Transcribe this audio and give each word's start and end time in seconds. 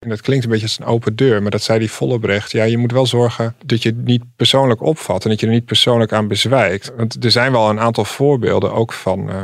En 0.00 0.08
dat 0.08 0.20
klinkt 0.20 0.44
een 0.44 0.50
beetje 0.50 0.66
als 0.66 0.78
een 0.78 0.84
open 0.84 1.16
deur, 1.16 1.42
maar 1.42 1.50
dat 1.50 1.62
zei 1.62 1.78
die 1.78 1.90
Vollebrecht. 1.90 2.50
Ja, 2.52 2.64
je 2.64 2.78
moet 2.78 2.92
wel 2.92 3.06
zorgen 3.06 3.54
dat 3.64 3.82
je 3.82 3.88
het 3.88 4.04
niet 4.04 4.24
persoonlijk 4.36 4.82
opvat 4.82 5.24
en 5.24 5.30
dat 5.30 5.40
je 5.40 5.46
er 5.46 5.52
niet 5.52 5.64
persoonlijk 5.64 6.12
aan 6.12 6.28
bezwijkt. 6.28 6.92
Want 6.96 7.24
er 7.24 7.30
zijn 7.30 7.52
wel 7.52 7.70
een 7.70 7.80
aantal 7.80 8.04
voorbeelden 8.04 8.72
ook 8.72 8.92
van, 8.92 9.28
uh, 9.28 9.42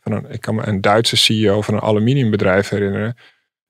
van 0.00 0.12
een, 0.12 0.30
ik 0.30 0.40
kan 0.40 0.54
me 0.54 0.66
een 0.66 0.80
Duitse 0.80 1.16
CEO 1.16 1.60
van 1.60 1.74
een 1.74 1.80
aluminiumbedrijf 1.80 2.68
herinneren, 2.68 3.16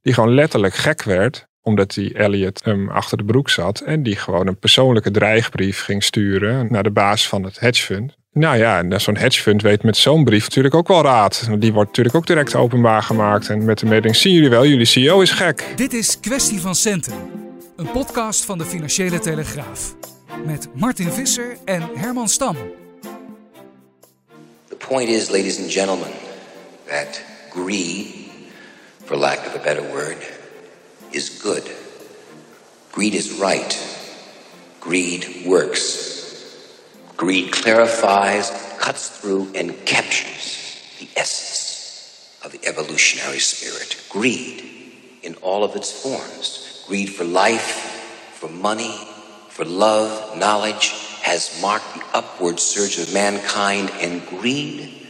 die 0.01 0.15
gewoon 0.15 0.35
letterlijk 0.35 0.75
gek 0.75 1.03
werd 1.03 1.49
omdat 1.67 1.95
die 1.95 2.15
Elliot 2.15 2.65
hem 2.65 2.91
achter 2.91 3.19
de 3.19 3.25
broek 3.25 3.51
zat 3.51 3.81
en 3.81 4.03
die 4.03 4.17
gewoon 4.17 4.47
een 4.47 4.59
persoonlijke 4.59 5.11
dreigbrief 5.11 5.81
ging 5.81 6.03
sturen 6.05 6.67
naar 6.71 6.83
de 6.83 6.91
baas 6.91 7.29
van 7.29 7.43
het 7.43 7.61
hedgefund. 7.61 8.17
Nou 8.39 8.57
ja, 8.57 8.79
en 8.79 9.01
zo'n 9.01 9.17
hedgefund 9.17 9.63
weet 9.63 9.83
met 9.83 9.97
zo'n 9.97 10.25
brief 10.25 10.43
natuurlijk 10.43 10.75
ook 10.75 10.89
wel 10.89 11.03
raad. 11.03 11.49
Die 11.59 11.73
wordt 11.73 11.89
natuurlijk 11.89 12.17
ook 12.17 12.27
direct 12.27 12.55
openbaar 12.55 13.03
gemaakt. 13.03 13.49
En 13.49 13.65
met 13.65 13.79
de 13.79 13.87
mededeling, 13.87 14.17
zien 14.17 14.33
jullie 14.33 14.51
wel, 14.51 14.67
jullie 14.67 14.85
CEO 14.85 15.21
is 15.21 15.31
gek. 15.31 15.65
Dit 15.77 15.93
is 15.93 16.21
Kwestie 16.21 16.61
van 16.61 16.75
Centen. 16.75 17.15
Een 17.77 17.91
podcast 17.91 18.45
van 18.45 18.59
de 18.59 18.65
Financiële 18.65 19.19
Telegraaf. 19.19 19.95
Met 20.45 20.69
Martin 20.75 21.13
Visser 21.13 21.57
en 21.65 21.83
Herman 21.95 22.29
Stam. 22.29 22.57
The 24.69 24.77
point 24.89 25.09
is, 25.09 25.31
ladies 25.31 25.59
and 25.59 25.73
gentlemen, 25.73 26.11
that 26.89 27.23
greed, 27.51 28.07
for 29.05 29.17
lack 29.17 29.39
of 29.47 29.55
a 29.55 29.61
better 29.63 29.85
word, 29.93 30.31
is 31.11 31.33
good. 31.41 31.71
Greed 32.91 33.15
is 33.15 33.31
right. 33.39 33.79
Greed 34.79 35.29
works. 35.45 36.16
Greed 37.17 37.51
clarifies, 37.51 38.51
cuts 38.79 39.19
through, 39.19 39.51
and 39.55 39.75
captures 39.87 40.83
the 41.01 41.09
essence 41.17 42.39
of 42.45 42.53
the 42.53 42.65
evolutionary 42.67 43.39
spirit. 43.39 43.97
Greed 44.11 44.63
in 45.23 45.35
all 45.37 45.65
of 45.65 45.75
its 45.75 45.91
forms. 45.91 46.85
Greed 46.87 47.09
for 47.09 47.25
life, 47.25 48.31
for 48.35 48.51
money, 48.51 48.95
for 49.49 49.65
love, 49.65 50.37
knowledge 50.37 50.91
has 51.23 51.59
marked 51.63 51.95
the 51.95 52.05
upward 52.15 52.61
surge 52.61 52.99
of 52.99 53.13
mankind, 53.13 53.91
and 54.01 54.25
greed, 54.27 55.07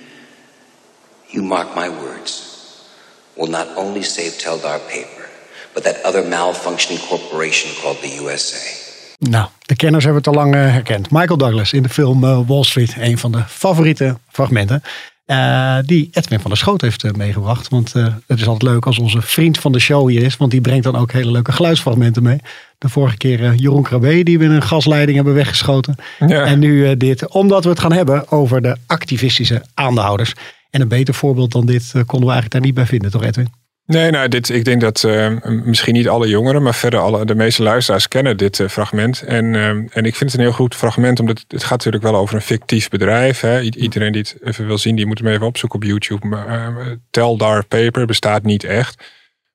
you 1.29 1.43
mark 1.43 1.75
my 1.75 1.89
words, 1.89 2.89
will 3.37 3.49
not 3.49 3.69
only 3.77 4.03
save 4.03 4.33
Teldar 4.33 4.79
paper, 4.89 5.29
but 5.75 5.85
that 5.85 6.03
other 6.05 6.23
malfunctioning 6.23 7.05
corporation 7.09 7.71
called 7.83 7.99
the 8.01 8.09
USA. 8.09 8.86
Nou, 9.19 9.49
de 9.61 9.77
kenners 9.77 10.05
hebben 10.05 10.23
het 10.23 10.35
al 10.35 10.43
lang 10.43 10.55
uh, 10.55 10.61
herkend. 10.61 11.11
Michael 11.11 11.39
Douglas 11.39 11.73
in 11.73 11.83
de 11.83 11.89
film 11.89 12.25
uh, 12.25 12.41
Wall 12.47 12.63
Street, 12.63 12.95
een 12.99 13.19
van 13.19 13.33
de 13.33 13.43
favoriete 13.47 14.19
fragmenten. 14.29 14.83
Uh, 15.27 15.79
die 15.85 16.09
Edwin 16.13 16.41
van 16.41 16.51
der 16.51 16.59
Schoot 16.59 16.81
heeft 16.81 17.17
meegebracht. 17.17 17.69
Want 17.69 17.93
het 18.27 18.41
is 18.41 18.47
altijd 18.47 18.73
leuk 18.73 18.87
als 18.87 18.99
onze 18.99 19.23
vriend 19.23 19.59
van 19.59 19.73
de 19.73 19.79
show 19.79 20.09
hier 20.09 20.23
is. 20.23 20.37
Want 20.37 20.51
die 20.51 20.61
brengt 20.61 20.85
dan 20.85 20.97
ook 20.97 21.13
hele 21.13 21.31
leuke 21.31 21.53
geluidsfragmenten 21.53 22.23
mee. 22.23 22.41
De 22.79 22.89
vorige 22.89 23.17
keer 23.17 23.55
Jeroen 23.55 23.83
Krabbe, 23.83 24.23
die 24.23 24.39
we 24.39 24.45
in 24.45 24.51
een 24.51 24.63
gasleiding 24.63 25.17
hebben 25.17 25.35
weggeschoten. 25.35 25.97
Ja. 26.27 26.45
En 26.45 26.59
nu 26.59 26.97
dit, 26.97 27.29
omdat 27.29 27.65
we 27.65 27.71
het 27.71 27.81
gaan 27.81 27.93
hebben 27.93 28.31
over 28.31 28.63
de 28.63 28.77
activistische 28.87 29.63
aandeelhouders. 29.75 30.33
En 30.71 30.81
een 30.81 30.89
beter 30.89 31.15
voorbeeld 31.15 31.53
dan 31.53 31.67
dit 31.67 31.91
konden 31.93 32.29
we 32.29 32.33
eigenlijk 32.33 32.53
daar 32.53 32.61
niet 32.61 32.75
bij 32.75 32.87
vinden, 32.87 33.11
toch 33.11 33.25
Edwin? 33.25 33.49
Nee, 33.87 34.11
nou, 34.11 34.29
dit, 34.29 34.49
ik 34.49 34.65
denk 34.65 34.81
dat 34.81 35.03
uh, 35.03 35.33
misschien 35.45 35.95
niet 35.95 36.09
alle 36.09 36.29
jongeren, 36.29 36.63
maar 36.63 36.75
verder 36.75 37.01
alle, 37.01 37.25
de 37.25 37.35
meeste 37.35 37.63
luisteraars 37.63 38.09
kennen 38.09 38.37
dit 38.37 38.59
uh, 38.59 38.69
fragment. 38.69 39.23
En, 39.23 39.45
uh, 39.45 39.69
en 39.69 40.05
ik 40.05 40.17
vind 40.17 40.31
het 40.31 40.35
een 40.35 40.47
heel 40.47 40.53
goed 40.53 40.75
fragment, 40.75 41.21
omdat 41.21 41.45
het 41.49 41.63
gaat 41.63 41.71
natuurlijk 41.71 42.03
wel 42.03 42.17
over 42.17 42.35
een 42.35 42.41
fictief 42.41 42.89
bedrijf. 42.89 43.41
Hè. 43.41 43.61
iedereen 43.61 44.13
die 44.13 44.23
het 44.23 44.37
even 44.43 44.67
wil 44.67 44.79
zien, 44.79 44.97
die 44.97 45.07
moet 45.07 45.19
hem 45.19 45.29
even 45.29 45.47
opzoeken 45.47 45.79
op 45.79 45.85
YouTube. 45.85 46.27
Maar, 46.27 46.73
Teldar 47.11 47.65
Paper 47.65 48.07
bestaat 48.07 48.43
niet 48.43 48.65
echt. 48.65 49.05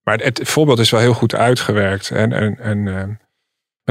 Maar 0.03 0.17
het, 0.17 0.41
voorbeeld 0.43 0.79
is 0.79 0.89
wel 0.89 0.99
heel 0.99 1.13
goed 1.13 1.35
uitgewerkt. 1.35 2.11
En, 2.11 2.33
en, 2.33 2.59
en 2.59 3.19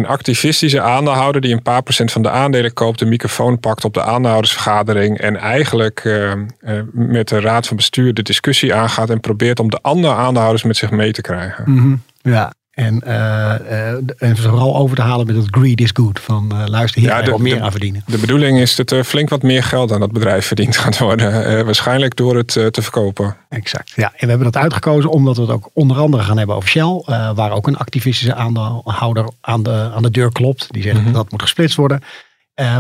een 0.01 0.07
activistische 0.07 0.81
aandeelhouder 0.81 1.41
die 1.41 1.53
een 1.53 1.63
paar 1.63 1.83
procent 1.83 2.13
van 2.13 2.23
de 2.23 2.31
aandelen 2.31 2.73
koopt, 2.73 2.99
de 2.99 3.05
microfoon 3.05 3.61
pakt 3.61 3.85
op 3.85 3.95
de 3.95 4.03
aandeelhoudersvergadering 4.03 5.19
en 5.19 5.37
eigenlijk 5.37 6.05
uh, 6.05 6.33
uh, 6.33 6.81
met 6.93 7.29
de 7.29 7.41
raad 7.41 7.67
van 7.67 7.77
bestuur 7.77 8.15
de 8.15 8.23
discussie 8.23 8.75
aangaat 8.75 9.11
en 9.11 9.21
probeert 9.21 9.61
om 9.61 9.71
de 9.71 9.79
andere 9.83 10.15
aandeelhouders 10.15 10.63
met 10.63 10.77
zich 10.77 10.91
mee 10.91 11.13
te 11.13 11.21
krijgen. 11.21 11.65
-hmm. 11.65 12.03
Ja, 12.23 12.53
en, 12.81 13.03
uh, 13.07 14.23
en 14.23 14.37
vooral 14.37 14.77
over 14.77 14.97
te 14.97 15.03
halen 15.03 15.27
met 15.27 15.37
het 15.37 15.47
greed 15.51 15.81
is 15.81 15.91
good. 15.93 16.21
Van 16.21 16.51
uh, 16.53 16.67
luister, 16.67 17.01
hier 17.01 17.11
ja, 17.11 17.23
de, 17.23 17.39
meer 17.39 17.61
aan 17.61 17.71
verdienen. 17.71 18.03
De 18.07 18.19
bedoeling 18.19 18.59
is 18.59 18.77
dat 18.77 18.91
er 18.91 19.05
flink 19.05 19.29
wat 19.29 19.43
meer 19.43 19.63
geld 19.63 19.93
aan 19.93 20.01
dat 20.01 20.13
bedrijf 20.13 20.47
verdiend 20.47 20.77
gaat 20.77 20.99
worden. 20.99 21.65
waarschijnlijk 21.65 22.17
door 22.17 22.37
het 22.37 22.49
te 22.49 22.83
verkopen. 22.83 23.37
Exact. 23.49 23.93
Ja, 23.97 24.07
en 24.07 24.19
we 24.19 24.27
hebben 24.27 24.53
dat 24.53 24.63
uitgekozen 24.63 25.11
omdat 25.11 25.37
we 25.37 25.43
het 25.43 25.51
ook 25.51 25.71
onder 25.73 25.97
andere 25.97 26.23
gaan 26.23 26.39
hebben 26.39 26.57
over 26.57 26.69
Shell. 26.69 27.03
waar 27.35 27.53
ook 27.53 27.67
een 27.67 27.77
activistische 27.77 28.35
aandeelhouder 28.35 29.29
aan 29.41 29.63
de, 29.63 29.91
aan 29.95 30.03
de 30.03 30.11
deur 30.11 30.33
klopt. 30.33 30.67
Die 30.71 30.83
zegt 30.83 30.99
mm 30.99 31.05
-hmm. 31.05 31.13
dat 31.13 31.31
moet 31.31 31.43
gesplitst 31.43 31.77
worden. 31.77 32.03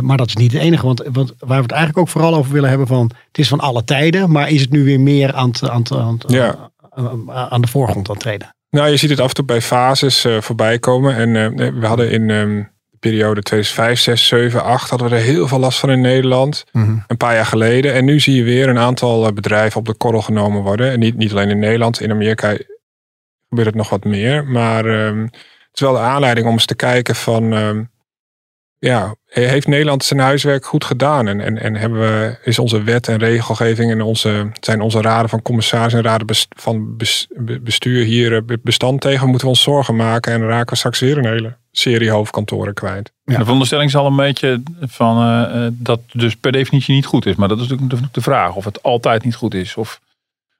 maar 0.00 0.16
dat 0.16 0.28
is 0.28 0.37
niet 0.37 0.53
het 0.53 0.62
enige. 0.62 0.87
Want, 0.87 1.03
want 1.12 1.33
waar 1.39 1.56
we 1.56 1.62
het 1.62 1.72
eigenlijk 1.72 1.99
ook 1.99 2.09
vooral 2.09 2.34
over 2.34 2.53
willen 2.53 2.69
hebben 2.69 2.87
van... 2.87 3.10
Het 3.27 3.39
is 3.39 3.49
van 3.49 3.60
alle 3.60 3.84
tijden. 3.84 4.31
Maar 4.31 4.50
is 4.50 4.60
het 4.60 4.71
nu 4.71 4.84
weer 4.84 5.00
meer 5.00 5.34
aan, 5.34 5.53
aan, 5.60 5.83
aan, 5.91 6.19
ja. 6.27 6.71
aan 7.27 7.60
de 7.60 7.69
voorgrond 7.69 8.09
aan 8.09 8.15
het 8.15 8.22
treden? 8.22 8.55
Nou, 8.71 8.89
je 8.89 8.97
ziet 8.97 9.11
het 9.11 9.21
af 9.21 9.29
en 9.29 9.35
toe 9.35 9.45
bij 9.45 9.61
fases 9.61 10.25
uh, 10.25 10.41
voorbij 10.41 10.79
komen. 10.79 11.17
En 11.17 11.29
uh, 11.35 11.81
we 11.81 11.87
hadden 11.87 12.11
in 12.11 12.31
um, 12.31 12.71
de 12.91 12.97
periode 12.99 13.43
2005, 13.43 14.01
6, 14.01 14.27
7, 14.27 14.63
8 14.63 14.91
hadden 14.91 15.09
we 15.09 15.15
er 15.15 15.23
heel 15.23 15.49
veel 15.49 15.59
last 15.59 15.79
van 15.79 15.91
in 15.91 16.01
Nederland. 16.01 16.65
Mm 16.73 16.85
-hmm. 16.85 17.05
Een 17.07 17.17
paar 17.17 17.35
jaar 17.35 17.47
geleden. 17.47 17.95
En 17.95 18.05
nu 18.05 18.21
zie 18.21 18.35
je 18.35 18.43
weer 18.43 18.69
een 18.69 18.79
aantal 18.79 19.27
uh, 19.27 19.33
bedrijven 19.33 19.81
op 19.81 19.87
de 19.87 19.95
korrel 19.95 20.23
genomen 20.23 20.63
worden. 20.63 20.91
En 20.91 20.99
niet, 20.99 21.17
niet 21.17 21.31
alleen 21.31 21.51
in 21.51 21.59
Nederland, 21.59 22.01
in 22.01 22.11
Amerika 22.11 22.57
gebeurt 23.49 23.69
het 23.69 23.77
nog 23.77 23.89
wat 23.89 24.05
meer. 24.05 24.45
Maar 24.47 24.85
um, 24.85 25.23
het 25.23 25.71
is 25.73 25.81
wel 25.81 25.93
de 25.93 25.99
aanleiding 25.99 26.47
om 26.47 26.53
eens 26.53 26.67
te 26.67 26.75
kijken 26.75 27.15
van... 27.15 27.53
Um, 27.53 27.91
ja, 28.81 29.15
heeft 29.27 29.67
Nederland 29.67 30.05
zijn 30.05 30.21
huiswerk 30.21 30.67
goed 30.67 30.85
gedaan? 30.85 31.29
En, 31.29 31.41
en, 31.41 31.59
en 31.59 31.77
hebben 31.77 32.01
we, 32.01 32.39
is 32.45 32.59
onze 32.59 32.83
wet 32.83 33.09
en 33.09 33.19
regelgeving 33.19 33.91
en 33.91 34.03
onze, 34.03 34.51
zijn 34.61 34.81
onze 34.81 35.01
raden 35.01 35.29
van 35.29 35.43
commissaris 35.43 35.93
en 35.93 36.03
raden 36.03 36.37
van 36.57 36.97
bestuur 37.63 38.05
hier 38.05 38.37
eh, 38.37 38.57
bestand 38.63 39.01
tegen? 39.01 39.29
Moeten 39.29 39.47
we 39.47 39.53
ons 39.53 39.63
zorgen 39.63 39.97
maken 39.97 40.33
en 40.33 40.47
raken 40.47 40.71
we 40.71 40.77
straks 40.77 41.01
weer 41.01 41.19
een 41.19 41.27
hele 41.27 41.57
serie 41.71 42.11
hoofdkantoren 42.11 42.75
kwijt? 42.75 43.13
Ja. 43.25 43.37
De 43.37 43.43
veronderstelling 43.43 43.91
zal 43.91 44.07
een 44.07 44.17
beetje 44.17 44.63
van 44.81 45.19
uh, 45.19 45.67
dat 45.73 46.01
dus 46.13 46.37
per 46.37 46.53
definitie 46.53 46.95
niet 46.95 47.07
goed 47.07 47.27
is. 47.27 47.35
Maar 47.35 47.49
dat 47.49 47.61
is 47.61 47.69
natuurlijk 47.69 48.15
de 48.15 48.21
vraag 48.21 48.55
of 48.55 48.65
het 48.65 48.83
altijd 48.83 49.25
niet 49.25 49.35
goed 49.35 49.55
is. 49.55 49.77
Of, 49.77 50.01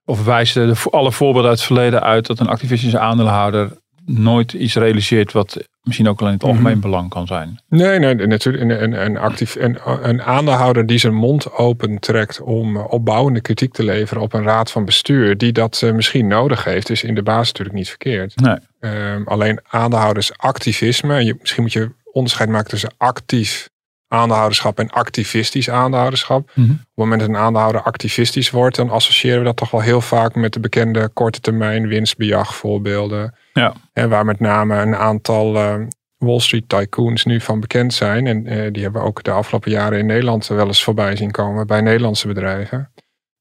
of 0.05 0.25
wijzen 0.25 0.67
de, 0.67 0.91
alle 0.91 1.13
voorbeelden 1.13 1.51
uit 1.51 1.59
het 1.59 1.67
verleden 1.67 2.03
uit 2.03 2.27
dat 2.27 2.41
een 2.41 2.49
activistische 2.49 2.99
aandeelhouder 2.99 3.71
nooit 4.05 4.53
iets 4.53 4.75
realiseert 4.75 5.33
wat 5.33 5.69
misschien 5.83 6.09
ook 6.09 6.21
alleen 6.21 6.33
het 6.33 6.43
mhm. 6.43 6.51
algemeen 6.51 6.81
belang 6.81 7.09
kan 7.09 7.27
zijn. 7.27 7.61
Nee, 7.69 7.99
nee 7.99 8.15
natuurlijk. 8.15 8.65
Een, 8.65 8.83
een, 8.83 9.05
een, 9.05 9.17
actief, 9.19 9.55
een, 9.55 9.79
een 10.09 10.23
aandeelhouder 10.23 10.87
die 10.87 10.99
zijn 10.99 11.15
mond 11.15 11.53
open 11.53 11.99
trekt 11.99 12.41
om 12.41 12.77
opbouwende 12.77 13.41
kritiek 13.41 13.73
te 13.73 13.85
leveren 13.85 14.23
op 14.23 14.33
een 14.33 14.43
raad 14.43 14.71
van 14.71 14.85
bestuur, 14.85 15.37
die 15.37 15.53
dat 15.53 15.81
uh, 15.85 15.93
misschien 15.93 16.27
nodig 16.27 16.65
heeft, 16.65 16.91
is 16.91 17.03
in 17.03 17.15
de 17.15 17.23
basis 17.23 17.47
natuurlijk 17.47 17.77
niet 17.77 17.89
verkeerd. 17.89 18.37
Nee. 18.37 18.57
Um, 18.81 19.27
alleen 19.27 19.61
aandeelhoudersactivisme, 19.69 21.25
je, 21.25 21.37
misschien 21.41 21.63
moet 21.63 21.73
je 21.73 21.91
onderscheid 22.13 22.49
maken 22.49 22.71
tussen 22.71 22.95
actief 22.97 23.69
aandeelhouderschap 24.09 24.79
en 24.79 24.91
activistisch 24.91 25.71
aandeelhouderschap. 25.71 26.51
Mhm. 26.55 26.71
Op 26.71 26.77
het 26.77 26.87
moment 26.95 27.21
dat 27.21 27.29
een 27.29 27.37
aandeelhouder 27.37 27.83
activistisch 27.83 28.51
wordt, 28.51 28.77
dan 28.77 28.91
associëren 28.91 29.39
we 29.39 29.45
dat 29.45 29.57
toch 29.57 29.71
wel 29.71 29.81
heel 29.81 30.01
vaak 30.01 30.35
met 30.35 30.53
de 30.53 30.61
bekende 30.61 31.09
korte 31.09 31.41
termijn 31.41 31.87
winstbejag 31.87 32.55
voorbeelden. 32.55 33.35
Ja. 33.53 33.75
En 33.93 34.09
waar 34.09 34.25
met 34.25 34.41
name 34.41 34.77
een 34.77 34.97
aantal 34.97 35.55
uh, 35.55 35.75
Wall 36.17 36.41
Street 36.41 36.69
tycoons 36.69 37.25
nu 37.25 37.41
van 37.41 37.61
bekend 37.61 37.95
zijn. 37.95 38.27
En 38.27 38.53
uh, 38.53 38.73
die 38.73 38.83
hebben 38.83 39.03
we 39.03 39.07
ook 39.07 39.23
de 39.23 39.31
afgelopen 39.31 39.71
jaren 39.71 39.99
in 39.99 40.07
Nederland 40.07 40.47
wel 40.47 40.67
eens 40.67 40.85
voorbij 40.85 41.17
zien 41.17 41.31
komen 41.31 41.67
bij 41.67 41.81
Nederlandse 41.81 42.27
bedrijven. 42.27 42.93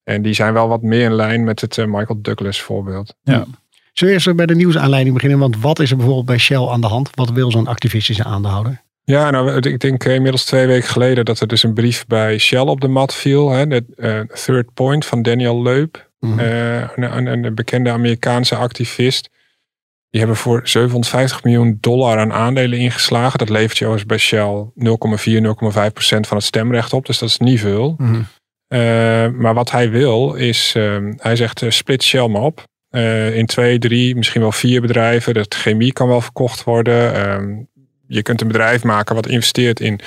En 0.03 0.21
die 0.21 0.33
zijn 0.33 0.53
wel 0.53 0.67
wat 0.67 0.81
meer 0.81 1.06
in 1.06 1.13
lijn 1.13 1.44
met 1.44 1.61
het 1.61 1.77
uh, 1.77 1.85
Michael 1.85 2.21
Douglas 2.21 2.61
voorbeeld. 2.61 3.15
Ja. 3.21 3.45
Zullen 3.94 4.13
we 4.15 4.21
eerst 4.21 4.35
bij 4.35 4.45
de 4.45 4.56
nieuwsaanleiding 4.56 5.13
beginnen? 5.13 5.39
Want 5.39 5.61
wat 5.61 5.79
is 5.79 5.89
er 5.89 5.95
bijvoorbeeld 5.95 6.25
bij 6.25 6.38
Shell 6.38 6.67
aan 6.67 6.81
de 6.81 6.88
hand? 6.88 7.09
Wat 7.13 7.31
wil 7.31 7.51
zo'n 7.51 7.67
activistische 7.67 8.23
aandeelhouder? 8.23 8.81
Ja, 9.03 9.29
nou, 9.29 9.69
ik 9.69 9.79
denk 9.79 10.03
inmiddels 10.03 10.45
twee 10.45 10.67
weken 10.67 10.89
geleden 10.89 11.25
dat 11.25 11.39
er 11.39 11.47
dus 11.47 11.63
een 11.63 11.73
brief 11.73 12.05
bij 12.07 12.38
Shell 12.38 12.59
op 12.59 12.81
de 12.81 12.88
mat 12.88 13.15
viel. 13.15 13.50
Hè, 13.50 13.67
de 13.67 13.85
uh, 13.95 14.19
Third 14.19 14.73
Point 14.73 15.05
van 15.05 15.21
Daniel 15.21 15.62
Leup. 15.62 16.09
Mm 16.19 16.31
-hmm. 16.31 16.39
uh, 16.39 16.81
een, 16.95 17.25
een, 17.25 17.55
bekende 17.55 17.89
Amerikaanse 17.89 18.55
activist 18.55 19.29
Die 20.09 20.19
hebben 20.19 20.38
voor 20.38 20.61
750 20.63 21.44
miljoen 21.44 21.77
dollar 21.79 22.17
aan 22.17 22.33
aandelen 22.33 22.79
ingeslagen. 22.79 23.39
Dat 23.39 23.50
levert 23.50 23.77
je 23.77 23.85
overigens 23.85 24.09
bij 24.09 24.17
Shell 24.17 24.65
0,4, 24.75 25.88
0,5 25.88 25.94
procent 25.94 26.27
van 26.27 26.38
het 26.38 26.45
stemrecht 26.45 26.94
op. 26.94 27.06
Dus 27.06 27.17
dat 27.17 27.29
is 27.29 27.38
niet 27.38 27.59
veel. 27.59 27.95
Mhm. 27.97 28.21
Eh, 28.69 29.27
maar 29.27 29.53
wat 29.53 29.71
hij 29.71 29.89
wil 29.89 30.33
is, 30.33 30.73
ehm, 30.75 31.13
hij 31.17 31.35
zegt 31.35 31.61
eh, 31.61 31.69
split 31.69 32.03
Shell 32.03 32.27
maar 32.27 32.41
op. 32.41 32.63
Eh, 32.89 33.35
in 33.35 33.45
twee, 33.45 33.79
drie, 33.79 34.15
misschien 34.15 34.41
wel 34.41 34.51
vier 34.51 34.81
bedrijven. 34.81 35.33
De 35.33 35.45
chemie 35.50 35.94
kan 35.94 36.07
wel 36.07 36.21
verkocht 36.21 36.63
worden. 36.63 37.13
Ehm, 37.13 37.55
je 38.07 38.21
kunt 38.21 38.41
een 38.41 38.47
bedrijf 38.47 38.83
maken 38.83 39.15
wat 39.15 39.27
investeert 39.27 39.79
in, 39.79 40.00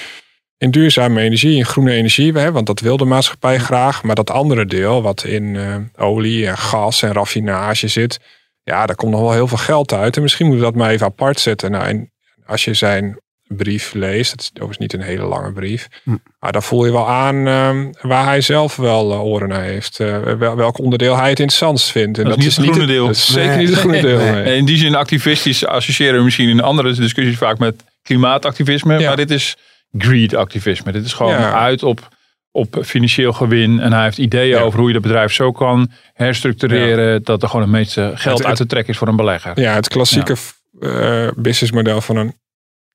in 0.58 0.70
duurzame 0.70 1.20
energie, 1.20 1.56
in 1.56 1.64
groene 1.64 1.92
energie. 1.92 2.32
Hè, 2.32 2.52
want 2.52 2.66
dat 2.66 2.80
wil 2.80 2.96
de 2.96 3.04
maatschappij 3.04 3.58
graag. 3.58 4.02
Maar 4.02 4.14
dat 4.14 4.30
andere 4.30 4.66
deel, 4.66 5.02
wat 5.02 5.24
in 5.24 5.58
olie 5.96 6.46
en 6.46 6.58
gas 6.58 7.02
en 7.02 7.12
raffinage 7.12 7.88
zit. 7.88 8.20
Ja, 8.64 8.86
daar 8.86 8.96
komt 8.96 9.12
nog 9.12 9.20
wel 9.20 9.32
heel 9.32 9.46
veel 9.48 9.58
geld 9.58 9.92
uit. 9.92 10.16
En 10.16 10.22
misschien 10.22 10.46
moeten 10.46 10.64
we 10.64 10.70
dat 10.72 10.80
maar 10.80 10.90
even 10.90 11.06
apart 11.06 11.40
zetten. 11.40 11.70
Nou, 11.70 11.84
en 11.86 12.12
als 12.46 12.64
je 12.64 12.74
zijn 12.74 13.20
brief 13.46 13.92
leest, 13.94 14.30
het 14.30 14.40
is 14.40 14.50
overigens 14.52 14.78
niet 14.78 14.92
een 14.92 15.00
hele 15.00 15.24
lange 15.24 15.52
brief. 15.52 15.88
Hm. 16.04 16.16
Maar 16.40 16.52
dan 16.52 16.62
voel 16.62 16.84
je 16.84 16.92
wel 16.92 17.08
aan 17.08 17.46
ehm, 17.46 17.90
waar 18.00 18.24
hij 18.24 18.40
zelf 18.40 18.76
wel 18.76 19.12
eh, 19.12 19.24
oren 19.24 19.48
naar 19.48 19.62
heeft. 19.62 20.00
Eh, 20.00 20.22
wel, 20.22 20.56
welk 20.56 20.78
onderdeel 20.78 21.16
hij 21.16 21.28
het 21.30 21.38
interessantst 21.40 21.90
vindt. 21.90 22.18
En 22.18 22.24
Dat 22.24 22.38
is 22.38 22.44
niet 22.44 22.56
het 22.56 22.64
groene 22.66 22.86
deel. 22.92 23.06
Dat 23.06 23.14
is 23.16 23.32
zeker 23.32 23.48
Nee. 23.48 23.58
niet 23.58 23.68
het 23.68 23.78
groene 23.78 24.00
deel. 24.00 24.18
Nee. 24.18 24.30
nee. 24.32 24.42
En 24.42 24.54
in 24.54 24.64
die 24.64 24.76
zin 24.78 24.94
activistisch 24.94 25.66
associëren 25.66 26.18
we 26.18 26.24
misschien 26.24 26.48
in 26.48 26.60
andere 26.62 26.94
discussies 26.94 27.36
vaak 27.38 27.58
met 27.58 27.84
klimaatactivisme. 28.02 28.98
Ja. 28.98 29.06
Maar 29.06 29.16
dit 29.16 29.30
is 29.30 29.56
greed 29.98 30.34
activisme. 30.34 30.92
Dit 30.92 31.04
is 31.04 31.12
gewoon 31.12 31.32
Ja. 31.32 31.52
uit 31.52 31.82
op, 31.82 32.08
op 32.52 32.78
financieel 32.84 33.32
gewin. 33.32 33.80
En 33.80 33.92
hij 33.92 34.02
heeft 34.02 34.18
ideeën 34.18 34.56
Ja. 34.56 34.60
over 34.60 34.78
hoe 34.78 34.88
je 34.88 34.94
het 34.94 35.02
bedrijf 35.02 35.32
zo 35.32 35.52
kan 35.52 35.90
herstructureren. 36.12 37.22
Dat 37.22 37.42
er 37.42 37.48
gewoon 37.48 37.64
het 37.64 37.74
meeste 37.74 38.12
geld 38.14 38.38
Het- 38.38 38.46
uit 38.46 38.56
te 38.56 38.66
trekken 38.66 38.92
is 38.92 38.98
voor 38.98 39.08
een 39.08 39.16
belegger. 39.16 39.60
Ja, 39.60 39.74
het 39.74 39.88
klassieke 39.88 40.36
eh, 40.80 41.28
businessmodel 41.36 42.00
van 42.00 42.16
een 42.16 42.34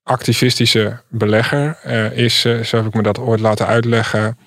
activistische 0.04 1.02
belegger 1.10 1.78
eh, 1.84 2.12
is, 2.18 2.46
eh, 2.46 2.60
zo 2.64 2.78
heb 2.78 2.86
ik 2.86 2.94
me 2.94 3.02
dat 3.02 3.20
ooit 3.20 3.40
laten 3.40 3.68
uitleggen, 3.68 4.38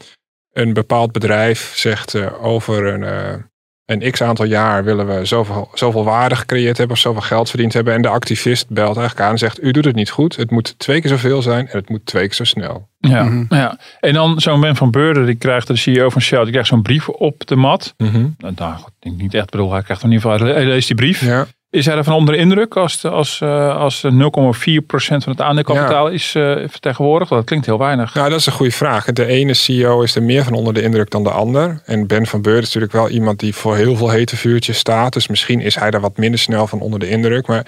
een 0.53 0.73
bepaald 0.73 1.13
bedrijf 1.13 1.73
zegt 1.75 2.33
over 2.39 2.87
een, 2.87 3.45
een 3.91 4.11
x 4.11 4.23
aantal 4.23 4.45
jaar 4.45 4.85
willen 4.85 5.07
we 5.07 5.25
zoveel, 5.25 5.69
zoveel 5.75 6.05
waarde 6.05 6.37
gecreëerd 6.37 6.77
hebben 6.79 6.97
of 6.97 7.03
zoveel 7.03 7.21
geld 7.23 7.49
verdiend 7.51 7.73
hebben. 7.73 7.95
En 7.95 8.03
de 8.03 8.09
activist 8.09 8.69
belt 8.69 8.97
eigenlijk 8.97 9.27
aan 9.27 9.33
en 9.33 9.39
zegt, 9.39 9.63
u 9.63 9.71
doet 9.71 9.85
het 9.85 9.95
niet 9.95 10.11
goed. 10.11 10.37
Het 10.37 10.51
moet 10.51 10.79
twee 10.79 11.01
keer 11.01 11.11
zoveel 11.11 11.43
zijn 11.43 11.69
en 11.69 11.79
het 11.79 11.89
moet 11.89 12.07
twee 12.07 12.27
keer 12.27 12.35
zo 12.35 12.45
snel. 12.45 12.89
Ja, 12.99 13.23
Mhm. 13.23 13.45
ja. 13.55 13.79
En 14.01 14.13
dan 14.13 14.41
zo'n 14.41 14.61
Ben 14.61 14.77
van 14.77 14.91
Beurden, 14.91 15.27
die 15.27 15.35
krijgt 15.35 15.67
de 15.67 15.77
CEO 15.77 16.09
van 16.11 16.21
Shell, 16.21 16.43
die 16.43 16.51
krijgt 16.51 16.69
zo'n 16.69 16.83
brief 16.83 17.09
op 17.09 17.47
de 17.47 17.57
mat. 17.57 17.95
Nou, 18.39 18.53
nou, 18.57 18.75
ik 18.79 18.85
denk 18.99 19.17
niet 19.21 19.35
echt, 19.35 19.51
bedoel, 19.51 19.73
hij 19.73 19.83
krijgt 19.83 20.03
in 20.03 20.13
ieder 20.13 20.31
geval, 20.31 20.47
hij 20.47 20.65
leest 20.65 20.87
die 20.87 20.97
brief. 20.97 21.25
Ja. 21.25 21.47
Is 21.71 21.87
hij 21.87 21.97
ervan 21.97 22.15
onder 22.15 22.35
de 22.35 22.41
indruk 22.41 22.77
als, 22.77 23.05
als, 23.05 23.41
eh, 23.41 23.77
als 23.77 24.03
0,4% 24.03 25.25
van 25.25 25.33
het 25.33 25.41
aandeelkapitaal 25.41 26.09
is 26.09 26.35
eh, 26.35 26.57
vertegenwoordigd? 26.67 27.31
Dat 27.31 27.45
klinkt 27.45 27.67
heel 27.67 27.79
weinig. 27.79 28.15
Nou, 28.15 28.31
dat 28.31 28.39
is 28.39 28.47
een 28.47 28.53
goede 28.53 28.73
vraag. 28.73 29.05
De 29.05 29.27
ene 29.27 29.55
CEO 29.55 30.03
is 30.03 30.15
er 30.15 30.23
meer 30.23 30.45
van 30.45 30.53
onder 30.53 30.75
de 30.75 30.83
indruk 30.83 31.11
dan 31.11 31.23
de 31.23 31.31
ander. 31.31 31.83
En 31.85 32.07
Ben 32.07 32.27
van 32.27 32.43
Beurden 32.43 32.63
is 32.63 32.75
natuurlijk 32.75 32.93
wel 32.93 33.09
iemand 33.09 33.39
die 33.39 33.55
voor 33.55 33.77
heel 33.77 33.97
veel 33.97 34.11
hete 34.11 34.37
vuurtjes 34.37 34.79
staat. 34.79 35.13
Dus 35.13 35.29
misschien 35.29 35.61
is 35.61 35.75
hij 35.75 35.91
daar 35.91 36.01
wat 36.01 36.17
minder 36.17 36.41
snel 36.41 36.67
van 36.67 36.81
onder 36.81 37.01
de 37.01 37.09
indruk. 37.09 37.47
Maar, 37.47 37.67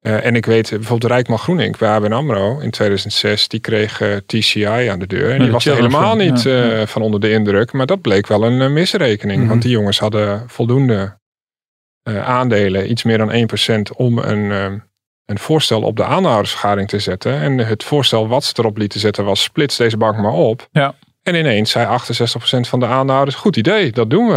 eh, 0.00 0.24
en 0.24 0.36
ik 0.36 0.46
weet 0.46 0.70
bijvoorbeeld 0.70 1.12
Rijkman 1.12 1.38
Groening 1.38 1.76
bij 1.76 1.88
ABN 1.88 2.12
AMRO 2.12 2.58
in 2.58 2.70
2006. 2.70 3.48
Die 3.48 3.60
kreeg 3.60 4.02
TCI 4.26 4.64
aan 4.64 4.98
de 4.98 5.06
deur. 5.06 5.30
En 5.30 5.42
die 5.42 5.50
was 5.50 5.66
er 5.66 5.74
helemaal 5.74 6.16
niet 6.16 6.42
ja, 6.42 6.86
van 6.86 7.02
onder 7.02 7.20
de 7.20 7.30
indruk. 7.30 7.72
Maar 7.72 7.86
dat 7.86 8.00
bleek 8.00 8.26
wel 8.26 8.44
een 8.44 8.72
misrekening. 8.72 9.40
Mhm. 9.40 9.48
Want 9.48 9.62
die 9.62 9.70
jongens 9.70 9.98
hadden 9.98 10.44
voldoende 10.46 11.18
eh, 12.02 12.28
aandelen. 12.28 12.90
Iets 12.90 13.02
meer 13.02 13.18
dan 13.18 13.32
1% 13.32 13.96
om 13.96 14.18
een... 14.18 14.50
eh, 14.50 14.80
een 15.24 15.38
voorstel 15.38 15.82
op 15.82 15.96
de 15.96 16.04
aandeelhoudersvergadering 16.04 16.88
te 16.88 16.98
zetten. 16.98 17.40
En 17.40 17.58
het 17.58 17.84
voorstel 17.84 18.28
wat 18.28 18.44
ze 18.44 18.52
erop 18.56 18.76
lieten 18.76 19.00
zetten 19.00 19.24
was: 19.24 19.42
splits 19.42 19.76
deze 19.76 19.96
bank 19.96 20.16
maar 20.16 20.32
op. 20.32 20.68
Ja. 20.72 20.94
En 21.22 21.34
ineens 21.34 21.70
zei 21.70 21.86
68% 21.86 22.60
van 22.68 22.80
de 22.80 22.86
aandeelhouders: 22.86 23.36
goed 23.36 23.56
idee, 23.56 23.92
dat 23.92 24.10
doen 24.10 24.26
we. 24.26 24.32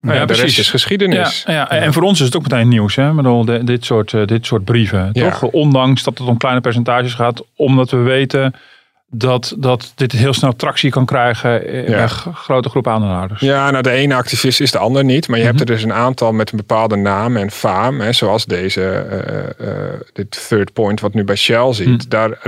Nou 0.00 0.14
ja, 0.16 0.20
Ja, 0.20 0.26
de 0.26 0.34
precies. 0.34 0.58
is 0.58 0.70
geschiedenis. 0.70 1.42
Ja, 1.46 1.52
ja, 1.52 1.70
en 1.70 1.92
voor 1.92 2.02
ons 2.02 2.20
is 2.20 2.26
het 2.26 2.36
ook 2.36 2.42
meteen 2.42 2.68
nieuws. 2.68 2.96
Hè? 2.96 3.12
Bedoel, 3.12 3.44
dit, 3.64 3.84
soort, 3.84 4.12
eh, 4.14 4.26
dit 4.26 4.46
soort 4.46 4.64
brieven. 4.64 5.10
Ja. 5.12 5.30
Toch? 5.30 5.42
Ondanks 5.50 6.02
dat 6.02 6.18
het 6.18 6.28
om 6.28 6.36
kleine 6.36 6.60
percentages 6.60 7.14
gaat. 7.14 7.42
Omdat 7.56 7.90
we 7.90 7.96
weten 7.96 8.54
dat, 9.16 9.54
dat 9.58 9.92
dit 9.94 10.12
heel 10.12 10.32
snel 10.32 10.56
tractie 10.56 10.90
kan 10.90 11.06
krijgen 11.06 11.72
Ja. 11.90 12.06
g- 12.06 12.28
grote 12.34 12.68
groep 12.68 12.88
aandeelhouders. 12.88 13.40
Ja, 13.40 13.70
nou 13.70 13.82
de 13.82 13.90
ene 13.90 14.14
activist 14.14 14.60
is 14.60 14.70
de 14.70 14.78
ander 14.78 15.04
niet. 15.04 15.28
Maar 15.28 15.38
je 15.38 15.44
Mhm. 15.44 15.54
hebt 15.56 15.68
er 15.68 15.74
dus 15.74 15.84
een 15.84 15.92
aantal 15.92 16.32
met 16.32 16.50
een 16.50 16.56
bepaalde 16.56 16.96
naam 16.96 17.36
en 17.36 17.50
faam. 17.50 18.00
Hè, 18.00 18.12
zoals 18.12 18.44
deze, 18.44 18.82
eh, 18.90 19.68
eh, 19.92 20.00
dit 20.12 20.46
third 20.48 20.72
point 20.72 21.00
wat 21.00 21.14
nu 21.14 21.24
bij 21.24 21.36
Shell 21.36 21.72
ziet. 21.72 21.86
Mhm. 22.00 22.08
Daar, 22.08 22.38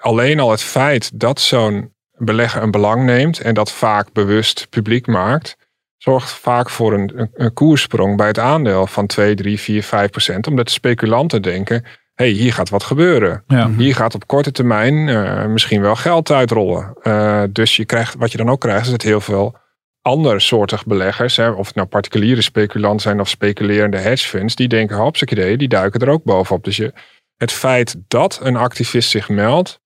alleen 0.00 0.40
al 0.40 0.50
het 0.50 0.62
feit 0.62 1.10
dat 1.20 1.40
zo'n 1.40 1.92
belegger 2.16 2.62
een 2.62 2.70
belang 2.70 3.04
neemt. 3.04 3.40
En 3.40 3.54
dat 3.54 3.72
vaak 3.72 4.12
bewust 4.12 4.66
publiek 4.70 5.06
maakt. 5.06 5.56
Zorgt 5.96 6.30
vaak 6.32 6.70
voor 6.70 6.92
een, 6.92 7.12
een, 7.16 7.30
een 7.34 7.52
koerssprong 7.52 8.16
bij 8.16 8.26
het 8.26 8.38
aandeel 8.38 8.86
van 8.86 9.06
2, 9.06 9.34
3, 9.34 9.60
4, 9.60 9.82
5 9.82 10.10
procent. 10.10 10.46
Omdat 10.46 10.66
de 10.66 10.72
speculanten 10.72 11.42
denken, 11.42 11.84
hey, 12.14 12.28
hier 12.28 12.52
gaat 12.52 12.68
wat 12.68 12.82
gebeuren. 12.82 13.44
Ja. 13.46 13.70
Hier 13.70 13.94
gaat 13.94 14.14
op 14.14 14.26
korte 14.26 14.52
termijn 14.52 15.08
eh, 15.08 15.46
misschien 15.46 15.80
wel 15.80 15.96
geld 15.96 16.30
uitrollen. 16.30 16.96
Eh, 17.02 17.42
dus 17.50 17.76
je 17.76 17.84
krijgt, 17.84 18.14
wat 18.14 18.32
je 18.32 18.38
dan 18.38 18.50
ook 18.50 18.60
krijgt, 18.60 18.84
is 18.84 18.90
dat 18.90 19.02
heel 19.02 19.20
veel 19.20 19.56
andersoortig 20.02 20.86
beleggers, 20.86 21.36
hè, 21.36 21.50
of 21.50 21.66
het 21.66 21.74
nou 21.74 21.88
particuliere 21.88 22.42
speculanten 22.42 23.00
zijn 23.00 23.20
of 23.20 23.28
speculerende 23.28 23.98
hedge 23.98 24.28
funds, 24.28 24.54
die 24.54 24.68
denken, 24.68 24.96
hopsakee, 24.96 25.56
die 25.56 25.68
duiken 25.68 26.00
er 26.00 26.08
ook 26.08 26.24
bovenop. 26.24 26.64
Dus 26.64 26.76
je, 26.76 26.92
het 27.36 27.52
feit 27.52 27.96
dat 28.08 28.40
een 28.42 28.56
activist 28.56 29.10
zich 29.10 29.28
meldt, 29.28 29.80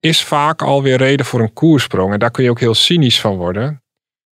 is 0.00 0.24
vaak 0.24 0.62
alweer 0.62 0.96
reden 0.96 1.26
voor 1.26 1.40
een 1.40 1.52
koersprong. 1.52 2.12
En 2.12 2.18
daar 2.18 2.30
kun 2.30 2.44
je 2.44 2.50
ook 2.50 2.60
heel 2.60 2.74
cynisch 2.74 3.20
van 3.20 3.36
worden. 3.36 3.82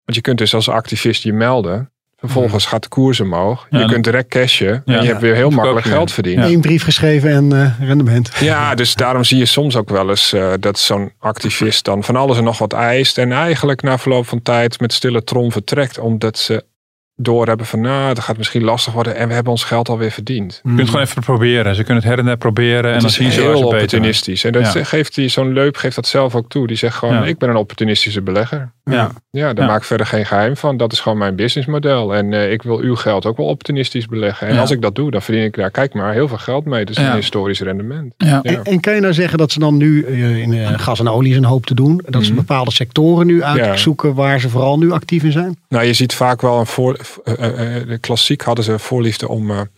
Want 0.05 0.17
je 0.17 0.21
kunt 0.21 0.39
dus 0.39 0.55
als 0.55 0.69
activist 0.69 1.23
je 1.23 1.33
melden. 1.33 1.93
Vervolgens 2.19 2.67
gaat 2.67 2.83
de 2.83 2.89
koers 2.89 3.21
omhoog. 3.21 3.67
Ja, 3.71 3.79
je 3.79 3.87
kunt 3.87 4.05
direct 4.05 4.29
cashen. 4.29 4.83
Ja. 4.85 4.97
en 4.97 5.03
je 5.03 5.09
hebt 5.09 5.21
weer 5.21 5.35
heel 5.35 5.51
makkelijk 5.51 5.87
geld 5.87 6.13
verdiend. 6.13 6.39
Ja. 6.39 6.51
Eén 6.51 6.61
brief 6.61 6.85
geschreven 6.85 7.31
en 7.31 7.53
eh, 7.53 7.89
rendement. 7.89 8.33
Ja, 8.41 8.75
dus 8.75 8.95
daarom 8.95 9.25
zie 9.25 9.39
je 9.39 9.45
soms 9.45 9.77
ook 9.77 9.89
wel 9.89 10.09
eens 10.09 10.33
eh, 10.33 10.53
dat 10.61 10.79
zo'n 10.79 11.13
activist 11.19 11.85
dan 11.85 12.05
van 12.05 12.17
alles 12.17 12.37
en 12.39 12.45
nog 12.45 12.59
wat 12.59 12.73
eist. 12.73 13.19
En 13.19 13.33
eigenlijk 13.33 13.83
na 13.83 13.99
verloop 13.99 14.27
van 14.27 14.43
tijd 14.43 14.81
met 14.81 14.93
stille 14.93 15.25
trom 15.25 15.53
vertrekt. 15.53 15.99
Omdat 15.99 16.39
ze 16.39 16.65
doorhebben 17.21 17.67
van 17.67 17.81
nou, 17.81 18.15
dat 18.15 18.25
gaat 18.25 18.37
misschien 18.37 18.63
lastig 18.63 18.93
worden. 18.93 19.17
En 19.17 19.29
we 19.29 19.35
hebben 19.35 19.53
ons 19.53 19.65
geld 19.65 19.89
alweer 19.89 20.11
verdiend. 20.11 20.55
Je 20.55 20.61
kunt 20.69 20.79
het 20.79 20.89
gewoon 20.89 21.05
even 21.05 21.23
proberen. 21.23 21.75
Ze 21.75 21.83
kunnen 21.85 22.03
het 22.03 22.11
her 22.13 22.19
en 22.19 22.25
der 22.25 22.37
proberen. 22.37 22.93
En 22.93 22.99
dan 22.99 23.09
is 23.09 23.15
zien 23.15 23.31
ze 23.33 23.41
heel 23.41 23.65
opportunistisch. 23.65 24.45
En 24.45 24.53
dat 24.53 24.73
Ja. 24.73 24.85
geeft 24.85 25.15
die, 25.15 25.29
zo'n 25.29 25.53
leup 25.53 25.77
geeft 25.77 25.95
dat 25.95 26.07
zelf 26.07 26.35
ook 26.35 26.49
toe. 26.49 26.67
Die 26.67 26.77
zegt 26.77 26.97
gewoon, 26.97 27.15
Ja. 27.15 27.25
ik 27.25 27.39
ben 27.39 27.49
een 27.49 27.57
opportunistische 27.57 28.23
belegger. 28.23 28.73
Ja. 28.85 29.11
Ja, 29.31 29.53
daar 29.53 29.65
Ja. 29.65 29.71
maak 29.71 29.81
ik 29.81 29.87
verder 29.87 30.07
geen 30.07 30.27
geheim 30.27 30.57
van. 30.57 30.77
Dat 30.77 30.93
is 30.93 31.01
gewoon 31.01 31.19
mijn 31.19 31.37
businessmodel. 31.37 32.15
En 32.15 32.33
eh, 32.33 32.53
ik 32.53 32.63
wil 32.63 32.79
uw 32.79 32.95
geld 32.97 33.27
ook 33.27 33.37
wel 33.37 33.47
opportunistisch 33.47 34.07
beleggen. 34.07 34.47
En 34.47 34.55
Ja. 34.55 34.61
als 34.61 34.71
ik 34.71 34.83
dat 34.83 34.95
doe, 34.95 35.11
dan 35.11 35.23
verdien 35.23 35.45
ik 35.45 35.57
daar, 35.57 35.71
kijk 35.71 35.95
maar, 35.95 36.13
heel 36.13 36.29
veel 36.29 36.39
geld 36.39 36.65
mee. 36.65 36.85
Dus 36.85 36.97
Ja. 36.97 37.11
een 37.11 37.17
historisch 37.17 37.61
rendement. 37.61 38.15
Ja. 38.17 38.27
Ja. 38.29 38.43
En, 38.43 38.65
en 38.65 38.81
kan 38.81 38.95
je 38.95 39.01
nou 39.01 39.13
zeggen 39.13 39.39
dat 39.39 39.53
ze 39.53 39.59
dan 39.59 39.77
nu 39.77 40.03
eh, 40.05 40.37
in 40.37 40.53
eh, 40.53 40.79
gas 40.79 41.01
en 41.01 41.09
olie 41.09 41.31
is 41.31 41.37
een 41.37 41.45
hoop 41.45 41.67
te 41.67 41.75
doen? 41.75 42.03
Dat 42.07 42.23
ze 42.25 42.29
Mhm. 42.33 42.39
bepaalde 42.41 42.71
sectoren 42.73 43.27
nu 43.27 43.43
uitzoeken 43.43 44.15
waar 44.15 44.41
ze 44.41 44.49
vooral 44.49 44.79
nu 44.79 44.91
actief 44.93 45.23
in 45.23 45.33
zijn? 45.33 45.57
Nou, 45.69 45.85
je 45.85 45.93
ziet 45.93 46.15
vaak 46.15 46.41
wel 46.41 46.59
een 46.59 46.67
voor. 46.67 46.97
Eh, 47.25 47.35
eh, 47.39 47.77
eh, 47.77 47.89
de 47.89 47.99
klassiek 47.99 48.43
hadden 48.43 48.65
ze 48.65 48.79
voorliefde 48.79 49.29
om 49.29 49.69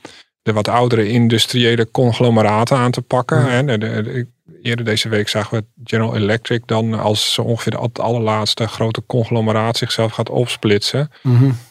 de 0.42 0.52
wat 0.52 0.68
oudere 0.68 1.08
industriële 1.08 1.90
conglomeraten 1.90 2.76
aan 2.76 2.90
te 2.90 3.02
pakken. 3.02 3.66
De, 3.66 3.78
de- 3.78 4.02
de- 4.02 4.26
eerder 4.62 4.84
deze 4.84 5.08
week 5.08 5.28
zagen 5.28 5.58
we 5.58 5.64
General 5.84 6.16
Electric 6.16 6.62
dan 6.66 6.94
als 6.94 7.32
zo 7.32 7.42
ongeveer 7.42 7.72
de, 7.92 8.02
allerlaatste 8.02 8.68
grote 8.68 9.02
conglomeraat 9.06 9.76
zichzelf 9.76 10.12
gaat 10.12 10.28
opsplitsen. 10.30 11.10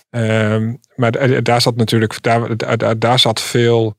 Ehm, 0.10 0.74
maar 0.96 1.44
daar 1.44 1.62
zat 1.62 1.75
natuurlijk, 1.75 2.22
daar, 2.22 2.58
daar, 2.58 3.00
daar 3.00 3.20
zat 3.20 3.42
veel. 3.42 3.98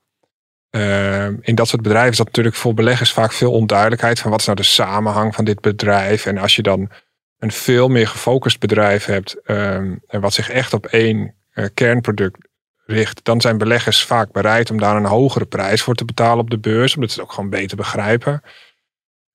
ehm, 0.71 1.35
in 1.41 1.55
dat 1.55 1.69
soort 1.69 1.83
bedrijven 1.83 2.15
zat 2.17 2.27
natuurlijk 2.27 2.57
voor 2.57 2.75
beleggers 2.75 3.13
vaak 3.13 3.33
veel 3.33 3.53
onduidelijkheid 3.53 4.21
van 4.21 4.31
wat 4.31 4.41
is 4.41 4.47
nou 4.47 4.59
de 4.59 4.65
samenhang 4.65 5.35
van 5.35 5.45
dit 5.45 5.61
bedrijf. 5.61 6.27
En 6.27 6.39
als 6.39 6.57
je 6.57 6.63
dan 6.63 6.91
een 7.39 7.53
veel 7.53 7.89
meer 7.89 8.07
gefocust 8.09 8.61
bedrijf 8.61 9.05
hebt 9.05 9.37
ehm, 9.45 9.95
en 10.07 10.21
wat 10.21 10.33
zich 10.33 10.51
echt 10.51 10.73
op 10.75 10.87
één 10.87 11.35
kernproduct 11.75 12.49
richt, 12.87 13.25
dan 13.25 13.41
zijn 13.41 13.59
beleggers 13.59 14.05
vaak 14.05 14.33
bereid 14.33 14.71
om 14.71 14.79
daar 14.79 14.97
een 14.97 15.05
hogere 15.05 15.47
prijs 15.47 15.83
voor 15.83 15.95
te 15.95 16.05
betalen 16.05 16.39
op 16.39 16.51
de 16.51 16.59
beurs, 16.59 16.95
omdat 16.95 17.11
ze 17.11 17.21
het 17.21 17.29
ook 17.29 17.35
gewoon 17.35 17.51
beter 17.51 17.77
begrijpen. 17.77 18.43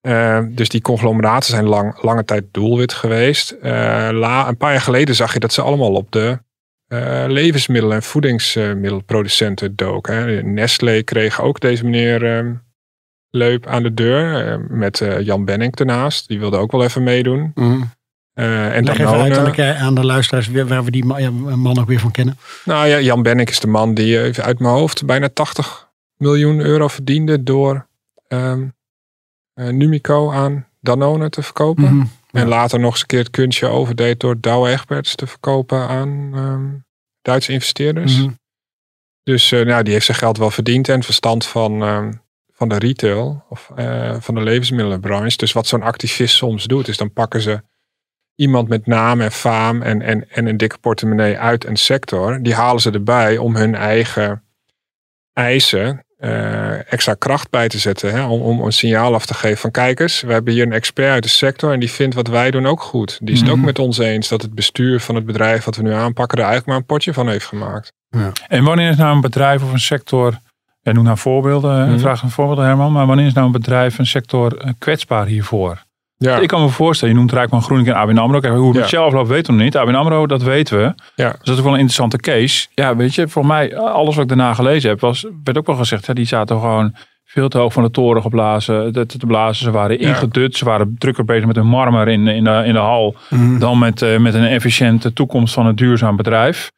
Ehm, 0.00 0.54
dus 0.54 0.68
die 0.68 0.80
conglomeraten 0.80 1.50
zijn 1.50 1.64
lang, 1.66 2.02
lange 2.02 2.24
tijd 2.24 2.44
doelwit 2.50 2.92
geweest. 2.92 3.50
Eh, 3.50 3.70
la, 4.12 4.48
een 4.48 4.56
paar 4.56 4.72
jaar 4.72 4.80
geleden 4.80 5.14
zag 5.14 5.32
je 5.32 5.38
dat 5.40 5.52
ze 5.52 5.62
allemaal 5.62 5.92
op 5.94 6.10
de 6.12 6.38
eh, 6.86 7.24
levensmiddel- 7.28 7.92
en 7.92 8.02
voedingsmiddelproducenten 8.02 9.76
doken. 9.76 10.14
Hè. 10.14 10.42
Nestlé 10.42 11.02
kreeg 11.02 11.40
ook 11.40 11.60
deze 11.60 11.84
meneer 11.84 12.36
ehm, 12.36 12.54
Leup 13.30 13.66
aan 13.66 13.82
de 13.82 13.94
deur. 13.94 14.46
eh, 14.46 14.58
met 14.68 15.00
eh, 15.00 15.20
Jan 15.20 15.44
Benning 15.44 15.76
ernaast. 15.78 16.28
Die 16.28 16.38
wilde 16.38 16.56
ook 16.56 16.72
wel 16.72 16.84
even 16.84 17.02
meedoen. 17.02 17.52
Eh, 18.36 18.76
en 18.76 18.84
Leg 18.84 18.94
even 18.94 19.04
Danone- 19.04 19.22
uit 19.22 19.38
aan 19.38 19.52
de, 19.52 19.74
aan 19.74 19.94
de 19.94 20.04
luisteraars 20.04 20.48
waar 20.48 20.84
we 20.84 20.90
die 20.90 21.04
man 21.04 21.78
ook 21.78 21.86
weer 21.86 22.00
van 22.00 22.10
kennen. 22.10 22.38
Nou 22.64 22.86
ja, 22.86 23.00
Jan 23.00 23.22
Benning 23.22 23.48
is 23.48 23.60
de 23.60 23.66
man 23.66 23.94
die 23.94 24.18
eh, 24.18 24.24
even 24.24 24.44
uit 24.44 24.58
mijn 24.58 24.74
hoofd 24.74 25.04
bijna 25.04 25.28
80 25.28 25.88
miljoen 26.16 26.60
euro 26.60 26.88
verdiende 26.88 27.42
door 27.42 27.86
um, 28.28 28.74
Numico 29.54 30.32
aan 30.32 30.66
Danone 30.80 31.28
te 31.28 31.42
verkopen. 31.42 31.94
Mhm. 31.94 32.06
En 32.32 32.48
later 32.48 32.80
nog 32.80 32.90
eens 32.90 33.00
een 33.00 33.06
keer 33.06 33.18
het 33.18 33.30
kunstje 33.30 33.66
overdeed 33.66 34.20
door 34.20 34.40
Douwe 34.40 34.70
Egberts 34.70 35.14
te 35.14 35.26
verkopen 35.26 35.88
aan 35.88 36.30
ehm, 36.34 36.66
Duitse 37.22 37.52
investeerders. 37.52 38.18
Mhm. 38.18 38.30
Dus 39.22 39.52
uh, 39.52 39.66
nou, 39.66 39.82
die 39.82 39.92
heeft 39.92 40.06
zijn 40.06 40.18
geld 40.18 40.38
wel 40.38 40.50
verdiend 40.50 40.88
en 40.88 41.02
verstand 41.02 41.46
van, 41.46 41.82
ehm, 41.82 42.12
van 42.52 42.68
de 42.68 42.78
retail 42.78 43.44
of 43.48 43.70
van 44.18 44.34
de 44.34 44.42
levensmiddelenbranche. 44.42 45.36
Dus 45.36 45.52
wat 45.52 45.66
zo'n 45.66 45.82
activist 45.82 46.34
soms 46.34 46.64
doet, 46.64 46.88
is 46.88 46.96
dan 46.96 47.12
pakken 47.12 47.40
ze 47.40 47.62
iemand 48.36 48.68
met 48.68 48.86
naam 48.86 49.20
en 49.20 49.32
faam 49.32 49.82
en, 49.82 50.02
en, 50.02 50.30
en 50.30 50.46
een 50.46 50.56
dikke 50.56 50.78
portemonnee 50.78 51.38
uit 51.38 51.66
een 51.66 51.76
sector. 51.76 52.42
Die 52.42 52.54
halen 52.54 52.80
ze 52.80 52.90
erbij 52.90 53.38
om 53.38 53.56
hun 53.56 53.74
eigen 53.74 54.42
eisen 55.32 56.06
uh, 56.18 56.92
extra 56.92 57.14
kracht 57.14 57.50
bij 57.50 57.68
te 57.68 57.78
zetten. 57.78 58.12
Hè? 58.12 58.24
Om, 58.24 58.40
om 58.40 58.60
een 58.60 58.72
signaal 58.72 59.14
af 59.14 59.26
te 59.26 59.34
geven 59.34 59.58
van 59.58 59.70
kijkers, 59.70 60.20
we 60.20 60.32
hebben 60.32 60.52
hier 60.52 60.66
een 60.66 60.72
expert 60.72 61.10
uit 61.10 61.22
de 61.22 61.28
sector 61.28 61.72
en 61.72 61.80
die 61.80 61.90
vindt 61.90 62.14
wat 62.14 62.28
wij 62.28 62.50
doen 62.50 62.66
ook 62.66 62.80
goed. 62.82 63.18
Die 63.22 63.34
is 63.34 63.40
het 63.40 63.50
ook 63.50 63.60
met 63.60 63.78
ons 63.78 63.98
eens 63.98 64.28
dat 64.28 64.42
het 64.42 64.54
bestuur 64.54 65.00
van 65.00 65.14
het 65.14 65.26
bedrijf 65.26 65.64
wat 65.64 65.76
we 65.76 65.82
nu 65.82 65.92
aanpakken 65.92 66.38
er 66.38 66.44
eigenlijk 66.44 66.66
maar 66.66 66.76
een 66.76 66.96
potje 66.96 67.12
van 67.12 67.28
heeft 67.28 67.46
gemaakt. 67.46 67.92
Ja. 68.08 68.32
En 68.48 68.64
wanneer 68.64 68.90
is 68.90 68.96
nou 68.96 69.14
een 69.14 69.20
bedrijf 69.20 69.62
of 69.62 69.72
een 69.72 69.78
sector, 69.78 70.38
en 70.82 70.94
noem 70.94 71.04
nou 71.04 71.18
voorbeelden, 71.18 71.88
mm 71.88 71.98
vraag 71.98 72.22
een 72.22 72.30
voorbeeld 72.30 72.58
Herman, 72.58 72.92
maar 72.92 73.06
wanneer 73.06 73.26
is 73.26 73.32
nou 73.32 73.46
een 73.46 73.52
bedrijf, 73.52 73.98
een 73.98 74.06
sector 74.06 74.64
uh, 74.64 74.72
kwetsbaar 74.78 75.26
hiervoor? 75.26 75.84
Ja. 76.18 76.38
Ik 76.38 76.48
kan 76.48 76.62
me 76.62 76.68
voorstellen, 76.68 77.14
je 77.14 77.20
noemt 77.20 77.32
Rijkman 77.32 77.62
Groening 77.62 77.88
en 77.88 77.94
ABN 77.94 78.16
AMRO. 78.18 78.40
Kijk, 78.40 78.54
hoe 78.54 78.76
het 78.76 78.88
zelf 78.88 79.12
loopt 79.12 79.28
weten 79.28 79.46
we 79.46 79.52
nog 79.52 79.62
niet. 79.62 79.76
ABN 79.76 79.94
AMRO, 79.94 80.26
dat 80.26 80.42
weten 80.42 80.78
we. 80.78 80.94
Ja. 81.14 81.30
Dus 81.30 81.38
dat 81.38 81.48
is 81.48 81.56
ook 81.56 81.64
wel 81.64 81.72
een 81.72 81.78
interessante 81.80 82.16
case. 82.16 82.66
Ja, 82.74 82.96
weet 82.96 83.14
je, 83.14 83.28
voor 83.28 83.46
mij, 83.46 83.76
alles 83.76 84.14
wat 84.14 84.22
ik 84.22 84.28
daarna 84.28 84.54
gelezen 84.54 84.90
heb, 84.90 85.00
was, 85.00 85.26
werd 85.44 85.58
ook 85.58 85.66
wel 85.66 85.76
gezegd, 85.76 86.06
ja, 86.06 86.14
die 86.14 86.24
zaten 86.24 86.60
gewoon 86.60 86.94
veel 87.24 87.48
te 87.48 87.58
hoog 87.58 87.72
van 87.72 87.82
de 87.82 87.90
toren 87.90 88.22
geblazen. 88.22 88.92
Te, 88.92 89.06
te 89.06 89.26
blazen. 89.26 89.64
Ze 89.64 89.70
waren 89.70 89.98
ingedut. 89.98 90.56
Ze 90.56 90.64
waren 90.64 90.94
drukker 90.98 91.24
bezig 91.24 91.46
met 91.46 91.56
hun 91.56 91.66
marmer 91.66 92.08
in, 92.08 92.26
in, 92.28 92.44
de, 92.44 92.62
in 92.64 92.72
de 92.72 92.78
hal. 92.78 93.14
Mhm. 93.30 93.58
Dan 93.58 93.78
met, 93.78 94.02
uh, 94.02 94.18
met 94.18 94.34
een 94.34 94.46
efficiënte 94.46 95.12
toekomst 95.12 95.54
van 95.54 95.66
een 95.66 95.76
duurzaam 95.76 96.16
bedrijf. 96.16 96.70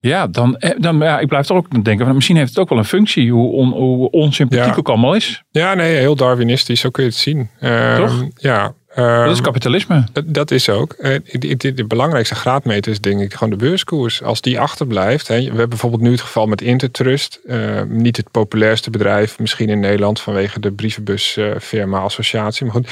Ja, 0.00 0.26
dan, 0.26 0.56
dan 0.78 0.98
ja, 0.98 1.18
ik 1.18 1.28
blijf 1.28 1.46
toch 1.46 1.56
ook 1.56 1.84
denken, 1.84 2.06
van, 2.06 2.14
misschien 2.14 2.36
heeft 2.36 2.48
het 2.48 2.58
ook 2.58 2.68
wel 2.68 2.78
een 2.78 2.84
functie, 2.84 3.32
hoe, 3.32 3.52
on, 3.52 3.72
hoe 3.72 4.10
onsympathiek 4.10 4.72
Ja. 4.72 4.78
ook 4.78 4.88
allemaal 4.88 5.14
is. 5.14 5.42
Ja, 5.50 5.74
nee, 5.74 5.96
heel 5.96 6.14
Darwinistisch, 6.16 6.80
zo 6.80 6.90
kun 6.90 7.02
je 7.02 7.08
het 7.08 7.18
zien. 7.18 7.50
Ehm, 7.60 7.96
Toch? 7.96 8.24
Ja. 8.34 8.72
Dat 8.98 9.30
is 9.30 9.34
ehm, 9.34 9.42
kapitalisme. 9.42 10.04
Dat, 10.12 10.24
dat 10.26 10.50
is 10.50 10.68
ook. 10.68 10.92
Eh, 10.92 11.20
de, 11.58 11.84
belangrijkste 11.86 12.34
graadmeter 12.34 12.92
is 12.92 13.00
denk 13.00 13.20
ik 13.20 13.32
gewoon 13.34 13.50
de 13.50 13.64
beurskoers. 13.64 14.22
Als 14.22 14.40
die 14.40 14.60
achterblijft. 14.60 15.28
Hè, 15.28 15.36
we 15.36 15.44
hebben 15.44 15.68
bijvoorbeeld 15.68 16.02
nu 16.02 16.10
het 16.10 16.20
geval 16.20 16.46
met 16.46 16.60
Intertrust. 16.60 17.40
eh, 17.46 17.82
niet 17.82 18.16
het 18.16 18.30
populairste 18.30 18.90
bedrijf 18.90 19.38
misschien 19.38 19.68
in 19.68 19.80
Nederland 19.80 20.20
vanwege 20.20 20.60
de 20.60 20.72
brievenbusfirma 20.72 21.98
associatie. 21.98 22.64
Maar 22.64 22.74
goed, 22.74 22.88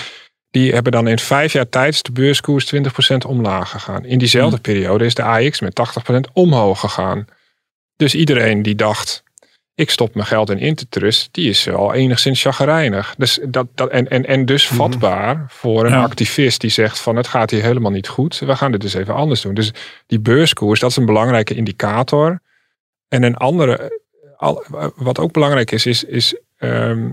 die 0.50 0.72
hebben 0.72 0.92
dan 0.92 1.08
in 1.08 1.18
vijf 1.18 1.52
jaar 1.52 1.68
tijd 1.68 2.04
de 2.04 2.12
beurskoers 2.12 2.64
20% 2.64 3.24
omlaag 3.26 3.70
gegaan. 3.70 4.04
In 4.04 4.18
diezelfde 4.18 4.58
periode 4.58 5.04
is 5.04 5.14
de 5.14 5.22
AX 5.22 5.60
met 5.60 5.74
80% 5.74 6.32
omhoog 6.32 6.80
gegaan. 6.80 7.24
Dus 7.96 8.14
iedereen 8.14 8.62
die 8.62 8.74
dacht, 8.74 9.22
ik 9.76 9.90
stop 9.90 10.14
mijn 10.14 10.26
geld 10.26 10.50
in 10.50 10.58
Intertrust, 10.58 11.28
die 11.30 11.48
is 11.48 11.68
al 11.68 11.94
enigszins 11.94 12.42
chagrijnig. 12.42 13.14
Dus 13.18 13.38
dat, 13.48 13.66
dat, 13.74 13.90
en, 13.90 14.08
en, 14.08 14.26
en 14.26 14.44
dus 14.44 14.68
vatbaar 14.68 15.44
voor 15.48 15.84
een 15.84 15.90
Ja. 15.92 16.02
activist 16.02 16.60
die 16.60 16.70
zegt 16.70 16.98
van 17.00 17.16
het 17.16 17.26
gaat 17.26 17.50
hier 17.50 17.62
helemaal 17.62 17.90
niet 17.90 18.08
goed. 18.08 18.38
We 18.38 18.56
gaan 18.56 18.70
dit 18.72 18.80
dus 18.80 18.94
even 18.94 19.14
anders 19.14 19.40
doen. 19.40 19.54
Dus 19.54 19.72
die 20.06 20.20
beurskoers, 20.20 20.80
dat 20.80 20.90
is 20.90 20.96
een 20.96 21.06
belangrijke 21.06 21.54
indicator. 21.54 22.40
En 23.08 23.22
een 23.22 23.36
andere, 23.36 24.00
al- 24.36 24.64
wat 24.96 25.18
ook 25.18 25.32
belangrijk 25.32 25.70
is, 25.70 25.86
is, 25.86 26.04
is 26.04 26.40
ehm, 26.56 27.10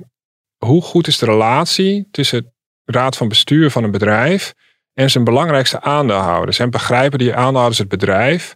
hoe 0.57 0.81
goed 0.81 1.07
is 1.07 1.17
de 1.17 1.25
relatie 1.25 2.07
tussen 2.11 2.37
het 2.37 2.95
raad 2.95 3.17
van 3.17 3.27
bestuur 3.27 3.71
van 3.71 3.83
een 3.83 3.91
bedrijf 3.91 4.53
en 4.93 5.09
zijn 5.11 5.23
belangrijkste 5.23 5.81
aandeelhouders. 5.81 6.59
En 6.59 6.69
begrijpen 6.69 7.19
die 7.19 7.35
aandeelhouders 7.35 7.77
het 7.77 7.87
bedrijf? 7.89 8.55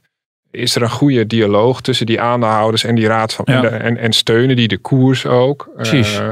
Is 0.52 0.76
er 0.76 0.82
een 0.82 0.90
goede 0.90 1.26
dialoog 1.28 1.82
tussen 1.82 2.06
die 2.06 2.22
aandeelhouders 2.22 2.84
en 2.84 2.96
die 2.96 3.08
raad 3.08 3.34
van 3.34 3.46
Ja. 3.48 3.56
en, 3.56 3.62
de- 3.62 3.68
en, 3.70 3.98
en 3.98 4.14
steunen 4.14 4.56
die 4.56 4.68
de 4.68 4.78
koers 4.78 5.26
ook? 5.26 5.70
Precies. 5.76 6.20
Eh, 6.20 6.28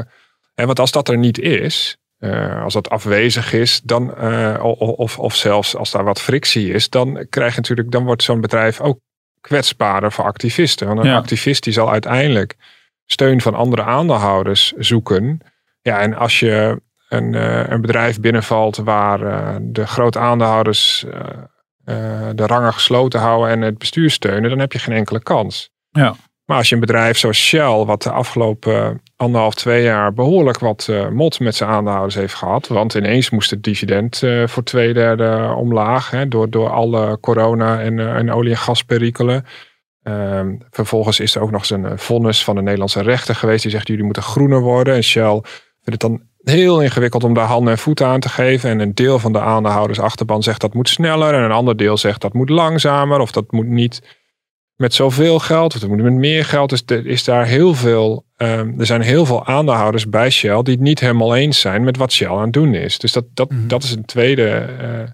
en 0.54 0.66
want 0.66 0.78
als 0.78 0.90
dat 0.90 1.08
er 1.08 1.18
niet 1.18 1.38
is, 1.38 1.96
eh, 2.18 2.62
als 2.62 2.72
dat 2.72 2.90
afwezig 2.90 3.52
is, 3.52 3.80
dan, 3.84 4.16
eh, 4.16 4.58
of, 4.96 5.18
of 5.18 5.34
zelfs 5.36 5.76
als 5.76 5.90
daar 5.90 6.04
wat 6.04 6.20
frictie 6.20 6.72
is, 6.72 6.90
dan 6.90 7.26
krijg 7.30 7.50
je 7.50 7.56
natuurlijk, 7.56 7.90
dan 7.90 8.04
wordt 8.04 8.22
zo'n 8.22 8.40
bedrijf 8.40 8.80
ook 8.80 8.98
kwetsbaarder 9.40 10.12
voor 10.12 10.24
activisten. 10.24 10.86
Want 10.86 10.98
een 10.98 11.06
Ja. 11.06 11.16
activist 11.16 11.62
die 11.64 11.72
zal 11.72 11.90
uiteindelijk 11.90 12.54
steun 13.06 13.40
van 13.40 13.54
andere 13.54 13.82
aandeelhouders 13.82 14.72
zoeken. 14.72 15.40
Ja, 15.82 15.98
en 16.00 16.14
als 16.14 16.40
je 16.40 16.80
een, 17.08 17.34
een 17.72 17.80
bedrijf 17.80 18.20
binnenvalt 18.20 18.76
waar 18.76 19.18
de 19.62 19.86
grote 19.86 20.18
aandeelhouders 20.18 21.04
eh, 21.86 22.28
de 22.34 22.46
rangen 22.46 22.72
gesloten 22.72 23.20
houden 23.20 23.50
en 23.50 23.60
het 23.60 23.78
bestuur 23.78 24.10
steunen, 24.10 24.50
dan 24.50 24.58
heb 24.58 24.72
je 24.72 24.78
geen 24.78 24.94
enkele 24.94 25.22
kans. 25.22 25.70
Ja. 25.90 26.14
Maar 26.44 26.56
als 26.56 26.68
je 26.68 26.74
een 26.74 26.80
bedrijf 26.80 27.18
zoals 27.18 27.38
Shell, 27.38 27.84
wat 27.84 28.02
de 28.02 28.10
afgelopen 28.10 29.02
anderhalf, 29.16 29.54
twee 29.54 29.82
jaar 29.82 30.12
behoorlijk 30.12 30.58
wat 30.58 30.86
eh, 30.90 31.08
mot 31.08 31.40
met 31.40 31.54
zijn 31.54 31.70
aandeelhouders 31.70 32.14
heeft 32.14 32.34
gehad. 32.34 32.66
Want 32.66 32.94
ineens 32.94 33.30
moest 33.30 33.50
het 33.50 33.62
dividend 33.62 34.22
eh, 34.22 34.46
voor 34.46 34.62
twee 34.62 34.92
derde 34.92 35.54
omlaag. 35.56 36.10
Hè, 36.10 36.28
door, 36.28 36.50
door 36.50 36.70
alle 36.70 37.20
corona 37.20 37.80
en, 37.80 37.98
en 38.16 38.32
olie- 38.32 38.50
en 38.50 38.56
gasperikelen. 38.56 39.44
Ehm, 40.02 40.54
vervolgens 40.70 41.20
is 41.20 41.34
er 41.34 41.42
ook 41.42 41.50
nog 41.50 41.60
eens 41.60 41.70
een 41.70 41.98
vonnis 41.98 42.44
van 42.44 42.54
de 42.54 42.62
Nederlandse 42.62 43.02
rechter 43.02 43.34
geweest. 43.34 43.62
Die 43.62 43.70
zegt 43.70 43.88
jullie 43.88 44.04
moeten 44.04 44.22
groener 44.22 44.60
worden. 44.60 44.94
En 44.94 45.04
Shell 45.04 45.40
vindt 45.82 45.84
het 45.84 46.00
dan 46.00 46.22
heel 46.50 46.80
ingewikkeld 46.82 47.24
om 47.24 47.34
daar 47.34 47.46
handen 47.46 47.72
en 47.72 47.78
voeten 47.78 48.06
aan 48.06 48.20
te 48.20 48.28
geven. 48.28 48.70
En 48.70 48.78
een 48.80 48.94
deel 48.94 49.18
van 49.18 49.32
de 49.32 49.40
aandeelhouders 49.40 50.00
achterban 50.00 50.42
zegt 50.42 50.60
dat 50.60 50.74
moet 50.74 50.88
sneller. 50.88 51.34
En 51.34 51.42
een 51.42 51.50
ander 51.52 51.76
deel 51.76 51.96
zegt 51.96 52.20
dat 52.20 52.32
moet 52.32 52.48
langzamer. 52.48 53.20
Of 53.20 53.32
dat 53.32 53.52
moet 53.52 53.66
niet 53.66 54.02
met 54.76 54.94
zoveel 54.94 55.38
geld. 55.38 55.74
Of 55.74 55.80
dat 55.80 55.88
moet 55.90 56.02
met 56.02 56.12
meer 56.12 56.44
geld. 56.44 56.70
Dus 56.70 56.82
er 56.86 57.06
is 57.06 57.24
daar 57.24 57.46
heel 57.46 57.74
veel. 57.74 58.24
ehm, 58.36 58.72
er 58.80 58.86
zijn 58.86 59.00
heel 59.00 59.26
veel 59.26 59.46
aandeelhouders 59.46 60.08
bij 60.08 60.30
Shell 60.30 60.62
die 60.62 60.74
het 60.74 60.82
niet 60.82 61.00
helemaal 61.00 61.36
eens 61.36 61.60
zijn 61.60 61.84
met 61.84 61.96
wat 61.96 62.12
Shell 62.12 62.28
aan 62.28 62.40
het 62.42 62.52
doen 62.52 62.74
is. 62.74 62.98
Dus 62.98 63.12
dat, 63.12 63.24
dat, 63.34 63.50
Mhm. 63.50 63.66
dat 63.68 63.82
is 63.82 63.90
een 63.92 64.04
tweede 64.04 64.48
eh, 64.48 65.10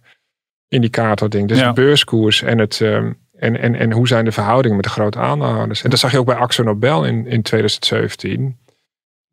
indicator 0.69 1.29
ding. 1.31 1.49
Dus 1.49 1.59
Ja. 1.59 1.67
de 1.69 1.73
beurskoers 1.73 2.43
en 2.43 2.59
het. 2.59 2.81
ehm, 2.81 3.12
en, 3.39 3.61
en, 3.61 3.75
en 3.75 3.93
hoe 3.93 4.07
zijn 4.09 4.25
de 4.25 4.33
verhoudingen 4.33 4.77
met 4.77 4.85
de 4.85 4.91
grote 4.91 5.19
aandeelhouders? 5.19 5.83
En 5.83 5.91
dat 5.91 5.99
zag 5.99 6.12
je 6.12 6.19
ook 6.19 6.27
bij 6.27 6.35
Axo 6.37 6.62
Nobel 6.62 7.05
in, 7.05 7.27
in 7.27 7.43
2017. 7.43 8.59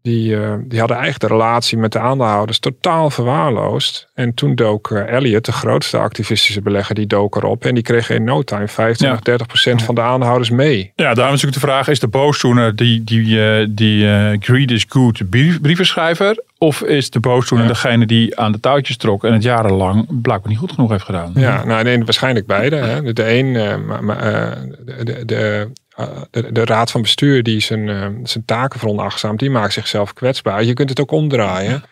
Die, 0.02 0.36
eh, 0.36 0.54
die 0.64 0.80
hadden 0.80 0.98
eigenlijk 0.98 1.32
de 1.32 1.38
relatie 1.40 1.78
met 1.78 1.92
de 1.92 2.00
aandeelhouders 2.00 2.60
totaal 2.60 3.10
verwaarloosd. 3.10 4.08
En 4.14 4.34
toen 4.34 4.56
dook 4.56 4.92
eh, 4.92 5.14
Elliot, 5.14 5.46
de 5.46 5.52
grootste 5.52 5.98
activistische 5.98 6.62
belegger, 6.62 6.96
die 6.96 7.08
dook 7.08 7.36
erop. 7.36 7.66
En 7.66 7.74
die 7.74 7.84
kreeg 7.84 8.10
in 8.10 8.24
no 8.24 8.44
time 8.44 8.68
25, 8.68 9.20
30 9.22 9.48
procent 9.48 9.84
van 9.84 9.96
de 9.96 10.02
aandeelhouders 10.02 10.50
mee. 10.50 10.92
Ja, 10.96 11.14
daarom 11.14 11.36
is 11.36 11.42
natuurlijk 11.42 11.54
de 11.54 11.72
vraag, 11.72 11.88
is 11.88 12.00
de 12.00 12.08
boosdoener 12.08 12.76
die, 12.76 13.04
die, 13.04 13.44
eh, 13.46 13.68
die 13.70 14.08
eh, 14.12 14.38
greed 14.40 14.72
is 14.72 14.86
good 14.90 15.30
brief, 15.30 15.62
brievenschrijver? 15.62 16.44
Of 16.58 16.82
is 16.84 17.10
de 17.10 17.20
boosdoener 17.20 17.68
Ja. 17.68 17.74
degene 17.74 18.06
die 18.06 18.40
aan 18.40 18.52
de 18.52 18.60
touwtjes 18.60 18.98
trok 18.98 19.24
en 19.24 19.34
het 19.34 19.44
jarenlang 19.44 20.22
blijkbaar 20.22 20.50
niet 20.50 20.60
goed 20.60 20.72
genoeg 20.72 20.90
heeft 20.90 21.04
gedaan? 21.04 21.32
Ja, 21.36 21.66
nou 21.66 21.84
nee, 21.84 22.04
waarschijnlijk 22.04 22.46
beide. 22.46 22.76
Hè. 22.76 23.02
De, 23.02 23.14
de 23.14 23.34
een, 23.34 23.56
eh, 23.56 23.74
eh, 23.74 24.58
de, 25.04 25.26
de, 25.26 25.70
de, 26.00 26.28
eh, 26.42 26.44
de, 26.52 26.66
raad 26.66 26.92
van 26.92 27.02
bestuur 27.02 27.44
die 27.44 27.60
zijn, 27.60 27.90
eh, 27.90 28.08
zijn 28.24 28.46
taken 28.46 28.80
veronachtzaamt, 28.80 29.40
die 29.40 29.50
maakt 29.50 29.74
zichzelf 29.74 30.14
kwetsbaar. 30.14 30.64
Je 30.64 30.74
kunt 30.74 30.90
het 30.90 31.00
ook 31.00 31.12
omdraaien. 31.12 31.84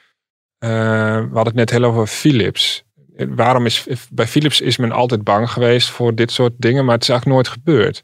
Eh, 0.58 0.70
we 1.16 1.30
hadden 1.34 1.46
het 1.46 1.56
net 1.56 1.70
heel 1.70 1.84
over 1.84 2.08
Philips. 2.08 2.84
Waarom 3.16 3.66
is 3.66 3.86
bij 4.12 4.28
Philips 4.28 4.62
is 4.62 4.78
men 4.78 4.92
altijd 4.92 5.24
bang 5.24 5.50
geweest 5.52 5.90
voor 5.90 6.16
dit 6.16 6.32
soort 6.32 6.54
dingen, 6.58 6.86
maar 6.86 6.94
het 6.94 7.04
is 7.04 7.10
eigenlijk 7.10 7.40
nooit 7.40 7.60
gebeurd. 7.60 8.04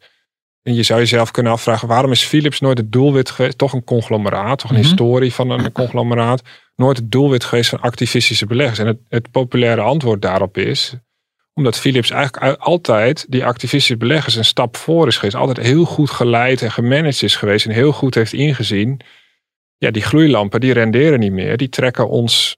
En 0.62 0.74
je 0.74 0.84
zou 0.84 1.00
jezelf 1.00 1.32
kunnen 1.32 1.52
afvragen, 1.52 1.88
waarom 1.88 2.12
is 2.12 2.24
Philips 2.24 2.60
nooit 2.60 2.78
het 2.78 2.92
doelwit 2.92 3.30
geweest, 3.30 3.58
toch 3.58 3.74
een 3.74 3.84
conglomeraat, 3.84 4.60
toch 4.60 4.70
een 4.70 4.78
Mhm. 4.78 4.86
historie 4.86 5.34
van 5.34 5.50
een 5.50 5.72
conglomeraat, 5.72 6.42
nooit 6.76 6.98
het 6.98 7.12
doelwit 7.12 7.44
geweest 7.44 7.70
van 7.70 7.82
activistische 7.82 8.46
beleggers. 8.46 8.80
En 8.80 8.88
het, 8.88 9.00
het 9.10 9.32
populaire 9.32 9.82
antwoord 9.82 10.22
daarop 10.22 10.58
is, 10.58 10.94
omdat 11.54 11.80
Philips 11.80 12.10
eigenlijk 12.10 12.60
altijd 12.62 13.26
die 13.30 13.46
activistische 13.46 13.98
beleggers 13.98 14.36
een 14.36 14.46
stap 14.46 14.78
voor 14.78 15.08
is 15.08 15.16
geweest. 15.18 15.36
Altijd 15.36 15.66
heel 15.66 15.86
goed 15.86 16.10
geleid 16.10 16.62
en 16.62 16.72
gemanaged 16.72 17.24
is 17.24 17.36
geweest. 17.36 17.66
En 17.66 17.72
heel 17.72 17.92
goed 17.92 18.16
heeft 18.16 18.34
ingezien. 18.34 19.00
Ja, 19.78 19.92
die 19.92 20.02
gloeilampen 20.02 20.60
die 20.60 20.74
renderen 20.74 21.20
niet 21.20 21.32
meer. 21.32 21.58
Die 21.58 21.70
trekken 21.70 22.10
ons 22.10 22.58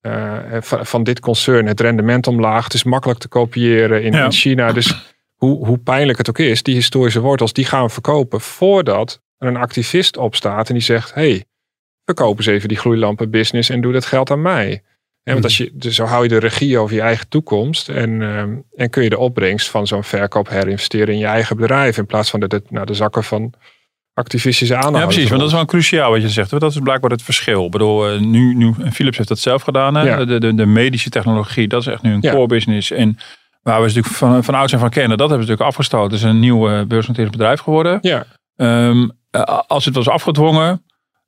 eh, 0.00 0.38
van, 0.60 0.86
van 0.86 1.04
dit 1.04 1.20
concern 1.20 1.66
het 1.66 1.80
rendement 1.80 2.26
omlaag. 2.26 2.64
Het 2.64 2.74
is 2.74 2.84
makkelijk 2.84 3.18
te 3.20 3.28
kopiëren 3.28 4.02
in, 4.02 4.12
Ja. 4.12 4.24
in 4.24 4.32
China. 4.32 4.72
Dus 4.72 5.16
hoe, 5.34 5.66
hoe 5.66 5.78
pijnlijk 5.78 6.18
het 6.18 6.28
ook 6.28 6.38
is, 6.38 6.62
die 6.62 6.74
historische 6.74 7.20
wortels, 7.20 7.52
die 7.52 7.64
gaan 7.64 7.84
we 7.84 7.90
verkopen 7.90 8.40
voordat 8.40 9.22
er 9.38 9.48
een 9.48 9.56
activist 9.56 10.16
opstaat 10.16 10.68
en 10.68 10.74
die 10.74 10.82
zegt: 10.82 11.14
hey, 11.14 11.44
verkoop 12.04 12.36
eens 12.36 12.46
even 12.46 12.68
die 12.68 12.78
gloeilampenbusiness 12.78 13.68
en 13.68 13.80
doe 13.80 13.92
dat 13.92 14.06
geld 14.06 14.30
aan 14.30 14.42
mij. 14.42 14.82
Want 15.32 15.44
als 15.44 15.56
je, 15.56 15.70
dus 15.74 15.94
zo 15.94 16.04
hou 16.04 16.22
je 16.22 16.28
de 16.28 16.38
regie 16.38 16.78
over 16.78 16.94
je 16.94 17.00
eigen 17.00 17.28
toekomst 17.28 17.88
en, 17.88 18.22
ehm, 18.22 18.54
en 18.74 18.90
kun 18.90 19.02
je 19.02 19.08
de 19.08 19.18
opbrengst 19.18 19.68
van 19.70 19.86
zo'n 19.86 20.04
verkoop 20.04 20.48
herinvesteren 20.48 21.14
in 21.14 21.20
je 21.20 21.26
eigen 21.26 21.56
bedrijf 21.56 21.98
in 21.98 22.06
plaats 22.06 22.30
van 22.30 22.40
dat 22.40 22.52
het 22.52 22.70
naar 22.70 22.86
de 22.86 22.94
zakken 22.94 23.24
van 23.24 23.52
activistische 24.14 24.74
aanhouders. 24.74 25.02
Ja, 25.02 25.08
precies. 25.08 25.28
Want 25.28 25.40
dat 25.40 25.50
is 25.50 25.56
wel 25.56 25.64
cruciaal 25.64 26.10
wat 26.10 26.22
je 26.22 26.28
zegt. 26.28 26.50
Want 26.50 26.62
dat 26.62 26.70
is 26.70 26.78
blijkbaar 26.78 27.10
het 27.10 27.22
verschil. 27.22 27.64
Ik 27.64 27.70
bedoel, 27.70 28.08
eh, 28.08 28.20
nu, 28.20 28.54
nu 28.54 28.74
Philips 28.92 29.16
heeft 29.16 29.28
dat 29.28 29.38
zelf 29.38 29.62
gedaan. 29.62 29.94
Hè? 29.94 30.02
Ja. 30.02 30.24
De, 30.24 30.38
de, 30.40 30.54
de 30.54 30.66
medische 30.66 31.10
technologie, 31.10 31.68
dat 31.68 31.80
is 31.80 31.86
echt 31.86 32.02
nu 32.02 32.12
een 32.12 32.18
Ja. 32.20 32.32
core 32.32 32.46
business. 32.46 32.90
En 32.90 33.16
waar 33.62 33.80
we 33.80 33.86
natuurlijk 33.86 34.14
van, 34.14 34.44
van 34.44 34.54
ouds 34.54 34.72
en 34.72 34.78
van 34.78 34.90
kennen, 34.90 35.16
dat 35.18 35.28
hebben 35.28 35.46
ze 35.46 35.52
natuurlijk 35.52 35.78
afgestoten. 35.78 36.10
Het 36.16 36.24
is 36.24 36.30
een 36.30 36.40
nieuw 36.40 36.68
eh, 36.68 36.82
beursgenoteerd 36.84 37.30
bedrijf 37.30 37.60
geworden. 37.60 37.98
Ja, 38.00 38.26
Ehm, 38.56 39.08
eh, 39.30 39.42
als 39.66 39.84
het 39.84 39.94
was 39.94 40.08
afgedwongen, 40.08 40.82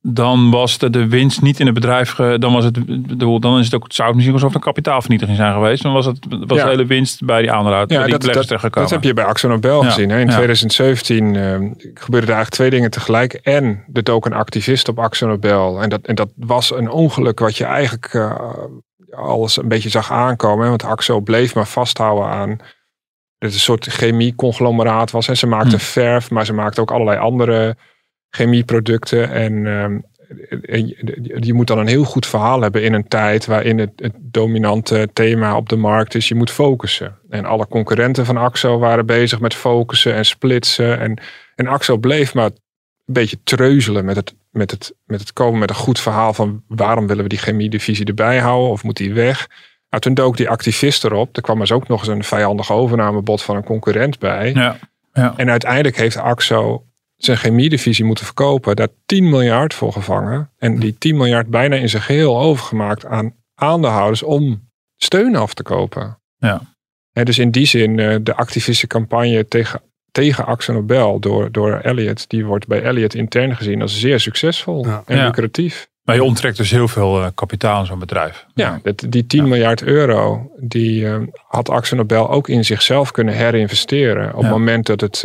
dan 0.09 0.51
was 0.51 0.79
de, 0.79 0.91
de 0.91 1.09
winst 1.09 1.43
niet 1.43 1.61
in 1.61 1.67
het 1.67 1.75
bedrijf. 1.75 2.11
Ge, 2.11 2.37
dan 2.39 2.53
was 2.53 2.65
het, 2.65 3.07
bedoel, 3.07 3.41
dan 3.41 3.59
is 3.59 3.65
het 3.65 3.75
ook, 3.75 3.83
het 3.83 3.95
zou 3.95 4.07
het 4.07 4.17
misschien 4.17 4.37
alsof 4.37 4.53
het 4.55 4.59
een 4.59 4.73
kapitaalvernietiging 4.73 5.37
zijn 5.37 5.53
geweest. 5.53 5.83
Dan 5.83 5.93
was 5.93 6.07
het 6.07 6.27
was 6.29 6.59
Ja. 6.59 6.65
de 6.65 6.71
hele 6.71 6.87
winst 6.87 7.25
bij 7.25 7.41
die 7.41 7.53
aandeelhouder, 7.53 7.97
ja 7.97 8.03
die 8.05 8.19
dat, 8.19 8.49
dat, 8.49 8.73
dat 8.73 8.91
heb 8.91 9.03
je 9.03 9.15
bij 9.15 9.25
Axo 9.25 9.49
Nobel 9.49 9.83
Ja, 9.83 9.89
gezien. 9.89 10.11
Hè? 10.11 10.21
In 10.21 10.27
ja. 10.27 10.33
2017 10.35 11.37
eh, 11.37 11.43
gebeurden 11.95 12.11
er 12.11 12.35
eigenlijk 12.35 12.51
twee 12.51 12.71
dingen 12.71 12.91
tegelijk. 12.91 13.33
En 13.35 13.85
er 13.93 14.03
dook 14.03 14.27
een 14.27 14.33
activist 14.33 14.89
op 14.89 14.99
Axo 14.99 15.27
Nobel. 15.27 15.83
En 15.83 15.89
dat, 15.89 16.01
en 16.03 16.15
dat 16.15 16.29
was 16.37 16.71
een 16.75 16.91
ongeluk 16.91 17.39
wat 17.39 17.57
je 17.57 17.65
eigenlijk 17.65 18.15
eh, 18.15 18.41
alles 19.11 19.57
een 19.57 19.69
beetje 19.69 19.89
zag 19.89 20.13
aankomen. 20.13 20.63
Hè? 20.63 20.69
Want 20.69 20.85
Axo 20.85 21.21
bleef 21.21 21.55
maar 21.55 21.67
vasthouden 21.67 22.29
aan 22.29 22.49
dat 23.39 23.49
het 23.51 23.53
een 23.53 23.59
soort 23.59 23.87
chemie-conglomeraat 23.87 25.11
was. 25.11 25.29
En 25.29 25.37
ze 25.37 25.47
maakten 25.47 25.79
Hm. 25.79 25.85
verf, 25.85 26.31
maar 26.31 26.45
ze 26.45 26.53
maakten 26.53 26.83
ook 26.83 26.91
allerlei 26.91 27.19
andere 27.19 27.77
chemieproducten. 28.31 29.31
En 29.31 29.67
ehm, 29.67 29.99
je, 30.63 31.37
je 31.41 31.55
moet 31.55 31.67
dan 31.67 31.79
een 31.79 31.87
heel 31.87 32.05
goed 32.05 32.27
verhaal 32.27 32.61
hebben 32.61 32.83
in 32.83 32.93
een 32.93 33.09
tijd 33.09 33.47
waarin 33.47 33.79
het, 33.79 33.91
het 33.97 34.13
dominante 34.19 35.09
thema 35.13 35.57
op 35.57 35.69
de 35.69 35.77
markt 35.77 36.15
is. 36.15 36.29
Je 36.29 36.35
moet 36.35 36.51
focussen. 36.51 37.19
En 37.29 37.45
alle 37.45 37.69
concurrenten 37.69 38.27
van 38.27 38.37
Axo 38.37 38.79
waren 38.79 39.07
bezig 39.07 39.41
met 39.41 39.55
focussen 39.55 40.15
en 40.15 40.25
splitsen. 40.25 41.01
En, 41.01 41.21
en 41.55 41.67
Axo 41.67 41.97
bleef 41.97 42.35
maar 42.35 42.45
een 42.47 43.15
beetje 43.15 43.43
treuzelen 43.45 44.05
met 44.05 44.17
het, 44.17 44.35
met, 44.51 44.71
het, 44.71 44.95
met 45.05 45.21
het 45.21 45.33
komen 45.33 45.59
met 45.59 45.71
een 45.71 45.77
goed 45.77 46.01
verhaal 46.01 46.33
van 46.33 46.63
waarom 46.69 47.07
willen 47.07 47.23
we 47.23 47.29
die 47.29 47.39
chemiedivisie 47.39 48.07
erbij 48.07 48.39
houden 48.39 48.71
of 48.71 48.83
moet 48.83 48.97
die 48.97 49.15
weg. 49.15 49.47
Nou, 49.91 50.03
toen 50.03 50.15
dook 50.15 50.37
die 50.37 50.49
activist 50.49 51.05
erop. 51.05 51.37
Er 51.37 51.43
kwam 51.43 51.59
dus 51.59 51.73
ook 51.73 51.89
nog 51.89 51.99
eens 51.99 52.09
een 52.09 52.25
vijandig 52.25 52.73
overnamebod 52.73 53.43
van 53.43 53.57
een 53.57 53.65
concurrent 53.65 54.19
bij. 54.19 54.53
Ja, 54.53 54.79
ja. 55.13 55.35
En 55.37 55.51
uiteindelijk 55.51 55.97
heeft 55.97 56.17
Axo 56.17 56.86
zijn 57.17 57.37
chemiedivisie 57.37 58.05
moeten 58.05 58.25
verkopen. 58.25 58.77
Daar 58.77 58.89
10 59.07 59.29
miljard 59.31 59.75
voor 59.75 59.93
gevangen. 59.93 60.51
En 60.59 60.79
die 60.79 60.99
10 60.99 61.17
miljard 61.17 61.47
bijna 61.47 61.77
in 61.77 61.89
zijn 61.89 62.03
geheel 62.03 62.41
overgemaakt 62.41 63.05
aan 63.07 63.35
aandeelhouders 63.55 64.23
om 64.23 64.69
steun 64.97 65.37
af 65.37 65.55
te 65.55 65.63
kopen. 65.63 66.19
Ja. 66.37 66.61
Hè, 67.13 67.25
dus 67.25 67.39
in 67.39 67.51
die 67.51 67.67
zin, 67.67 67.99
eh, 67.99 68.17
de 68.23 68.35
activistische 68.35 68.87
campagne 68.87 69.49
tegen, 69.49 69.81
tegen 70.11 70.47
Axo 70.47 70.73
Nobel 70.73 71.19
door, 71.21 71.53
door 71.53 71.73
Elliot, 71.73 72.29
die 72.31 72.45
wordt 72.45 72.67
bij 72.67 72.83
Elliot 72.83 73.15
intern 73.15 73.57
gezien 73.57 73.83
als 73.83 74.01
zeer 74.01 74.21
succesvol 74.21 74.87
Ja. 74.87 75.03
en 75.07 75.17
Ja. 75.17 75.25
lucratief. 75.25 75.89
Maar 76.03 76.15
je 76.15 76.25
onttrekt 76.25 76.57
dus 76.57 76.71
heel 76.71 76.89
veel 76.89 77.23
eh, 77.23 77.27
kapitaal 77.35 77.81
in 77.81 77.87
zo'n 77.87 77.99
bedrijf. 77.99 78.47
Ja, 78.55 78.81
dat, 78.83 79.05
die 79.09 79.27
10 79.27 79.43
Ja. 79.43 79.49
miljard 79.49 79.83
euro, 79.83 80.51
die 80.61 81.07
eh, 81.09 81.17
had 81.49 81.69
Axo 81.69 81.97
Nobel 81.97 82.31
ook 82.31 82.49
in 82.49 82.65
zichzelf 82.65 83.11
kunnen 83.11 83.35
herinvesteren. 83.35 84.29
Op 84.35 84.41
Ja. 84.43 84.47
het 84.49 84.57
moment 84.57 84.87
dat 84.87 85.01
het, 85.01 85.25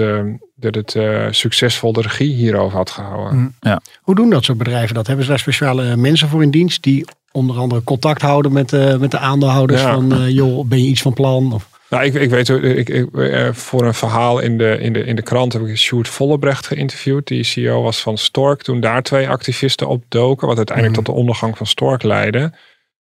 dat 0.61 0.75
het 0.75 0.95
eh, 0.95 1.27
succesvol 1.31 1.93
de 1.93 2.01
regie 2.01 2.33
hierover 2.33 2.77
had 2.77 2.89
gehouden. 2.89 3.37
Mm. 3.61 3.79
Hoe 4.01 4.15
doen 4.15 4.29
dat 4.29 4.43
soort 4.43 4.57
bedrijven 4.57 4.95
dat? 4.95 5.07
Hebben 5.07 5.25
ze 5.25 5.31
daar 5.31 5.39
speciale 5.39 5.95
mensen 5.95 6.27
voor 6.27 6.43
in 6.43 6.51
dienst 6.51 6.83
die 6.83 7.05
onder 7.31 7.57
andere 7.57 7.83
contact 7.83 8.21
houden 8.21 8.51
met, 8.51 8.73
eh, 8.73 8.97
met 8.97 9.11
de 9.11 9.17
aandeelhouders 9.17 9.81
Ja. 9.81 9.93
van 9.93 10.11
eh, 10.13 10.29
joh, 10.29 10.65
ben 10.65 10.83
je 10.83 10.87
iets 10.89 11.01
van 11.01 11.13
plan? 11.13 11.53
Of, 11.53 11.69
Nou, 11.89 12.03
ik, 12.03 12.13
ik 12.13 12.29
weet, 12.29 12.49
ik, 12.49 12.89
ik, 12.89 13.15
eh, 13.15 13.49
voor 13.53 13.85
een 13.85 13.93
verhaal 13.93 14.39
in 14.39 14.57
de, 14.57 14.77
in, 14.79 14.93
de, 14.93 15.03
in 15.03 15.15
de 15.15 15.21
krant 15.21 15.53
heb 15.53 15.65
ik 15.65 15.77
Sjoerd 15.77 16.07
Vollebrecht 16.07 16.67
geïnterviewd. 16.67 17.27
Die 17.27 17.43
CEO 17.43 17.81
was 17.81 18.01
van 18.01 18.17
Stork. 18.17 18.61
Toen 18.61 18.79
daar 18.79 19.03
twee 19.03 19.29
activisten 19.29 19.87
opdoken, 19.87 20.47
wat 20.47 20.57
uiteindelijk 20.57 20.97
Mhm. 20.97 21.05
tot 21.05 21.15
de 21.15 21.21
ondergang 21.21 21.57
van 21.57 21.65
Stork 21.65 22.03
leidde. 22.03 22.53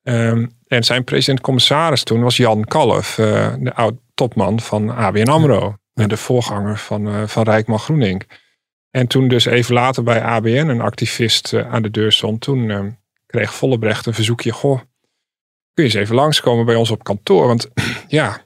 Ehm, 0.04 0.46
en 0.68 0.84
zijn 0.84 1.04
president-commissaris 1.04 2.04
toen 2.04 2.22
was 2.22 2.38
Jan 2.38 2.64
Kalf, 2.64 3.18
eh, 3.18 3.54
de 3.60 3.74
oud 3.74 3.94
topman 4.14 4.60
van 4.60 4.90
ABN 4.96 5.30
AMRO. 5.30 5.76
De 6.08 6.18
voorganger 6.18 6.78
van, 6.78 7.08
eh, 7.08 7.28
van 7.28 7.44
Rijkman 7.44 7.80
Groening. 7.80 8.30
En 8.92 9.08
toen 9.08 9.28
dus 9.28 9.46
even 9.46 9.74
later 9.74 10.04
bij 10.04 10.22
ABN 10.24 10.68
een 10.68 10.82
activist 10.82 11.54
eh, 11.54 11.74
aan 11.74 11.82
de 11.82 11.90
deur 11.92 12.12
stond. 12.12 12.42
Toen 12.42 12.70
eh, 12.70 12.84
kreeg 13.26 13.54
Vollebrecht 13.54 14.06
een 14.06 14.14
verzoekje. 14.14 14.52
Goh, 14.52 14.78
kun 15.74 15.84
je 15.84 15.84
eens 15.84 15.94
even 15.94 16.16
langskomen 16.16 16.66
bij 16.66 16.76
ons 16.76 16.92
op 16.92 17.04
kantoor? 17.04 17.48
Want 17.48 17.68
ja, 18.08 18.46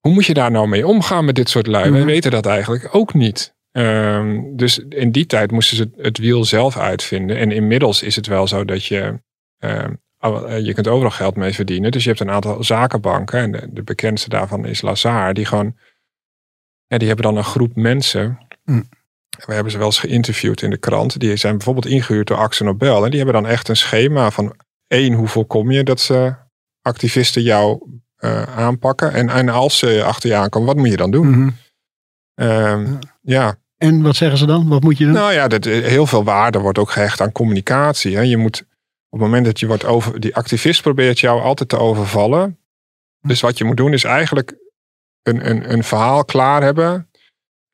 hoe 0.00 0.12
moet 0.12 0.26
je 0.26 0.34
daar 0.34 0.50
nou 0.50 0.68
mee 0.68 0.86
omgaan 0.86 1.24
met 1.24 1.34
dit 1.34 1.48
soort 1.48 1.66
lui? 1.66 1.90
Wij 1.90 1.98
Mhm. 2.00 2.08
weten 2.08 2.30
dat 2.30 2.46
eigenlijk 2.46 2.88
ook 2.94 3.14
niet. 3.14 3.56
Ehm, 3.72 4.40
dus 4.56 4.78
in 4.78 5.10
die 5.12 5.26
tijd 5.26 5.50
moesten 5.50 5.76
ze 5.76 5.90
het 5.96 6.18
wiel 6.18 6.44
zelf 6.44 6.76
uitvinden. 6.76 7.36
En 7.36 7.52
inmiddels 7.52 8.02
is 8.02 8.16
het 8.16 8.26
wel 8.26 8.46
zo 8.46 8.64
dat 8.64 8.84
je... 8.84 9.20
ehm, 9.58 9.92
eh, 10.18 10.58
je 10.64 10.74
kunt 10.74 10.88
overal 10.88 11.10
geld 11.10 11.36
mee 11.36 11.52
verdienen. 11.54 11.90
Dus 11.90 12.02
je 12.02 12.08
hebt 12.08 12.20
een 12.20 12.30
aantal 12.30 12.64
zakenbanken. 12.64 13.38
En 13.40 13.52
de, 13.52 13.68
de 13.72 13.82
bekendste 13.82 14.28
daarvan 14.28 14.64
is 14.66 14.80
Lazar. 14.82 15.34
Die 15.34 15.44
gewoon... 15.44 15.76
Ja, 16.88 16.98
die 16.98 17.06
hebben 17.06 17.26
dan 17.26 17.36
een 17.36 17.44
groep 17.44 17.76
mensen... 17.76 18.38
Mm. 18.64 18.88
We 19.46 19.54
hebben 19.54 19.72
ze 19.72 19.78
wel 19.78 19.86
eens 19.86 19.98
geïnterviewd 19.98 20.62
in 20.62 20.70
de 20.70 20.76
krant. 20.76 21.20
Die 21.20 21.36
zijn 21.36 21.56
bijvoorbeeld 21.56 21.86
ingehuurd 21.86 22.26
door 22.26 22.36
Axel 22.36 22.64
Nobel. 22.64 23.04
En 23.04 23.10
die 23.10 23.22
hebben 23.22 23.42
dan 23.42 23.50
echt 23.50 23.68
een 23.68 23.76
schema 23.76 24.30
van... 24.30 24.54
één, 24.86 25.12
hoe 25.12 25.28
voorkom 25.28 25.70
je 25.70 25.82
dat 25.82 26.00
ze 26.00 26.34
activisten 26.82 27.42
jou 27.42 27.82
eh, 28.16 28.42
aanpakken? 28.42 29.12
En, 29.12 29.28
en 29.28 29.48
als 29.48 29.78
ze 29.78 30.04
achter 30.04 30.30
je 30.30 30.36
aankomen, 30.36 30.68
wat 30.68 30.76
moet 30.76 30.90
je 30.90 30.96
dan 30.96 31.10
doen? 31.10 31.30
Mhm. 31.30 31.50
Ehm, 32.34 32.94
ja, 33.22 33.58
En 33.76 34.02
wat 34.02 34.16
zeggen 34.16 34.38
ze 34.38 34.46
dan? 34.46 34.68
Wat 34.68 34.82
moet 34.82 34.98
je 34.98 35.04
doen? 35.04 35.12
nou 35.12 35.32
ja, 35.32 35.48
dat, 35.48 35.64
heel 35.64 36.06
veel 36.06 36.24
waarde 36.24 36.58
wordt 36.58 36.78
ook 36.78 36.90
gehecht 36.90 37.20
aan 37.20 37.32
communicatie. 37.32 38.16
Hè. 38.16 38.22
Je 38.22 38.36
moet 38.36 38.60
op 39.08 39.18
het 39.18 39.20
moment 39.20 39.44
dat 39.44 39.60
je 39.60 39.66
wordt 39.66 39.84
over. 39.84 40.20
Die 40.20 40.36
activist 40.36 40.82
probeert 40.82 41.20
jou 41.20 41.40
altijd 41.40 41.68
te 41.68 41.78
overvallen. 41.78 42.58
Dus 43.20 43.40
wat 43.40 43.58
je 43.58 43.64
moet 43.64 43.76
doen 43.76 43.92
is 43.92 44.04
eigenlijk 44.04 44.56
een, 45.28 45.50
een, 45.50 45.72
een 45.72 45.84
verhaal 45.84 46.24
klaar 46.24 46.62
hebben. 46.62 47.10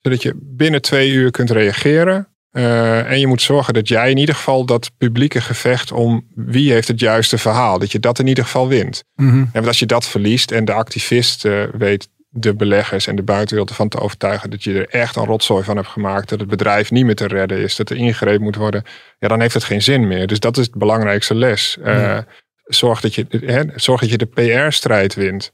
Zodat 0.01 0.23
je 0.23 0.33
binnen 0.37 0.83
twee 0.83 1.11
uur 1.11 1.31
kunt 1.31 1.51
reageren. 1.51 2.29
Eh, 2.51 3.11
en 3.11 3.21
je 3.21 3.27
moet 3.27 3.43
zorgen 3.43 3.75
dat 3.75 3.89
jij 3.89 4.11
in 4.11 4.17
ieder 4.17 4.35
geval 4.35 4.65
dat 4.67 4.91
publieke 4.99 5.41
gevecht 5.41 5.93
om 5.93 6.27
wie 6.35 6.73
heeft 6.73 6.89
het 6.89 7.01
juiste 7.01 7.39
verhaal. 7.39 7.79
Dat 7.79 7.93
je 7.93 8.01
dat 8.01 8.19
in 8.19 8.27
ieder 8.27 8.45
geval 8.45 8.69
wint. 8.69 9.05
Mhm. 9.15 9.37
En 9.37 9.49
want 9.53 9.67
als 9.67 9.79
je 9.79 9.87
dat 9.87 10.07
verliest 10.07 10.51
en 10.51 10.65
de 10.65 10.73
activist 10.73 11.45
eh, 11.45 11.63
weet 11.73 12.09
de 12.37 12.55
beleggers 12.55 13.07
en 13.07 13.17
de 13.17 13.23
buitenwereld 13.23 13.71
ervan 13.71 13.89
te 13.89 14.01
overtuigen 14.01 14.51
dat 14.51 14.65
je 14.65 14.75
er 14.75 14.89
echt 14.89 15.17
een 15.17 15.25
rotzooi 15.25 15.65
van 15.65 15.77
hebt 15.77 15.89
gemaakt, 15.89 16.29
dat 16.29 16.41
het 16.41 16.49
bedrijf 16.49 16.91
niet 16.91 17.05
meer 17.05 17.15
te 17.15 17.27
redden 17.27 17.59
is, 17.59 17.77
dat 17.77 17.91
er 17.91 17.97
ingrepen 17.97 18.43
moet 18.43 18.57
worden, 18.57 18.83
ja, 19.19 19.29
dan 19.29 19.41
heeft 19.41 19.55
het 19.55 19.65
geen 19.65 19.83
zin 19.83 20.07
meer. 20.07 20.27
Dus 20.27 20.41
dat 20.41 20.57
is 20.57 20.71
de 20.71 20.79
belangrijkste 20.79 21.35
les. 21.35 21.79
Eh, 21.83 22.19
zorg, 22.65 23.01
dat 23.01 23.15
je, 23.15 23.27
hè, 23.29 23.63
zorg 23.75 24.01
dat 24.01 24.11
je 24.11 24.19
de 24.19 24.27
PR-strijd 24.27 25.15
wint. 25.15 25.53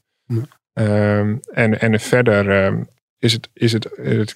Ehm, 0.81 1.37
en, 1.53 1.81
en 1.81 2.01
verder 2.01 2.65
ehm, 2.65 2.83
is 3.19 3.33
het, 3.33 3.49
is 3.53 3.73
het, 3.73 3.87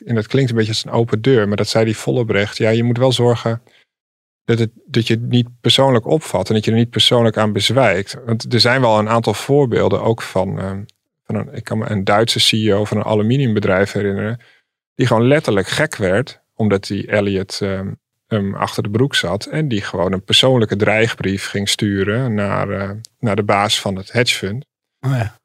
en 0.06 0.14
dat 0.14 0.26
klinkt 0.26 0.50
een 0.50 0.56
beetje 0.56 0.72
als 0.72 0.84
een 0.84 0.90
open 0.90 1.22
deur, 1.22 1.48
maar 1.48 1.56
dat 1.56 1.68
zei 1.68 1.84
die 1.84 1.96
Vollebrecht, 1.96 2.56
ja, 2.56 2.70
je 2.70 2.82
moet 2.82 2.98
wel 2.98 3.12
zorgen 3.12 3.62
dat, 4.44 4.58
het, 4.58 4.70
dat 4.86 5.06
je 5.06 5.14
het 5.14 5.28
niet 5.28 5.48
persoonlijk 5.60 6.06
opvat 6.06 6.48
en 6.48 6.54
dat 6.54 6.64
je 6.64 6.70
er 6.70 6.76
niet 6.76 6.90
persoonlijk 6.90 7.36
aan 7.36 7.52
bezwijkt. 7.52 8.16
Want 8.26 8.52
er 8.52 8.60
zijn 8.60 8.80
wel 8.80 8.98
een 8.98 9.08
aantal 9.08 9.34
voorbeelden 9.34 10.02
ook 10.02 10.22
van, 10.22 10.58
ehm, 10.58 10.82
van 11.24 11.34
een, 11.34 11.54
ik 11.54 11.64
kan 11.64 11.78
me 11.78 11.90
een 11.90 12.04
Duitse 12.04 12.40
CEO 12.40 12.84
van 12.84 12.96
een 12.96 13.04
aluminiumbedrijf 13.04 13.92
herinneren, 13.92 14.40
die 14.94 15.06
gewoon 15.06 15.26
letterlijk 15.26 15.66
gek 15.66 15.96
werd, 15.96 16.42
omdat 16.54 16.86
die 16.86 17.06
Elliot 17.06 17.60
hem 18.26 18.54
achter 18.54 18.82
de 18.82 18.90
broek 18.90 19.14
zat 19.14 19.46
en 19.46 19.68
die 19.68 19.82
gewoon 19.82 20.12
een 20.12 20.24
persoonlijke 20.24 20.76
dreigbrief 20.76 21.46
ging 21.46 21.68
sturen 21.68 22.34
naar, 22.34 22.70
eh, 22.70 22.90
naar 23.18 23.36
de 23.36 23.42
baas 23.42 23.80
van 23.80 23.96
het 23.96 24.12
hedgefund. 24.12 24.64
Oh 25.00 25.10
ja. 25.10 25.38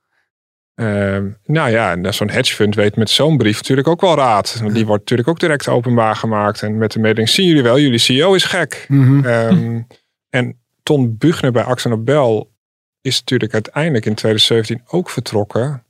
Ehm, 0.79 1.29
nou 1.45 1.69
ja, 1.69 1.91
en 1.91 2.13
zo'n 2.13 2.29
hedgefund 2.29 2.75
weet 2.75 2.95
met 2.95 3.09
zo'n 3.09 3.37
brief 3.37 3.55
natuurlijk 3.55 3.87
ook 3.87 4.01
wel 4.01 4.15
raad. 4.15 4.61
Die 4.73 4.85
wordt 4.85 5.01
natuurlijk 5.01 5.29
ook 5.29 5.39
direct 5.39 5.67
openbaar 5.67 6.15
gemaakt. 6.15 6.61
En 6.61 6.77
met 6.77 6.91
de 6.91 6.99
mededeling, 6.99 7.29
zien 7.29 7.47
jullie 7.47 7.63
wel, 7.63 7.79
jullie 7.79 7.97
CEO 7.97 8.33
is 8.33 8.43
gek. 8.43 8.85
Mhm. 8.87 9.25
Ehm, 9.25 9.81
en 10.29 10.59
Ton 10.83 11.17
Buchner 11.17 11.51
bij 11.51 11.63
Axel 11.63 11.89
Nobel 11.89 12.51
is 13.01 13.19
natuurlijk 13.19 13.53
uiteindelijk 13.53 14.05
in 14.05 14.15
2017 14.15 14.81
ook 14.87 15.09
vertrokken. 15.09 15.83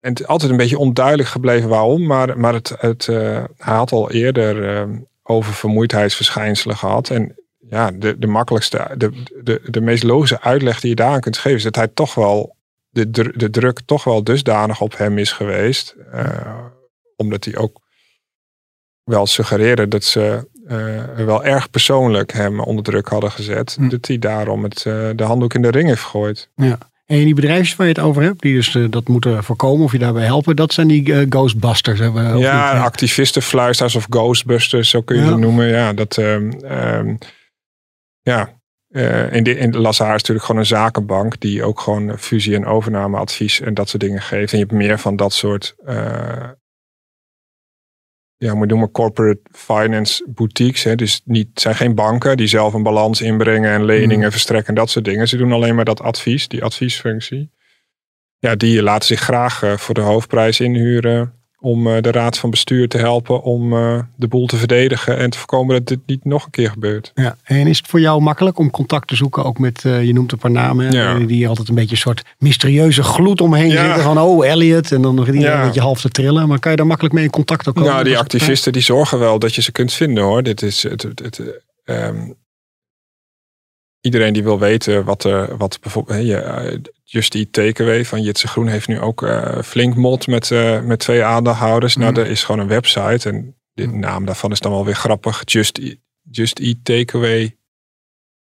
En 0.00 0.10
het 0.10 0.20
is 0.20 0.26
altijd 0.26 0.50
een 0.50 0.56
beetje 0.56 0.78
onduidelijk 0.78 1.28
gebleven 1.28 1.68
waarom. 1.68 2.06
Maar, 2.06 2.38
maar 2.38 2.54
het, 2.54 2.74
het, 2.78 3.08
eh, 3.08 3.44
hij 3.56 3.74
had 3.74 3.92
al 3.92 4.10
eerder 4.10 4.76
ehm, 4.76 4.98
over 5.22 5.52
vermoeidheidsverschijnselen 5.52 6.76
gehad. 6.76 7.10
En 7.10 7.36
ja, 7.58 7.90
de, 7.90 8.18
de 8.18 8.26
makkelijkste, 8.26 8.94
de, 8.96 9.22
de, 9.42 9.60
de 9.64 9.80
meest 9.80 10.02
logische 10.02 10.40
uitleg 10.40 10.80
die 10.80 10.90
je 10.90 10.96
daaraan 10.96 11.20
kunt 11.20 11.38
geven... 11.38 11.58
is 11.58 11.64
dat 11.64 11.76
hij 11.76 11.88
toch 11.88 12.14
wel, 12.14 12.56
de, 12.90 13.10
de 13.36 13.50
druk 13.50 13.80
toch 13.86 14.04
wel 14.04 14.24
dusdanig 14.24 14.80
op 14.80 14.96
hem 14.98 15.18
is 15.18 15.32
geweest. 15.32 15.94
eh, 16.12 16.64
omdat 17.16 17.44
hij 17.44 17.56
ook 17.56 17.80
wel 19.04 19.26
suggereerde 19.26 19.88
dat 19.88 20.04
ze 20.04 20.48
eh, 20.66 21.24
wel 21.24 21.44
erg 21.44 21.70
persoonlijk 21.70 22.32
hem 22.32 22.60
onder 22.60 22.84
druk 22.84 23.08
hadden 23.08 23.30
gezet. 23.30 23.74
Hm. 23.78 23.88
Dat 23.88 24.06
hij 24.06 24.18
daarom 24.18 24.62
het, 24.62 24.76
eh, 24.86 25.08
de 25.16 25.22
handdoek 25.22 25.54
in 25.54 25.62
de 25.62 25.70
ring 25.70 25.88
heeft 25.88 26.02
gegooid. 26.02 26.50
En 26.56 27.24
die 27.24 27.34
bedrijven 27.34 27.76
waar 27.76 27.86
je 27.86 27.92
het 27.92 28.02
over 28.02 28.22
hebt, 28.22 28.42
die 28.42 28.54
dus 28.54 28.76
dat 28.90 29.08
moeten 29.08 29.44
voorkomen 29.44 29.84
of 29.84 29.92
je 29.92 29.98
daarbij 29.98 30.24
helpen, 30.24 30.56
dat 30.56 30.72
zijn 30.72 30.88
die 30.88 31.26
Ghostbusters. 31.28 31.98
Ja, 31.98 32.34
niet? 32.34 32.82
activistenfluisters 32.82 33.94
of 33.94 34.06
ghostbusters, 34.10 34.90
zo 34.90 35.00
kun 35.02 35.16
je 35.16 35.22
Ja. 35.22 35.28
het 35.28 35.38
noemen. 35.38 35.66
Ja, 35.68 35.92
dat, 35.92 36.16
ehm, 36.18 36.50
ehm, 36.50 37.14
ja. 38.22 38.57
Eh 38.88 39.32
in, 39.32 39.42
de, 39.42 39.56
in 39.56 39.76
Lazar 39.76 40.06
is 40.06 40.12
natuurlijk 40.12 40.46
gewoon 40.46 40.60
een 40.60 40.66
zakenbank 40.66 41.40
die 41.40 41.62
ook 41.64 41.80
gewoon 41.80 42.18
fusie- 42.18 42.54
en 42.54 42.66
overnameadvies 42.66 43.60
en 43.60 43.74
dat 43.74 43.88
soort 43.88 44.02
dingen 44.02 44.22
geeft. 44.22 44.52
En 44.52 44.58
je 44.58 44.64
hebt 44.64 44.76
meer 44.76 44.98
van 44.98 45.16
dat 45.16 45.32
soort, 45.32 45.74
eh, 45.84 46.50
ja, 48.36 48.54
moet 48.54 48.68
noemen 48.68 48.90
corporate 48.90 49.40
finance 49.52 50.26
boutiques. 50.28 50.82
Hè. 50.84 50.94
Dus 50.94 51.22
niet, 51.24 51.60
zijn 51.60 51.74
geen 51.74 51.94
banken 51.94 52.36
die 52.36 52.46
zelf 52.46 52.74
een 52.74 52.82
balans 52.82 53.20
inbrengen 53.20 53.70
en 53.72 53.84
leningen 53.84 54.24
Mm. 54.24 54.30
verstrekken 54.30 54.68
en 54.68 54.74
dat 54.74 54.90
soort 54.90 55.04
dingen. 55.04 55.28
Ze 55.28 55.36
doen 55.36 55.52
alleen 55.52 55.74
maar 55.74 55.84
dat 55.84 56.00
advies, 56.00 56.48
die 56.48 56.64
adviesfunctie. 56.64 57.50
Ja, 58.38 58.54
die 58.54 58.82
laten 58.82 59.06
zich 59.06 59.20
graag 59.20 59.62
eh, 59.62 59.76
voor 59.76 59.94
de 59.94 60.00
hoofdprijs 60.00 60.60
inhuren 60.60 61.37
om 61.60 61.86
eh, 61.86 62.02
de 62.02 62.10
raad 62.10 62.38
van 62.38 62.50
bestuur 62.50 62.88
te 62.88 62.98
helpen 62.98 63.42
om 63.42 63.72
eh, 63.72 63.98
de 64.16 64.28
boel 64.28 64.46
te 64.46 64.56
verdedigen 64.56 65.18
en 65.18 65.30
te 65.30 65.38
voorkomen 65.38 65.74
dat 65.74 65.86
dit 65.86 65.98
niet 66.06 66.24
nog 66.24 66.44
een 66.44 66.50
keer 66.50 66.70
gebeurt. 66.70 67.12
Ja. 67.14 67.36
En 67.44 67.66
is 67.66 67.78
het 67.78 67.86
voor 67.86 68.00
jou 68.00 68.20
makkelijk 68.22 68.58
om 68.58 68.70
contact 68.70 69.08
te 69.08 69.16
zoeken, 69.16 69.44
ook 69.44 69.58
met, 69.58 69.84
eh, 69.84 70.04
je 70.04 70.12
noemt 70.12 70.32
een 70.32 70.38
paar 70.38 70.50
namen, 70.50 70.92
Ja. 70.92 71.18
die 71.18 71.48
altijd 71.48 71.68
een 71.68 71.74
beetje 71.74 71.90
een 71.90 71.96
soort 71.96 72.22
mysterieuze 72.38 73.02
gloed 73.02 73.40
omheen 73.40 73.68
Ja. 73.68 73.84
zitten. 73.84 74.02
Van, 74.02 74.20
oh, 74.20 74.46
Elliot. 74.46 74.92
En 74.92 75.02
dan 75.02 75.14
nog 75.14 75.26
iedereen 75.26 75.46
Ja. 75.48 75.60
een 75.60 75.66
beetje 75.66 75.80
half 75.80 76.00
te 76.00 76.08
trillen. 76.08 76.48
Maar 76.48 76.58
kan 76.58 76.70
je 76.70 76.76
daar 76.76 76.86
makkelijk 76.86 77.14
mee 77.14 77.24
in 77.24 77.30
contact 77.30 77.68
ook 77.68 77.74
komen? 77.74 77.90
Nou, 77.90 78.04
die 78.04 78.18
activisten 78.18 78.72
die 78.72 78.82
zorgen 78.82 79.18
wel 79.18 79.38
dat 79.38 79.54
je 79.54 79.62
ze 79.62 79.72
kunt 79.72 79.92
vinden 79.92 80.24
hoor. 80.24 80.42
Dit 80.42 80.62
is 80.62 80.82
het, 80.82 81.02
het, 81.02 81.18
het, 81.18 81.40
eh, 81.84 82.06
ehm, 82.06 82.16
iedereen 84.00 84.32
die 84.32 84.42
wil 84.42 84.58
weten 84.58 85.04
wat, 85.04 85.24
er 85.24 85.56
wat 85.56 85.78
bijvoorbeeld, 85.80 86.30
eh, 86.30 86.78
Just 87.04 87.34
Eat 87.34 87.52
Takeaway 87.52 88.04
van 88.04 88.22
Jitse 88.22 88.48
Groen 88.48 88.66
heeft 88.66 88.88
nu 88.88 89.00
ook 89.00 89.22
eh, 89.22 89.62
flink 89.62 89.94
mod 89.94 90.26
met, 90.26 90.50
met 90.84 90.98
twee 90.98 91.22
aandeelhouders. 91.24 91.96
Nou, 91.96 92.10
Mhm. 92.12 92.20
er 92.20 92.26
is 92.26 92.44
gewoon 92.44 92.60
een 92.60 92.68
website 92.68 93.28
en 93.28 93.56
de 93.72 93.86
naam 93.86 94.24
daarvan 94.24 94.50
is 94.52 94.60
dan 94.60 94.72
wel 94.72 94.84
weer 94.84 94.94
grappig. 94.94 95.42
Just 95.44 95.78
Eat, 95.78 95.96
Just 96.30 96.58
Eat 96.58 96.76
Takeaway 96.82 97.57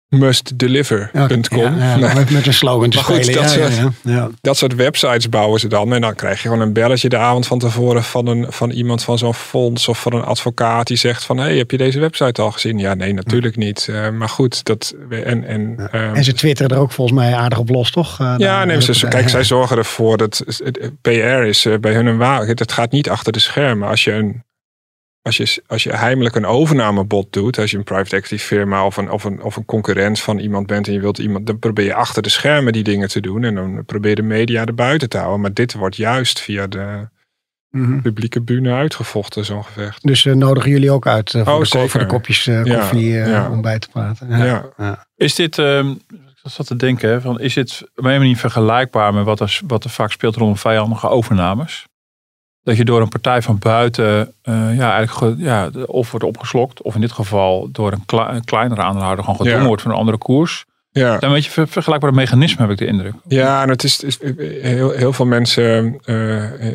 mustdeliver.com. 0.08 1.58
Ja, 1.78 1.96
ja, 1.96 2.14
met, 2.14 2.30
met 2.30 2.46
een 2.46 2.54
slogan 2.54 2.90
te 2.90 2.96
Maar 2.96 3.04
goed, 3.04 3.24
spelen. 3.24 3.42
dat 3.42 3.50
soort- 3.50 3.92
ja, 4.02 4.30
dat 4.40 4.56
soort 4.56 4.74
websites 4.74 5.28
bouwen 5.28 5.60
ze 5.60 5.68
dan. 5.68 5.92
En 5.94 6.00
dan 6.00 6.14
krijg 6.14 6.42
je 6.42 6.48
gewoon 6.48 6.62
een 6.62 6.72
belletje 6.72 7.08
de 7.08 7.16
avond 7.16 7.46
van 7.46 7.58
tevoren 7.58 8.02
van, 8.04 8.26
een, 8.26 8.46
van 8.48 8.70
iemand 8.70 9.02
van 9.02 9.18
zo'n 9.18 9.34
fonds 9.34 9.88
of 9.88 10.00
van 10.00 10.12
een 10.14 10.22
advocaat 10.24 10.86
die 10.86 10.96
zegt 10.96 11.24
van 11.24 11.36
hey, 11.38 11.56
heb 11.56 11.70
je 11.70 11.76
deze 11.76 12.00
website 12.00 12.42
al 12.42 12.50
gezien? 12.50 12.78
Ja, 12.78 12.94
nee, 12.94 13.12
natuurlijk 13.14 13.56
niet. 13.56 13.88
Eh, 13.90 14.10
maar 14.10 14.28
goed, 14.28 14.64
dat 14.64 14.94
en, 15.10 15.44
en, 15.44 15.88
ehm, 15.92 16.14
En 16.14 16.24
ze 16.24 16.32
twitteren 16.32 16.76
er 16.76 16.82
ook 16.82 16.92
volgens 16.92 17.18
mij 17.18 17.34
aardig 17.34 17.58
op 17.58 17.68
los, 17.68 17.90
toch? 17.90 18.20
Eh, 18.20 18.34
ja, 18.36 18.64
nee, 18.64 18.82
ze, 18.94 19.08
kijk, 19.08 19.28
zij 19.28 19.44
zorgen 19.44 19.76
ervoor 19.76 20.16
dat 20.16 20.42
het- 20.46 20.90
PR 21.00 21.10
is 21.42 21.64
eh, 21.64 21.78
bij 21.78 21.94
hun 21.94 22.06
een 22.06 22.16
waar. 22.18 22.46
Het 22.46 22.72
gaat 22.72 22.90
niet 22.92 23.10
achter 23.10 23.32
de 23.32 23.38
schermen. 23.40 23.88
Als 23.88 24.04
je 24.04 24.12
een 24.12 24.44
als 25.26 25.36
je, 25.36 25.62
als 25.66 25.82
je 25.82 25.96
heimelijk 25.96 26.34
een 26.34 26.46
overnamebod 26.46 27.32
doet, 27.32 27.58
als 27.58 27.70
je 27.70 27.76
een 27.76 27.84
private 27.84 28.16
equity 28.16 28.38
firma 28.44 28.84
of 28.86 28.96
een, 28.96 29.10
of, 29.10 29.24
een, 29.24 29.42
of 29.42 29.56
een 29.56 29.64
concurrent 29.64 30.20
van 30.20 30.38
iemand 30.38 30.66
bent 30.66 30.86
en 30.86 30.92
je 30.92 31.00
wilt 31.00 31.18
iemand, 31.18 31.46
dan 31.46 31.58
probeer 31.58 31.84
je 31.84 31.94
achter 31.94 32.22
de 32.22 32.28
schermen 32.28 32.72
die 32.72 32.82
dingen 32.82 33.08
te 33.08 33.20
doen 33.20 33.44
en 33.44 33.54
dan 33.54 33.84
probeer 33.84 34.10
je 34.10 34.16
de 34.16 34.22
media 34.22 34.64
er 34.64 34.74
buiten 34.74 35.08
te 35.08 35.18
houden. 35.18 35.40
Maar 35.40 35.52
dit 35.52 35.74
wordt 35.74 35.96
juist 35.96 36.40
via 36.40 36.66
de 36.66 37.08
Mhm. 37.70 38.00
publieke 38.00 38.42
bühne 38.42 38.72
uitgevochten, 38.72 39.44
zo'n 39.44 39.64
gevecht. 39.64 40.02
Dus 40.06 40.26
eh, 40.26 40.34
nodigen 40.34 40.70
jullie 40.70 40.90
ook 40.90 41.06
uit 41.06 41.34
eh, 41.34 41.44
voor, 41.44 41.52
Oh, 41.52 41.60
de, 41.60 41.68
ko- 41.68 41.76
zeker. 41.78 41.88
voor 41.90 42.00
de 42.00 42.06
kopjes 42.06 42.46
eh, 42.46 42.64
Ja, 42.64 42.78
koffie 42.78 43.20
eh, 43.20 43.28
ja. 43.30 43.50
om 43.50 43.62
bij 43.62 43.78
te 43.78 43.88
praten. 43.88 44.28
Ja. 44.28 44.44
Ja. 44.44 44.64
Ja. 44.76 45.06
Is 45.16 45.34
dit, 45.34 45.58
ehm, 45.58 45.90
ik 45.90 46.40
zat 46.42 46.66
te 46.66 46.76
denken, 46.76 47.22
van, 47.22 47.40
is 47.40 47.54
dit 47.54 47.82
op 47.94 48.04
een 48.04 48.18
manier 48.18 48.36
vergelijkbaar 48.36 49.14
met 49.14 49.24
wat 49.24 49.40
er, 49.40 49.60
wat 49.66 49.84
er 49.84 49.90
vaak 49.90 50.12
speelt 50.12 50.36
rondom 50.36 50.56
vijandige 50.56 51.08
overnames? 51.08 51.86
Dat 52.66 52.76
je 52.76 52.84
door 52.84 53.00
een 53.00 53.08
partij 53.08 53.42
van 53.42 53.58
buiten 53.58 54.34
eh, 54.42 54.54
ja, 54.76 54.94
eigenlijk 54.94 55.10
ge- 55.38 55.44
ja, 55.44 55.70
of 55.86 56.10
wordt 56.10 56.26
opgeslokt, 56.26 56.82
of 56.82 56.94
in 56.94 57.00
dit 57.00 57.12
geval 57.12 57.68
door 57.72 57.92
een, 57.92 58.02
kle- 58.06 58.28
een 58.28 58.44
kleinere 58.44 58.80
aandeelhouder 58.82 59.20
gewoon 59.24 59.36
gedwongen 59.38 59.60
Ja. 59.62 59.68
wordt 59.68 59.82
van 59.82 59.90
een 59.90 59.96
andere 59.96 60.18
koers. 60.18 60.64
Ja. 60.90 61.22
Een 61.22 61.32
beetje 61.32 61.50
ver- 61.50 61.68
vergelijkbare 61.68 62.12
mechanismen, 62.14 62.62
heb 62.62 62.70
ik 62.70 62.78
de 62.78 62.86
indruk. 62.86 63.12
Ja, 63.28 63.62
en 63.62 63.68
het 63.68 63.84
is, 63.84 64.02
is- 64.02 64.18
heel, 64.60 64.90
heel 64.90 65.12
veel 65.12 65.26
mensen 65.26 65.98
eh, 66.04 66.14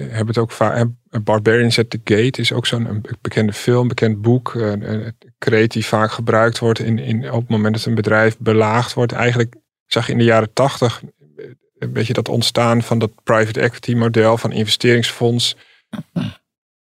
hebben 0.09 0.27
het 0.27 0.37
ook 0.37 0.51
vaak. 0.51 0.85
Barbarians 1.23 1.79
at 1.79 1.89
the 1.89 1.99
Gate 2.03 2.41
is 2.41 2.53
ook 2.53 2.65
zo'n 2.65 3.05
bekende 3.21 3.53
film, 3.53 3.87
bekend 3.87 4.21
boek. 4.21 4.55
eh, 4.55 4.71
Een 4.71 5.15
kreet 5.37 5.71
die 5.71 5.85
vaak 5.85 6.11
gebruikt 6.11 6.59
wordt 6.59 6.79
in, 6.79 6.99
in, 6.99 7.31
op 7.31 7.39
het 7.41 7.49
moment 7.49 7.75
dat 7.75 7.85
een 7.85 7.95
bedrijf 7.95 8.37
belaagd 8.37 8.93
wordt. 8.93 9.11
Eigenlijk 9.11 9.55
zag 9.85 10.05
je 10.05 10.11
in 10.11 10.17
de 10.17 10.23
jaren 10.23 10.53
tachtig 10.53 11.01
een 11.79 11.93
beetje 11.93 12.13
dat 12.13 12.29
ontstaan 12.29 12.81
van 12.81 12.99
dat 12.99 13.11
private 13.23 13.59
equity 13.59 13.93
model 13.93 14.37
van 14.37 14.51
investeringsfonds. 14.51 15.55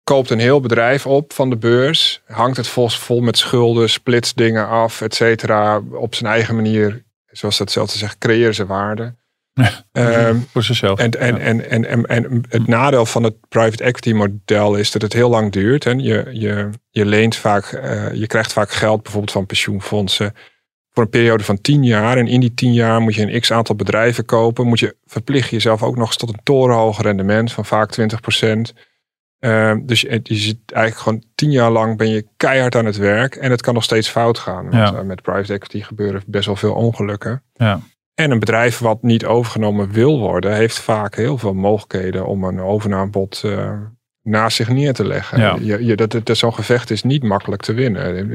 Koopt 0.04 0.30
een 0.30 0.40
heel 0.40 0.60
bedrijf 0.60 1.06
op 1.06 1.34
van 1.34 1.50
de 1.50 1.58
beurs, 1.58 2.22
hangt 2.26 2.58
het 2.58 2.68
vol, 2.68 2.90
vol 2.90 3.22
met 3.22 3.38
schulden, 3.38 3.90
splitst 3.90 4.38
dingen 4.38 4.68
af, 4.68 5.02
et 5.02 5.16
cetera. 5.16 5.82
Op 5.92 6.16
zijn 6.16 6.32
eigen 6.32 6.56
manier, 6.56 7.04
zoals 7.32 7.58
dat 7.58 7.72
zelf 7.72 7.92
te 7.92 7.98
zeggen, 7.98 8.20
creëren 8.20 8.56
ze 8.56 8.66
waarde. 8.66 9.16
Ehm, 9.92 10.38
voor 10.52 10.64
zichzelf. 10.64 11.00
en, 11.00 11.12
en, 11.12 11.40
en, 11.40 11.70
en, 11.70 11.86
en, 11.86 12.06
en 12.06 12.44
het 12.50 12.68
nadeel 12.68 13.06
van 13.06 13.24
het 13.24 13.36
private 13.50 13.84
equity 13.84 14.12
model 14.12 14.76
is 14.76 14.92
dat 14.92 15.02
het 15.02 15.14
heel 15.14 15.30
lang 15.30 15.52
duurt. 15.52 15.86
En 15.86 16.00
je, 16.00 16.30
je, 16.32 16.70
je 16.90 17.06
leent 17.06 17.36
vaak, 17.36 17.66
eh, 17.66 18.14
je 18.14 18.28
krijgt 18.28 18.54
vaak 18.54 18.72
geld 18.72 19.04
bijvoorbeeld 19.04 19.32
van 19.32 19.46
pensioenfondsen 19.46 20.34
voor 20.92 21.04
een 21.04 21.10
periode 21.10 21.44
van 21.44 21.62
10 21.62 21.84
jaar. 21.84 22.18
En 22.18 22.28
in 22.28 22.40
die 22.40 22.54
10 22.54 22.74
jaar 22.74 23.02
moet 23.02 23.16
je 23.16 23.22
een 23.22 23.40
x 23.40 23.52
aantal 23.52 23.76
bedrijven 23.76 24.26
kopen. 24.26 24.68
Moet 24.68 24.80
je 24.80 24.96
verplicht 25.06 25.50
jezelf 25.50 25.84
ook 25.84 25.96
nog 25.96 26.08
eens 26.08 26.18
tot 26.18 26.30
een 26.30 26.44
torenhoog 26.44 27.02
rendement 27.02 27.52
van 27.52 27.66
vaak 27.66 27.92
20 27.92 28.20
dus 29.86 30.02
je, 30.02 30.22
zit 30.24 30.58
eigenlijk 30.66 31.04
gewoon 31.04 31.24
tien 31.36 31.52
jaar 31.52 31.72
lang 31.72 31.98
ben 31.98 32.10
je 32.10 32.28
keihard 32.38 32.76
aan 32.76 32.86
het 32.86 32.98
werk. 32.98 33.36
En 33.36 33.52
het 33.52 33.62
kan 33.62 33.74
nog 33.74 33.84
steeds 33.84 34.10
fout 34.10 34.38
gaan. 34.38 34.64
Want 34.70 34.90
Ja. 34.90 34.94
eh, 34.94 35.02
met 35.02 35.22
private 35.22 35.54
equity 35.54 35.82
gebeuren 35.82 36.24
best 36.28 36.46
wel 36.46 36.56
veel 36.56 36.74
ongelukken. 36.74 37.44
Ja. 37.54 37.80
En 38.14 38.32
een 38.32 38.40
bedrijf 38.40 38.80
wat 38.80 39.04
niet 39.04 39.26
overgenomen 39.26 39.92
wil 39.92 40.20
worden, 40.20 40.56
heeft 40.56 40.80
vaak 40.80 41.16
heel 41.16 41.38
veel 41.38 41.54
mogelijkheden 41.54 42.26
om 42.26 42.44
een 42.44 42.60
overnamebod 42.60 43.42
eh 43.46 43.78
naast 44.24 44.56
zich 44.56 44.70
neer 44.70 44.94
te 44.94 45.06
leggen. 45.06 45.40
Ja. 45.40 45.58
Je, 45.62 45.86
je, 45.86 45.96
dat, 45.96 46.12
dat, 46.24 46.38
zo'n 46.38 46.54
gevecht 46.54 46.90
is 46.90 47.04
niet 47.04 47.24
makkelijk 47.24 47.62
te 47.62 47.74
winnen. 47.74 48.30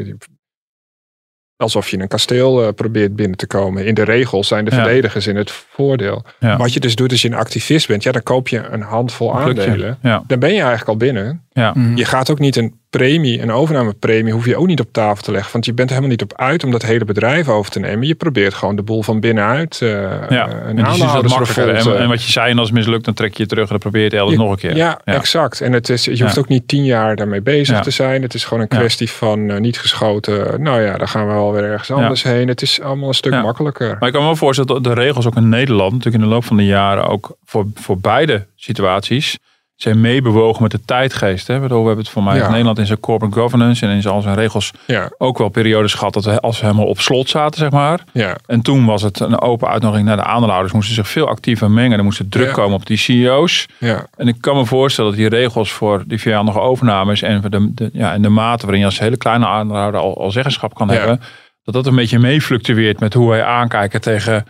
Alsof 1.59 1.89
je 1.91 1.99
een 2.01 2.09
kasteel 2.09 2.63
eh, 2.63 2.73
probeert 2.75 3.17
binnen 3.17 3.37
te 3.37 3.47
komen. 3.47 3.87
In 3.87 3.95
de 3.95 4.03
regels 4.03 4.49
zijn 4.49 4.65
de 4.65 4.71
Ja. 4.71 4.77
verdedigers 4.83 5.27
in 5.27 5.37
het 5.37 5.51
voordeel. 5.51 6.25
Ja. 6.41 6.57
Wat 6.57 6.73
je 6.73 6.81
dus 6.81 6.95
doet 6.95 7.11
als 7.11 7.23
je 7.23 7.29
een 7.29 7.35
activist 7.35 7.87
bent, 7.89 8.03
ja, 8.03 8.13
dan 8.13 8.23
koop 8.23 8.49
je 8.49 8.59
een 8.71 8.83
handvol 8.83 9.31
Een 9.35 9.37
aandelen. 9.37 9.99
Ja. 10.03 10.23
Dan 10.27 10.39
ben 10.39 10.49
je 10.49 10.59
eigenlijk 10.61 10.89
al 10.89 10.97
binnen. 10.97 11.43
Ja. 11.59 11.73
Mhm. 11.75 11.97
Je 11.97 12.05
gaat 12.05 12.31
ook 12.31 12.39
niet 12.39 12.57
een 12.57 12.75
premie, 12.91 13.43
een 13.43 13.53
overnamepremie, 13.53 14.33
hoef 14.33 14.45
je 14.47 14.57
ook 14.57 14.67
niet 14.67 14.81
op 14.81 14.93
tafel 14.93 15.23
te 15.23 15.31
leggen. 15.33 15.53
Want 15.53 15.65
je 15.65 15.73
bent 15.73 15.89
er 15.91 15.95
helemaal 15.97 16.17
niet 16.17 16.31
op 16.33 16.39
uit 16.39 16.65
om 16.65 16.71
dat 16.71 16.83
hele 16.83 17.05
bedrijf 17.05 17.49
over 17.49 17.71
te 17.71 17.81
nemen. 17.81 18.07
Je 18.07 18.15
probeert 18.15 18.55
gewoon 18.55 18.77
de 18.77 18.83
boel 18.83 19.03
van 19.03 19.21
binnenuit. 19.21 19.79
eh 19.83 19.89
Ja, 20.29 20.49
een 20.51 20.79
en 20.79 20.87
is 20.87 20.99
dat 20.99 21.29
makkelijker. 21.29 21.69
En, 21.75 21.99
en 21.99 22.09
wat 22.09 22.25
je 22.25 22.31
zei, 22.33 22.51
en 22.51 22.59
als 22.59 22.69
het 22.69 22.77
mislukt, 22.77 23.05
dan 23.05 23.15
trek 23.15 23.35
je 23.37 23.43
je 23.43 23.49
terug 23.49 23.65
en 23.65 23.71
dan 23.71 23.79
probeer 23.79 24.01
je 24.01 24.07
het 24.09 24.17
elders 24.17 24.37
Je- 24.37 24.43
nog 24.43 24.53
een 24.53 24.59
keer. 24.59 24.77
Ja, 24.77 25.01
Ja. 25.05 25.15
exact. 25.15 25.61
En 25.61 25.73
het 25.73 25.89
is, 25.89 26.05
je 26.05 26.17
Ja. 26.17 26.23
hoeft 26.25 26.39
ook 26.39 26.49
niet 26.49 26.69
tien 26.69 26.85
jaar 26.85 27.17
daarmee 27.17 27.43
bezig 27.43 27.77
Ja. 27.77 27.83
te 27.83 27.91
zijn. 27.91 28.23
Het 28.23 28.35
is 28.35 28.45
gewoon 28.45 28.63
een 28.63 28.69
Ja. 28.71 28.79
kwestie 28.79 29.11
van 29.11 29.51
eh, 29.51 29.61
niet 29.61 29.79
geschoten. 29.79 30.63
Nou 30.63 30.81
ja, 30.83 30.97
dan 30.97 31.09
gaan 31.09 31.27
we 31.27 31.33
wel 31.33 31.53
weer 31.53 31.65
ergens 31.65 31.91
anders 31.91 32.23
heen. 32.23 32.49
Het 32.49 32.63
is 32.63 32.81
allemaal 32.81 33.09
een 33.09 33.15
stuk 33.15 33.33
Ja. 33.33 33.41
makkelijker. 33.43 33.97
Maar 33.99 34.07
ik 34.09 34.13
kan 34.13 34.21
me 34.23 34.27
wel 34.29 34.37
voorstellen 34.37 34.83
dat 34.83 34.85
de 34.97 35.01
regels 35.01 35.27
ook 35.27 35.37
in 35.37 35.49
Nederland, 35.49 35.93
natuurlijk 35.93 36.23
in 36.23 36.29
de 36.29 36.35
loop 36.35 36.45
van 36.45 36.57
de 36.57 36.67
jaren, 36.67 37.09
ook 37.09 37.37
voor, 37.45 37.67
voor 37.75 37.99
beide 37.99 38.47
situaties, 38.57 39.39
zijn 39.79 40.01
meebewogen 40.01 40.63
met 40.63 40.71
de 40.71 40.81
tijdgeest. 40.85 41.47
Hè? 41.47 41.59
Waardoor 41.61 41.81
we 41.81 41.87
hebben 41.87 42.05
het 42.05 42.13
voor 42.13 42.23
mij 42.23 42.37
Ja. 42.37 42.45
in 42.45 42.51
Nederland 42.51 42.79
in 42.79 42.87
zijn 42.87 43.01
corporate 43.01 43.41
governance 43.41 43.87
en 43.87 43.93
in 43.93 44.03
zijn 44.03 44.15
al 44.15 44.21
zijn 44.21 44.35
regels 44.35 44.71
Ja, 44.87 45.11
ook 45.19 45.39
wel 45.39 45.49
periodes 45.49 45.95
gehad 45.95 46.13
dat 46.13 46.25
we 46.25 46.41
als 46.41 46.61
we 46.61 46.67
helemaal 46.67 46.87
op 46.87 47.01
slot 47.01 47.29
zaten, 47.29 47.59
zeg 47.61 47.71
maar. 47.71 48.01
ja, 48.13 48.37
En 48.47 48.63
toen 48.63 48.85
was 48.85 49.03
het 49.03 49.21
een 49.21 49.41
open 49.41 49.69
uitnodiging 49.69 50.09
naar 50.09 50.17
de 50.17 50.25
aandeelhouders. 50.25 50.73
Moesten 50.73 50.95
zich 50.95 51.09
veel 51.09 51.29
actiever 51.29 51.71
mengen. 51.71 51.99
Er 51.99 52.05
moest 52.05 52.31
druk 52.31 52.53
komen 52.53 52.75
op 52.77 52.87
die 52.87 52.97
CEO's. 52.97 53.67
ja. 53.79 54.07
En 54.17 54.29
ik 54.29 54.37
kan 54.41 54.57
me 54.57 54.65
voorstellen 54.65 55.11
dat 55.11 55.21
die 55.21 55.29
regels 55.29 55.73
voor 55.73 56.05
die 56.07 56.21
vijandige 56.21 56.61
overnames 56.61 57.23
en 57.23 57.41
de, 57.41 57.75
de, 57.75 57.91
ja, 57.93 58.13
en 58.13 58.23
de 58.23 58.29
mate 58.29 58.63
waarin 58.63 58.81
je 58.81 58.87
als 58.87 58.99
hele 58.99 59.17
kleine 59.17 59.47
aandeelhouder 59.47 60.01
al, 60.01 60.19
al 60.21 60.31
zeggenschap 60.31 60.75
kan 60.75 60.91
hebben, 60.91 61.21
dat 61.65 61.75
dat 61.75 61.87
een 61.87 61.95
beetje 61.97 62.19
meefluctueert 62.19 63.01
met 63.01 63.15
hoe 63.15 63.29
wij 63.29 63.45
aankijken 63.45 64.01
tegen 64.01 64.45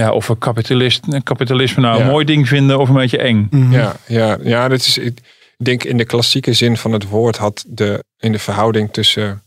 ja, 0.00 0.12
of 0.12 0.26
we 0.26 0.38
kapitalist, 0.38 1.06
kapitalisme 1.22 1.82
nou 1.82 1.98
een 1.98 2.04
Ja. 2.04 2.10
mooi 2.10 2.24
ding 2.24 2.48
vinden 2.48 2.78
of 2.78 2.88
een 2.88 2.94
beetje 2.94 3.18
eng. 3.18 3.46
Mhm. 3.50 3.72
Ja, 3.72 3.96
ja, 4.06 4.38
ja 4.42 4.68
dat 4.68 4.78
is, 4.78 4.98
ik 4.98 5.18
denk 5.56 5.84
in 5.84 5.96
de 5.96 6.04
klassieke 6.04 6.52
zin 6.52 6.76
van 6.76 6.92
het 6.92 7.08
woord 7.08 7.36
had 7.36 7.64
de, 7.68 8.04
in 8.18 8.32
de 8.32 8.38
verhouding 8.38 8.92
tussen 8.92 9.42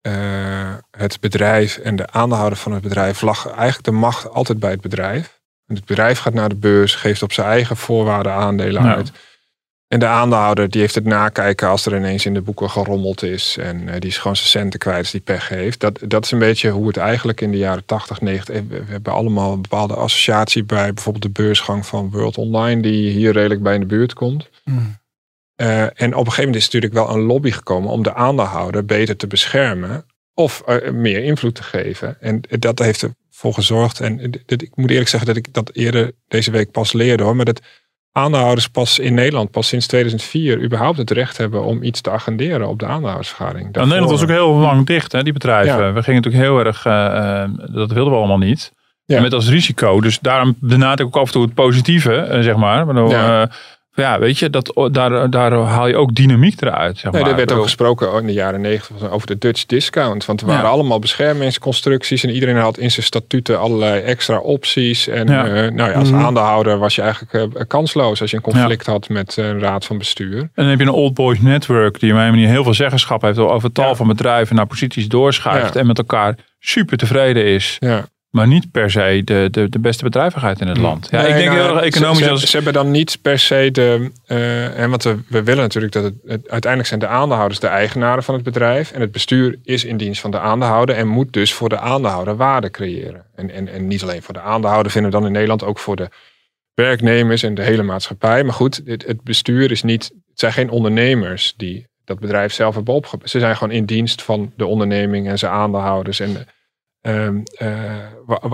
eh, 0.00 0.74
het 0.90 1.20
bedrijf 1.20 1.76
en 1.76 1.96
de 1.96 2.10
aandeelhouder 2.10 2.58
van 2.58 2.72
het 2.72 2.82
bedrijf 2.82 3.20
lag 3.20 3.46
eigenlijk 3.46 3.84
de 3.84 3.90
macht 3.90 4.30
altijd 4.30 4.58
bij 4.58 4.70
het 4.70 4.80
bedrijf. 4.80 5.40
En 5.66 5.74
het 5.74 5.84
bedrijf 5.84 6.18
gaat 6.18 6.34
naar 6.34 6.48
de 6.48 6.56
beurs, 6.56 6.94
geeft 6.94 7.22
op 7.22 7.32
zijn 7.32 7.46
eigen 7.46 7.76
voorwaarden 7.76 8.32
aandelen 8.32 8.82
uit. 8.82 9.12
En 9.92 9.98
de 9.98 10.06
aandeelhouder 10.06 10.70
die 10.70 10.80
heeft 10.80 10.94
het 10.94 11.04
nakijken 11.04 11.68
als 11.68 11.86
er 11.86 11.96
ineens 11.96 12.26
in 12.26 12.34
de 12.34 12.40
boeken 12.40 12.70
gerommeld 12.70 13.22
is. 13.22 13.56
En 13.60 13.86
die 13.86 14.10
is 14.10 14.18
gewoon 14.18 14.36
zijn 14.36 14.48
centen 14.48 14.78
kwijt 14.78 14.98
als 14.98 15.10
die 15.10 15.20
pech 15.20 15.48
heeft. 15.48 15.80
Dat, 15.80 15.98
dat 16.06 16.24
is 16.24 16.30
een 16.30 16.38
beetje 16.38 16.70
hoe 16.70 16.86
het 16.86 16.96
eigenlijk 16.96 17.40
in 17.40 17.50
de 17.50 17.56
jaren 17.56 17.84
80, 17.84 18.20
90... 18.20 18.62
We 18.68 18.82
hebben 18.86 19.12
allemaal 19.12 19.52
een 19.52 19.62
bepaalde 19.62 19.94
associatie 19.94 20.64
bij 20.64 20.92
bijvoorbeeld 20.92 21.24
de 21.24 21.42
beursgang 21.42 21.86
van 21.86 22.10
World 22.10 22.38
Online... 22.38 22.82
die 22.82 23.10
hier 23.10 23.32
redelijk 23.32 23.62
bij 23.62 23.74
in 23.74 23.80
de 23.80 23.86
buurt 23.86 24.14
komt. 24.14 24.48
Mm. 24.64 24.98
Uh, 25.56 25.82
en 25.82 25.90
op 25.92 26.00
een 26.02 26.12
gegeven 26.16 26.36
moment 26.36 26.56
is 26.56 26.64
natuurlijk 26.64 26.92
wel 26.92 27.10
een 27.10 27.22
lobby 27.22 27.50
gekomen 27.50 27.90
om 27.90 28.02
de 28.02 28.14
aandeelhouder 28.14 28.84
beter 28.84 29.16
te 29.16 29.26
beschermen 29.26 30.04
of 30.34 30.62
uh, 30.68 30.90
meer 30.90 31.22
invloed 31.24 31.54
te 31.54 31.62
geven. 31.62 32.20
En 32.20 32.40
dat 32.58 32.78
heeft 32.78 33.02
ervoor 33.02 33.54
gezorgd. 33.54 34.00
En 34.00 34.30
dit, 34.46 34.62
ik 34.62 34.76
moet 34.76 34.90
eerlijk 34.90 35.08
zeggen 35.08 35.28
dat 35.28 35.36
ik 35.36 35.54
dat 35.54 35.70
eerder 35.72 36.12
deze 36.28 36.50
week 36.50 36.70
pas 36.70 36.92
leerde 36.92 37.22
hoor. 37.22 37.36
Maar 37.36 37.44
dat 37.44 37.60
aandeelhouders 38.12 38.68
pas 38.68 38.98
in 38.98 39.14
Nederland, 39.14 39.50
pas 39.50 39.68
sinds 39.68 39.86
2004, 39.86 40.62
überhaupt 40.62 40.98
het 40.98 41.10
recht 41.10 41.36
hebben 41.36 41.64
om 41.64 41.82
iets 41.82 42.00
te 42.00 42.10
agenderen 42.10 42.68
op 42.68 42.78
de 42.78 42.86
aandeelhoudersvergadering. 42.86 43.72
Nou, 43.72 43.86
Nederland 43.86 44.12
was 44.12 44.22
ook 44.22 44.28
heel 44.28 44.54
lang 44.54 44.86
dicht, 44.86 45.12
hè, 45.12 45.22
die 45.22 45.32
bedrijven. 45.32 45.84
Ja. 45.84 45.92
We 45.92 46.02
gingen 46.02 46.22
natuurlijk 46.22 46.44
heel 46.44 46.64
erg, 46.64 46.86
uh, 46.86 47.74
dat 47.74 47.92
wilden 47.92 48.12
we 48.12 48.18
allemaal 48.18 48.38
niet. 48.38 48.72
Ja. 49.04 49.20
Met 49.20 49.32
als 49.34 49.48
risico. 49.48 50.00
Dus 50.00 50.18
daarom 50.18 50.56
benadruk 50.60 51.08
ik 51.08 51.16
ook 51.16 51.22
af 51.22 51.26
en 51.26 51.32
toe 51.32 51.42
het 51.42 51.54
positieve, 51.54 52.38
zeg 52.40 52.56
maar. 52.56 53.08
ja 53.08 53.50
ja, 53.94 54.18
weet 54.18 54.38
je, 54.38 54.50
dat, 54.50 54.88
daar, 54.92 55.30
daar 55.30 55.52
haal 55.52 55.86
je 55.86 55.96
ook 55.96 56.14
dynamiek 56.14 56.62
eruit. 56.62 56.98
Zeg 56.98 57.12
maar. 57.12 57.20
nee, 57.20 57.30
er 57.30 57.36
werd 57.36 57.52
ook 57.52 57.62
gesproken 57.62 58.20
in 58.20 58.26
de 58.26 58.32
jaren 58.32 58.60
negentig 58.60 59.10
over 59.10 59.26
de 59.26 59.38
Dutch 59.38 59.66
discount. 59.66 60.24
Want 60.24 60.40
er 60.40 60.46
waren 60.46 60.70
allemaal 60.70 60.98
beschermingsconstructies 60.98 62.24
en 62.24 62.30
iedereen 62.30 62.56
had 62.56 62.78
in 62.78 62.90
zijn 62.90 63.06
statuten 63.06 63.58
allerlei 63.58 64.00
extra 64.00 64.38
opties. 64.38 65.08
En 65.08 65.26
ja. 65.26 65.46
Uh, 65.46 65.70
nou 65.70 65.90
ja, 65.90 65.98
als 65.98 66.10
mm. 66.10 66.18
aandeelhouder 66.18 66.78
was 66.78 66.94
je 66.94 67.02
eigenlijk 67.02 67.54
uh, 67.56 67.62
kansloos 67.66 68.20
als 68.20 68.30
je 68.30 68.36
een 68.36 68.42
conflict 68.42 68.86
had 68.86 69.08
met 69.08 69.36
een 69.36 69.60
raad 69.60 69.84
van 69.84 69.98
bestuur. 69.98 70.38
En 70.38 70.50
dan 70.54 70.66
heb 70.66 70.78
je 70.78 70.84
een 70.84 70.92
Old 70.92 71.14
Boys 71.14 71.40
Network 71.40 72.00
die 72.00 72.12
op 72.12 72.18
een 72.18 72.30
manier 72.30 72.48
heel 72.48 72.64
veel 72.64 72.74
zeggenschap 72.74 73.22
heeft 73.22 73.38
over 73.38 73.72
tal 73.72 73.96
van 73.96 74.06
bedrijven 74.06 74.56
naar 74.56 74.66
posities 74.66 75.08
doorschuift 75.08 75.76
en 75.76 75.86
met 75.86 75.98
elkaar 75.98 76.36
super 76.58 76.96
tevreden 76.96 77.44
is. 77.44 77.76
Ja. 77.78 78.04
Maar 78.32 78.46
niet 78.46 78.70
per 78.70 78.90
se 78.90 79.22
de, 79.24 79.48
de, 79.50 79.68
de 79.68 79.78
beste 79.78 80.04
bedrijvigheid 80.04 80.60
in 80.60 80.66
het 80.66 80.76
land. 80.76 81.08
Ja, 81.10 81.20
nee, 81.20 81.30
ik 81.30 81.36
denk 81.36 81.48
nou, 81.48 81.60
heel 81.60 81.76
erg 81.76 81.84
economisch. 81.84 82.18
Ze, 82.18 82.30
als... 82.30 82.40
ze, 82.40 82.46
ze, 82.46 82.54
hebben 82.56 82.72
dan 82.72 82.90
niet 82.90 83.18
per 83.22 83.38
se 83.38 83.68
de. 83.72 84.10
Uh, 84.26 84.78
en 84.78 84.90
want 84.90 85.02
we, 85.02 85.18
we, 85.28 85.42
willen 85.42 85.62
natuurlijk 85.62 85.92
dat 85.92 86.04
het, 86.04 86.14
het, 86.24 86.48
Uiteindelijk 86.48 86.88
zijn 86.88 87.00
de 87.00 87.06
aandeelhouders 87.06 87.60
de 87.60 87.66
eigenaren 87.66 88.22
van 88.22 88.34
het 88.34 88.42
bedrijf. 88.42 88.90
En 88.92 89.00
het 89.00 89.12
bestuur 89.12 89.58
is 89.62 89.84
in 89.84 89.96
dienst 89.96 90.20
van 90.20 90.30
de 90.30 90.38
aandeelhouder. 90.38 90.96
En 90.96 91.08
moet 91.08 91.32
dus 91.32 91.52
voor 91.52 91.68
de 91.68 91.78
aandeelhouder 91.78 92.36
waarde 92.36 92.70
creëren. 92.70 93.26
En, 93.34 93.50
en, 93.50 93.68
en 93.68 93.86
niet 93.86 94.02
alleen 94.02 94.22
voor 94.22 94.34
de 94.34 94.40
aandeelhouder, 94.40 94.92
vinden 94.92 95.10
we 95.10 95.16
dan 95.16 95.26
in 95.26 95.32
Nederland 95.32 95.64
ook 95.64 95.78
voor 95.78 95.96
de 95.96 96.08
werknemers 96.74 97.42
en 97.42 97.54
de 97.54 97.62
hele 97.62 97.82
maatschappij. 97.82 98.44
Maar 98.44 98.54
goed, 98.54 98.80
het, 98.84 99.06
het 99.06 99.22
bestuur 99.22 99.70
is 99.70 99.82
niet. 99.82 100.04
Het 100.04 100.40
zijn 100.40 100.52
geen 100.52 100.70
ondernemers 100.70 101.54
die 101.56 101.86
dat 102.04 102.18
bedrijf 102.18 102.52
zelf 102.52 102.74
hebben 102.74 102.94
opgebouwd. 102.94 103.30
Ze 103.30 103.38
zijn 103.38 103.56
gewoon 103.56 103.74
in 103.74 103.84
dienst 103.84 104.22
van 104.22 104.52
de 104.56 104.66
onderneming 104.66 105.28
en 105.28 105.38
zijn 105.38 105.52
aandeelhouders. 105.52 106.20
En 106.20 106.46
Um, 107.02 107.42
uh, 107.62 108.06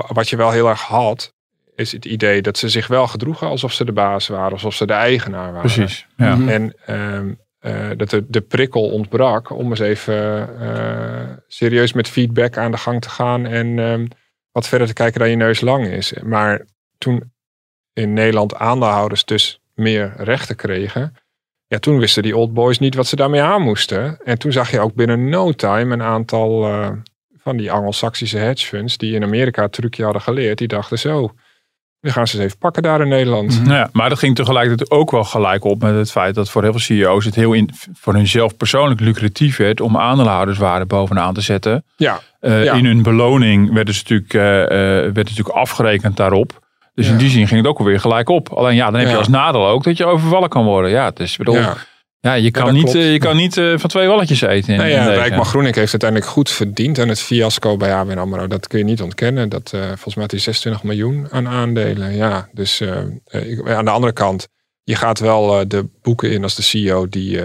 wat 0.09 0.29
je 0.29 0.37
wel 0.37 0.51
heel 0.51 0.69
erg 0.69 0.83
had, 0.83 1.35
is 1.75 1.93
het 1.93 2.05
idee 2.05 2.43
dat 2.43 2.59
ze 2.59 2.69
zich 2.69 2.87
wel 2.87 3.07
gedroegen 3.07 3.47
alsof 3.47 3.73
ze 3.73 3.85
de 3.85 3.93
baas 3.93 4.29
waren, 4.29 4.53
alsof 4.53 4.75
ze 4.75 4.87
de 4.87 4.93
eigenaar 4.93 5.53
waren. 5.53 5.73
Precies. 5.73 6.07
Ja. 6.17 6.35
Mm 6.35 6.41
-hmm. 6.41 6.49
En 6.49 6.75
um, 7.15 7.39
uh, 7.61 7.91
dat 7.97 8.11
de, 8.11 8.25
de, 8.29 8.41
prikkel 8.41 8.91
ontbrak 8.91 9.51
om 9.51 9.71
eens 9.71 9.81
even 9.81 10.49
uh, 10.61 11.37
serieus 11.47 11.93
met 11.93 12.09
feedback 12.09 12.57
aan 12.57 12.71
de 12.71 12.77
gang 12.77 13.01
te 13.01 13.09
gaan 13.09 13.47
en 13.47 13.79
um, 13.79 14.09
wat 14.53 14.69
verder 14.69 14.87
te 14.87 14.93
kijken 14.93 15.21
dan 15.21 15.31
je 15.31 15.37
neus 15.37 15.61
lang 15.61 15.87
is. 15.87 16.13
Maar 16.23 16.65
toen 16.99 17.33
in 17.93 18.13
Nederland 18.13 18.55
aandeelhouders 18.55 19.25
dus 19.25 19.61
meer 19.75 20.13
rechten 20.17 20.57
kregen, 20.57 21.15
ja, 21.67 21.79
toen 21.79 21.99
wisten 21.99 22.23
die 22.23 22.37
old 22.37 22.55
boys 22.55 22.79
niet 22.79 22.95
wat 22.95 23.07
ze 23.07 23.17
daarmee 23.17 23.43
aan 23.43 23.63
moesten. 23.63 24.19
En 24.25 24.39
toen 24.39 24.53
zag 24.53 24.71
je 24.71 24.81
ook 24.81 24.95
binnen 24.95 25.29
no 25.29 25.53
time 25.53 25.95
een 25.95 26.03
aantal 26.03 26.65
van 27.49 27.57
die 27.57 27.73
Anglo-Saxische 27.73 28.39
hedge 28.39 28.67
funds 28.67 28.97
die 28.97 29.15
in 29.15 29.23
Amerika 29.23 29.63
het 29.63 29.73
trucje 29.73 30.05
hadden 30.05 30.23
geleerd, 30.23 30.59
die 30.59 30.69
dachten 30.69 30.99
zo, 30.99 31.33
we 32.01 32.11
gaan 32.13 32.27
ze 32.27 32.37
eens 32.37 32.45
even 32.45 32.59
pakken 32.59 32.83
daar 32.83 33.01
in 33.01 33.09
Nederland. 33.09 33.61
Mm, 33.61 33.71
ja, 33.71 33.89
maar 33.93 34.09
dat 34.09 34.19
ging 34.19 34.35
tegelijkertijd 34.35 34.91
ook 34.91 35.11
wel 35.11 35.25
gelijk 35.25 35.65
op 35.65 35.83
met 35.83 35.95
het 35.95 36.11
feit 36.11 36.35
dat 36.35 36.51
voor 36.51 36.63
heel 36.63 36.71
veel 36.73 36.81
CEO's 36.81 37.25
het 37.25 37.35
heel 37.35 37.53
in, 37.53 37.71
voor 37.93 38.15
hunzelf 38.15 38.57
persoonlijk 38.57 39.01
lucratief 39.01 39.57
werd 39.57 39.81
om 39.81 39.97
aandeelhouderswaarde 39.97 40.87
bovenaan 40.87 41.35
te 41.35 41.41
zetten. 41.41 41.85
Ja, 41.97 42.21
uh, 42.41 42.65
ja. 42.65 42.73
In 42.73 42.85
hun 42.85 43.03
beloning 43.03 43.73
werden 43.73 43.95
ze 43.95 44.01
natuurlijk, 44.03 44.35
uh, 44.35 44.41
werd 45.15 45.15
natuurlijk 45.15 45.57
afgerekend 45.57 46.17
daarop. 46.17 46.67
Dus 46.95 47.07
ja. 47.07 47.13
in 47.13 47.19
die 47.19 47.31
zin 47.31 47.47
ging 47.47 47.61
het 47.61 47.71
ook 47.71 47.79
alweer 47.79 48.01
gelijk 48.01 48.29
op. 48.29 48.53
Alleen 48.53 48.75
ja, 48.75 48.91
dan 48.91 49.01
heb 49.01 49.09
je 49.09 49.17
als 49.17 49.29
nadeel 49.29 49.67
ook 49.67 49.85
dat 49.85 49.97
je 49.97 50.05
overvallen 50.05 50.49
kan 50.49 50.65
worden. 50.65 50.91
Ja, 50.91 51.05
het 51.05 51.21
is 51.21 51.37
bedoel, 51.37 51.61
ja, 52.29 52.35
je 52.35 52.51
kan, 52.51 52.73
niet, 52.73 52.93
je 52.93 53.19
kan 53.19 53.37
niet 53.37 53.57
uh, 53.57 53.79
van 53.79 53.91
twee 53.91 54.07
walletjes 54.07 54.41
eten. 54.41 54.73
In, 54.73 54.81
nee, 54.81 54.91
ja, 54.91 55.07
Rijkman 55.07 55.45
Groenik 55.45 55.75
heeft 55.75 55.91
uiteindelijk 55.91 56.31
goed 56.31 56.51
verdiend 56.51 56.99
aan 56.99 57.09
het 57.09 57.21
fiasco 57.21 57.77
bij 57.77 57.95
ABN 57.95 58.19
AMRO. 58.19 58.47
Dat 58.47 58.67
kun 58.67 58.79
je 58.79 58.85
niet 58.85 59.03
ontkennen. 59.03 59.49
Dat, 59.49 59.73
uh, 59.75 59.81
volgens 59.81 60.15
mij 60.15 60.23
had 60.23 60.31
hij 60.31 60.41
26 60.41 60.83
miljoen 60.83 61.27
aan 61.31 61.49
aandelen. 61.49 62.15
Ja, 62.15 62.49
dus 62.53 62.81
ik, 63.31 63.69
aan 63.69 63.85
de 63.85 63.91
andere 63.91 64.13
kant, 64.13 64.49
je 64.83 64.95
gaat 64.95 65.19
wel 65.19 65.69
de 65.69 65.89
boeken 66.03 66.31
in 66.31 66.43
als 66.43 66.55
de 66.55 66.63
CEO 66.63 67.09
die 67.09 67.41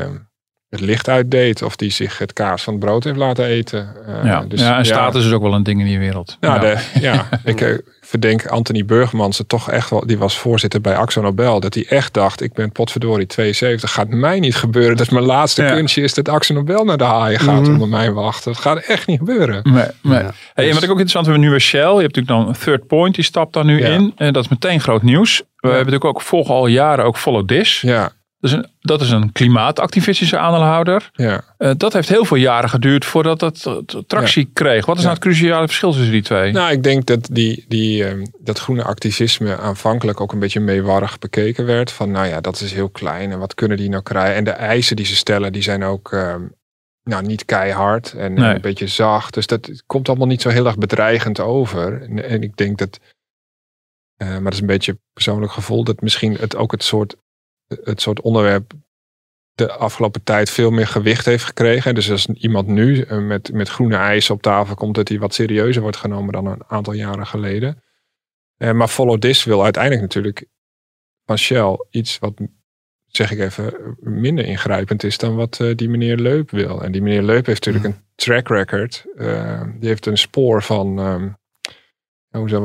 het 0.74 0.82
licht 0.82 1.10
uitdeed. 1.10 1.62
Of 1.62 1.76
die 1.76 1.92
zich 1.92 2.18
het 2.18 2.34
kaas 2.34 2.64
van 2.64 2.74
het 2.74 2.84
brood 2.84 3.04
heeft 3.04 3.18
laten 3.18 3.46
eten. 3.46 3.88
ja, 4.24 4.46
dus, 4.48 4.60
ja, 4.60 4.78
en 4.78 4.86
status 4.86 5.26
is 5.26 5.32
ook 5.32 5.42
wel 5.42 5.54
een 5.54 5.64
ding 5.64 5.80
in 5.80 5.86
die 5.86 6.00
wereld. 6.00 6.38
Ja, 6.40 6.56
ja. 6.56 6.60
De, 6.60 6.78
ja 7.00 7.30
ik 7.44 7.82
verdenk 8.02 8.46
Anthony 8.46 8.86
Burgmans 8.86 9.44
toch 9.48 9.70
echt 9.70 9.90
wel. 9.90 10.06
Die 10.06 10.18
was 10.18 10.38
voorzitter 10.38 10.82
bij 10.82 10.96
Axo 10.96 11.22
Nobel. 11.22 11.60
Dat 11.60 11.74
hij 11.74 11.86
echt 11.90 12.14
dacht: 12.14 12.42
ik 12.42 12.54
ben 12.54 12.72
potverdorie 12.72 13.26
72. 13.26 13.92
Gaat 13.92 14.10
mij 14.10 14.40
niet 14.40 14.56
gebeuren. 14.56 14.98
Dat 14.98 15.12
mijn 15.12 15.26
laatste 15.26 15.64
ja. 15.64 15.74
kunstje 15.74 16.02
is 16.02 16.14
dat 16.14 16.30
Axo 16.30 16.54
Nobel 16.54 16.84
naar 16.84 16.98
de 16.98 17.04
haaien 17.04 17.40
gaat 17.40 17.60
mm 17.60 17.64
-hmm. 17.64 17.74
onder 17.74 17.88
mijn 17.88 18.14
wachten. 18.14 18.52
Dat 18.52 18.62
gaat 18.62 18.78
echt 18.78 19.08
niet 19.08 19.18
gebeuren. 19.18 19.62
Nee, 19.64 19.86
nee. 20.02 20.24
Ja, 20.24 20.34
hey, 20.54 20.66
dus. 20.66 20.74
Wat 20.74 20.84
ik 20.84 20.90
ook 20.90 21.00
interessant 21.00 21.26
vind, 21.26 21.40
nu 21.40 21.50
weer 21.50 21.62
Shell. 21.62 21.94
Je 21.94 22.02
hebt 22.02 22.16
natuurlijk 22.16 22.46
dan 22.46 22.56
Third 22.64 22.88
Point, 22.88 23.16
die 23.16 23.24
stapt 23.24 23.54
daar 23.54 23.66
nu 23.66 23.80
ja. 23.80 23.88
in. 23.88 24.14
En 24.16 24.34
dat 24.34 24.44
is 24.44 24.50
meteen 24.50 24.82
groot 24.82 25.04
nieuws. 25.04 25.38
We 25.38 25.70
hebben 25.70 25.78
natuurlijk 25.94 26.06
ook 26.06 26.22
volgen 26.22 26.54
al 26.54 26.68
jaren 26.68 27.06
ook 27.06 27.18
Follow 27.18 27.48
This. 27.48 27.82
Ja. 27.82 28.12
Dat 28.43 28.51
is 28.51 28.58
een, 28.58 28.69
dat 28.82 29.01
is 29.01 29.10
een 29.10 29.32
klimaatactivistische 29.32 30.38
aandeelhouder. 30.38 31.10
Ja. 31.13 31.43
Uh, 31.58 31.71
dat 31.77 31.93
heeft 31.93 32.10
heel 32.10 32.25
veel 32.25 32.38
jaren 32.38 32.69
geduurd 32.69 33.06
voordat 33.06 33.39
dat 33.39 33.84
tractie 34.08 34.45
ja. 34.45 34.49
kreeg. 34.53 34.86
Wat 34.86 34.97
is 34.97 35.03
ja. 35.03 35.08
nou 35.10 35.19
het 35.19 35.29
cruciale 35.29 35.67
verschil 35.67 35.91
tussen 35.91 36.12
die 36.12 36.21
twee? 36.21 36.51
Nou, 36.51 36.71
ik 36.71 36.84
denk 36.84 37.06
dat 37.06 37.29
die, 37.32 37.65
die, 37.67 38.06
um, 38.06 38.23
dat 38.39 38.60
groene 38.60 38.84
activisme 38.84 39.58
aanvankelijk 39.58 40.21
ook 40.21 40.32
een 40.32 40.39
beetje 40.39 40.60
meewarig 40.60 41.19
bekeken 41.19 41.65
werd. 41.65 41.91
Van 41.91 42.12
nou 42.12 42.27
ja, 42.27 42.41
dat 42.41 42.62
is 42.62 42.73
heel 42.73 42.89
klein 42.89 43.32
en 43.32 43.39
wat 43.39 43.53
kunnen 43.53 43.77
die 43.77 43.89
nou 43.89 44.03
krijgen? 44.03 44.36
En 44.36 44.43
de 44.43 44.51
eisen 44.51 44.95
die 44.95 45.06
ze 45.06 45.15
stellen, 45.15 45.53
die 45.53 45.63
zijn 45.63 45.84
ook 45.84 46.12
um, 46.12 46.56
nou, 47.03 47.25
niet 47.25 47.45
keihard 47.45 48.13
en 48.13 48.34
nee. 48.34 48.53
een 48.53 48.62
beetje 48.62 48.88
zacht. 48.88 49.34
Dus 49.34 49.47
dat 49.47 49.84
komt 49.86 50.10
allemaal 50.10 50.27
niet 50.27 50.41
zo 50.41 50.49
heel 50.49 50.65
erg 50.65 50.77
bedreigend 50.77 51.39
over. 51.39 52.01
En, 52.01 52.23
en 52.23 52.43
ik 52.43 52.58
denk 52.58 52.77
dat, 52.77 52.99
uh, 54.17 54.27
maar 54.27 54.43
dat 54.43 54.53
is 54.53 54.60
een 54.60 54.65
beetje 54.65 54.99
persoonlijk 55.13 55.51
gevoel, 55.51 55.84
dat 55.84 56.01
misschien 56.01 56.36
het 56.39 56.56
ook 56.56 56.71
het 56.71 56.84
soort 56.84 57.15
het 57.67 58.02
soort 58.02 58.21
onderwerp 58.21 58.73
de 59.54 59.71
afgelopen 59.71 60.23
tijd 60.23 60.49
veel 60.49 60.71
meer 60.71 60.88
gewicht 60.88 61.26
heeft 61.26 61.43
gekregen. 61.43 61.95
Dus 61.95 62.12
als 62.12 62.28
iemand 62.28 62.67
nu 62.67 63.06
met, 63.06 63.54
met 63.54 63.69
groene 63.69 63.95
eisen 63.95 64.36
op 64.36 64.41
tafel 64.41 64.76
komt, 64.76 64.95
dat 64.95 65.08
hij 65.08 65.19
wat 65.19 65.34
serieuzer 65.34 65.82
wordt 65.82 65.97
genomen 65.97 66.34
dan 66.34 66.45
een 66.45 66.63
aantal 66.67 66.93
jaren 66.93 67.28
geleden. 67.28 67.84
Maar 68.58 68.88
Follow 68.88 69.19
This 69.19 69.43
wil 69.43 69.63
uiteindelijk 69.63 70.02
natuurlijk 70.02 70.45
van 71.26 71.38
Shell 71.38 71.86
iets 71.89 72.19
wat, 72.19 72.34
zeg 73.08 73.32
ik 73.32 73.39
even, 73.39 73.95
minder 73.99 74.45
ingrijpend 74.45 75.04
is 75.04 75.17
dan 75.17 75.36
wat 75.36 75.60
die 75.76 75.89
meneer 75.89 76.17
Leup 76.17 76.52
wil. 76.52 76.84
En 76.84 76.91
die 76.91 77.02
meneer 77.02 77.23
Leup 77.23 77.45
heeft 77.45 77.65
natuurlijk 77.65 77.95
een 77.95 78.04
track 78.15 78.47
record. 78.47 79.06
Uh, 79.15 79.63
die 79.80 79.89
heeft 79.89 80.06
een 80.06 80.17
spoor 80.17 80.63
van 80.63 80.99
um, 80.99 81.38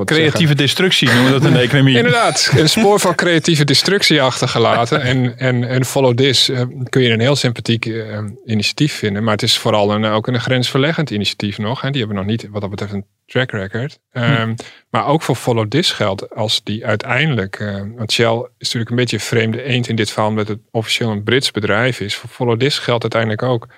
creatieve 0.04 0.38
zeggen? 0.38 0.56
destructie 0.56 1.08
noemen 1.08 1.24
we 1.24 1.38
dat 1.38 1.48
in 1.48 1.52
de 1.52 1.58
economie. 1.58 1.96
Inderdaad, 2.02 2.52
een 2.56 2.68
spoor 2.68 3.00
van 3.00 3.14
creatieve 3.14 3.64
destructie 3.64 4.22
achtergelaten. 4.22 5.02
En, 5.02 5.38
en, 5.38 5.64
en 5.68 5.84
Follow 5.84 6.16
This 6.16 6.48
uh, 6.48 6.62
kun 6.88 7.02
je 7.02 7.12
een 7.12 7.20
heel 7.20 7.36
sympathiek 7.36 7.86
uh, 7.86 8.18
initiatief 8.44 8.92
vinden. 8.92 9.24
Maar 9.24 9.32
het 9.32 9.42
is 9.42 9.58
vooral 9.58 9.92
een, 9.92 10.04
ook 10.04 10.26
een 10.26 10.40
grensverleggend 10.40 11.10
initiatief 11.10 11.58
nog. 11.58 11.80
Hè. 11.80 11.90
Die 11.90 12.00
hebben 12.00 12.18
nog 12.18 12.26
niet 12.26 12.48
wat 12.50 12.60
dat 12.60 12.70
betreft 12.70 12.92
een 12.92 13.06
track 13.26 13.50
record. 13.50 13.98
Um, 14.12 14.22
hm. 14.22 14.54
Maar 14.90 15.06
ook 15.06 15.22
voor 15.22 15.36
Follow 15.36 15.68
This 15.68 15.90
geldt 15.90 16.34
als 16.34 16.62
die 16.62 16.86
uiteindelijk... 16.86 17.58
Uh, 17.58 17.82
want 17.96 18.12
Shell 18.12 18.48
is 18.58 18.72
natuurlijk 18.72 18.90
een 18.90 18.96
beetje 18.96 19.16
een 19.16 19.22
vreemde 19.22 19.62
eend 19.62 19.88
in 19.88 19.96
dit 19.96 20.10
verhaal... 20.10 20.30
omdat 20.30 20.48
het 20.48 20.60
officieel 20.70 21.10
een 21.10 21.22
Brits 21.22 21.50
bedrijf 21.50 22.00
is. 22.00 22.14
Voor 22.14 22.30
Follow 22.30 22.58
This 22.58 22.78
geldt 22.78 23.02
uiteindelijk 23.02 23.42
ook... 23.42 23.68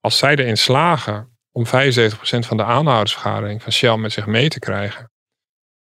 als 0.00 0.18
zij 0.18 0.36
erin 0.36 0.58
slagen 0.58 1.28
om 1.52 1.66
75% 1.66 1.68
van 2.20 2.56
de 2.56 2.64
aanhoudersvergadering 2.64 3.62
van 3.62 3.72
Shell 3.72 3.96
met 3.96 4.12
zich 4.12 4.26
mee 4.26 4.48
te 4.48 4.58
krijgen 4.58 5.09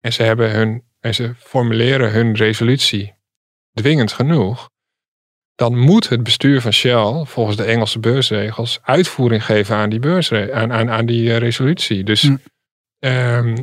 en 0.03 0.13
ze, 0.13 0.23
hebben 0.23 0.51
hun, 0.51 0.83
en 0.99 1.15
ze 1.15 1.33
formuleren 1.37 2.11
hun 2.11 2.35
resolutie 2.35 3.13
dwingend 3.73 4.11
genoeg, 4.11 4.69
dan 5.55 5.77
moet 5.77 6.09
het 6.09 6.23
bestuur 6.23 6.61
van 6.61 6.73
Shell 6.73 7.23
volgens 7.25 7.57
de 7.57 7.63
Engelse 7.63 7.99
beursregels 7.99 8.79
uitvoering 8.81 9.45
geven 9.45 9.75
aan 9.75 9.89
die, 9.89 9.99
beursre 9.99 10.53
aan, 10.53 10.73
aan, 10.73 10.89
aan 10.89 11.05
die 11.05 11.35
resolutie. 11.35 12.03
Dus, 12.03 12.21
hm. 12.21 12.35
um, 12.99 13.55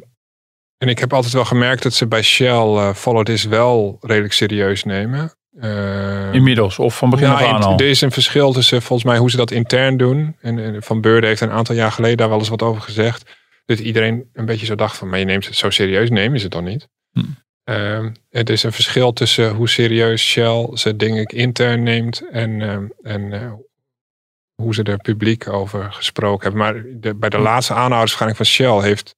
en 0.76 0.88
ik 0.88 0.98
heb 0.98 1.12
altijd 1.12 1.32
wel 1.32 1.44
gemerkt 1.44 1.82
dat 1.82 1.94
ze 1.94 2.06
bij 2.06 2.22
Shell 2.22 2.66
uh, 2.66 2.94
Follow 2.94 3.24
This 3.24 3.44
wel 3.44 3.98
redelijk 4.00 4.32
serieus 4.32 4.84
nemen. 4.84 5.34
Uh, 5.52 6.32
Inmiddels, 6.34 6.78
of 6.78 6.96
van 6.96 7.10
begin 7.10 7.28
nou, 7.28 7.42
af 7.42 7.52
aan 7.52 7.62
al? 7.62 7.78
Er 7.78 7.88
is 7.88 8.00
een 8.00 8.12
verschil 8.12 8.52
tussen 8.52 8.82
volgens 8.82 9.08
mij 9.08 9.18
hoe 9.18 9.30
ze 9.30 9.36
dat 9.36 9.50
intern 9.50 9.96
doen. 9.96 10.36
En, 10.40 10.58
en 10.58 10.82
Van 10.82 11.00
Beurden 11.00 11.28
heeft 11.28 11.40
een 11.40 11.50
aantal 11.50 11.74
jaar 11.74 11.92
geleden 11.92 12.16
daar 12.16 12.28
wel 12.28 12.38
eens 12.38 12.48
wat 12.48 12.62
over 12.62 12.82
gezegd. 12.82 13.39
Dat 13.70 13.78
iedereen 13.78 14.30
een 14.32 14.44
beetje 14.44 14.66
zo 14.66 14.74
dacht 14.74 14.96
van, 14.96 15.08
maar 15.08 15.18
je 15.18 15.24
neemt 15.24 15.46
het 15.46 15.56
zo 15.56 15.70
serieus, 15.70 16.10
nemen 16.10 16.38
ze 16.38 16.44
het 16.44 16.52
dan 16.52 16.64
niet. 16.64 16.88
Hm. 17.12 17.20
Uh, 17.64 18.10
het 18.28 18.50
is 18.50 18.62
een 18.62 18.72
verschil 18.72 19.12
tussen 19.12 19.54
hoe 19.54 19.68
serieus 19.68 20.22
Shell 20.22 20.68
ze 20.74 20.96
dingen 20.96 21.24
intern 21.24 21.82
neemt 21.82 22.28
en, 22.30 22.50
uh, 22.50 22.78
en 23.02 23.32
uh, 23.32 23.52
hoe 24.54 24.74
ze 24.74 24.82
er 24.82 24.96
publiek 24.96 25.48
over 25.48 25.92
gesproken 25.92 26.42
hebben. 26.42 26.60
Maar 26.60 27.00
de, 27.00 27.14
bij 27.14 27.28
de 27.28 27.36
Hm. 27.36 27.42
laatste 27.42 27.74
aanhoudersvergadering 27.74 28.36
van 28.36 28.46
Shell 28.46 28.88
heeft 28.88 29.14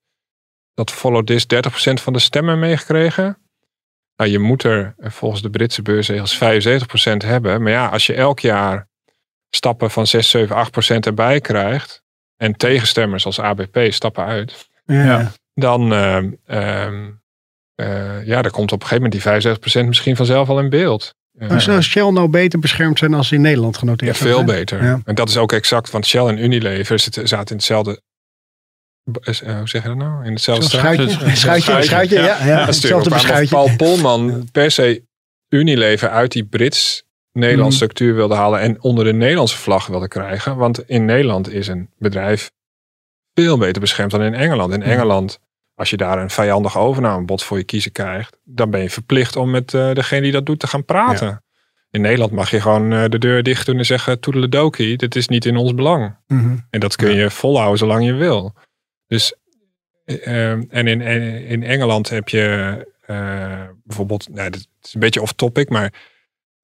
dat 0.75 0.91
Follow 0.91 1.25
This 1.25 1.45
30% 1.45 2.03
van 2.03 2.13
de 2.13 2.19
stemmen 2.19 2.59
meegekregen. 2.59 3.39
Nou, 4.17 4.31
je 4.31 4.39
moet 4.39 4.63
er 4.63 4.95
volgens 4.99 5.43
de 5.43 5.51
Britse 5.51 5.83
beursregels 5.83 6.39
75% 6.39 7.17
hebben. 7.17 7.63
Maar 7.63 7.73
ja, 7.73 7.89
als 7.89 8.07
je 8.07 8.15
elk 8.15 8.41
jaar 8.41 8.89
stappen 9.51 9.91
van 9.91 10.07
6, 10.07 10.31
7, 10.31 10.57
8% 10.57 11.07
erbij 11.07 11.41
krijgt. 11.41 12.02
En 12.43 12.57
tegenstemmers 12.57 13.27
als 13.27 13.41
ABP 13.41 13.93
stappen 13.93 14.25
uit. 14.25 14.69
Ja. 14.85 15.05
Ja. 15.05 15.33
Dan, 15.55 15.93
uh, 15.93 16.19
uh, 16.47 16.89
uh, 17.77 18.27
ja, 18.27 18.43
dan 18.43 18.51
komt 18.51 18.73
op 18.73 18.83
een 18.83 18.87
gegeven 18.89 19.11
moment 19.23 19.63
die 19.65 19.83
65% 19.85 19.87
misschien 19.87 20.17
vanzelf 20.17 20.49
al 20.49 20.59
in 20.59 20.71
beeld. 20.71 21.15
Maar 21.33 21.61
zou 21.61 21.83
Shell 21.83 22.11
nou 22.11 22.29
beter 22.29 22.59
beschermd 22.59 22.99
zijn 22.99 23.15
als 23.15 23.33
in 23.33 23.41
Nederland 23.41 23.77
genoteerd 23.77 24.19
Ja, 24.19 24.25
veel 24.25 24.45
beter. 24.45 24.85
Ja. 24.85 25.01
En 25.05 25.15
dat 25.15 25.29
is 25.29 25.37
ook 25.37 25.53
exact, 25.53 25.91
want 25.91 26.07
Shell 26.07 26.27
en 26.27 26.39
Unilever 26.39 27.01
zaten 27.01 27.51
in 27.51 27.57
hetzelfde... 27.57 28.03
Uh, 29.05 29.59
hoe 29.59 29.69
zeg 29.69 29.83
je 29.83 29.89
dat 29.89 29.97
nou? 29.97 30.25
In 30.25 30.33
hetzelfde 30.33 30.65
schuitje. 30.69 31.37
Schuitje, 31.37 31.83
schuitje, 31.83 32.21
ja. 32.21 32.45
ja, 32.45 32.59
Dat 32.59 32.69
is 32.69 32.83
hetzelfde. 32.83 33.47
Paul 33.49 33.77
Polman 33.77 34.49
per 34.53 34.71
se 34.71 35.05
Unilever 35.49 36.09
uit 36.09 36.33
die 36.33 36.45
Brits-Nederlandse 37.33 37.85
Mhm. 37.85 37.91
structuur 37.91 38.15
wilde 38.15 38.35
halen 38.35 38.61
en 38.61 38.83
onder 38.83 39.05
de 39.05 39.13
Nederlandse 39.13 39.57
vlag 39.57 39.87
wilde 39.87 40.09
krijgen. 40.09 40.57
Want 40.57 40.89
in 40.89 41.05
Nederland 41.05 41.51
is 41.53 41.69
een 41.69 41.91
bedrijf 41.99 42.51
veel 43.35 43.59
beter 43.59 43.81
beschermd 43.81 44.11
dan 44.11 44.23
in 44.23 44.35
Engeland. 44.35 44.73
In 44.73 44.81
Mhm. 44.81 44.89
Engeland, 44.89 45.39
als 45.75 45.91
je 45.91 45.97
daar 45.97 46.19
een 46.19 46.31
vijandig 46.31 46.79
overnamebod 46.79 47.43
voor 47.43 47.59
je 47.59 47.65
kiezen 47.65 47.93
krijgt, 47.93 48.37
dan 48.45 48.71
ben 48.71 48.81
je 48.83 48.91
verplicht 48.91 49.37
om 49.37 49.51
met 49.51 49.73
uh, 49.73 49.93
degene 49.93 50.23
die 50.23 50.33
dat 50.33 50.47
doet 50.47 50.59
te 50.59 50.67
gaan 50.67 50.85
praten. 50.85 51.45
In 51.91 52.01
Nederland 52.01 52.33
mag 52.33 52.51
je 52.51 52.61
gewoon 52.61 52.93
uh, 52.93 53.05
de 53.09 53.19
deur 53.19 53.43
dicht 53.43 53.67
doen 53.67 53.79
en 53.79 53.87
zeggen 53.87 54.21
toedeledokie, 54.21 54.97
dit 54.97 55.17
is 55.17 55.29
niet 55.29 55.45
in 55.45 55.57
ons 55.57 55.75
belang. 55.75 56.17
Mhm. 56.27 56.57
En 56.71 56.81
dat 56.81 56.97
kun 56.97 57.15
je 57.15 57.31
volhouden 57.31 57.79
zolang 57.79 58.05
je 58.05 58.13
wil. 58.15 58.55
Dus, 59.07 59.35
uh, 60.07 60.51
en 60.51 60.87
in, 60.87 61.01
in 61.47 61.63
Engeland 61.63 62.09
heb 62.09 62.29
je 62.29 62.77
bijvoorbeeld, 63.85 64.29
nou, 64.29 64.45
het 64.45 64.69
is 64.83 64.95
een 64.95 65.01
beetje 65.01 65.23
off 65.23 65.33
topic, 65.33 65.69
maar 65.69 65.93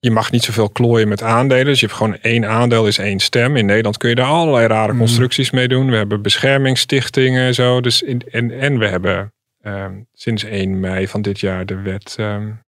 je 0.01 0.11
mag 0.11 0.31
niet 0.31 0.45
zoveel 0.45 0.71
klooien 0.71 1.09
met 1.09 1.23
aandelen. 1.23 1.65
Dus 1.65 1.81
je 1.81 1.87
hebt 1.87 1.99
gewoon 1.99 2.17
één 2.21 2.49
aandeel 2.49 2.87
is 2.87 2.99
één 2.99 3.21
stem. 3.21 3.57
In 3.57 3.67
Nederland 3.67 3.97
kun 3.97 4.09
je 4.09 4.15
daar 4.15 4.27
allerlei 4.27 4.67
rare 4.67 4.89
Mhm. 4.93 4.99
constructies 4.99 5.51
mee 5.51 5.69
doen. 5.69 5.91
We 5.91 5.97
hebben 5.97 6.23
beschermingsstichtingen 6.23 7.47
en 7.47 7.55
zo. 7.55 7.81
Dus 7.81 8.03
in, 8.03 8.23
en, 8.31 8.61
en 8.61 8.79
we 8.79 8.87
hebben 8.87 9.33
um, 9.63 10.07
sinds 10.13 10.45
1 10.45 10.81
mei 10.81 11.09
van 11.09 11.23
dit 11.23 11.41
jaar 11.41 11.67
de 11.67 11.77
wet... 11.81 12.17
Um, 12.21 12.61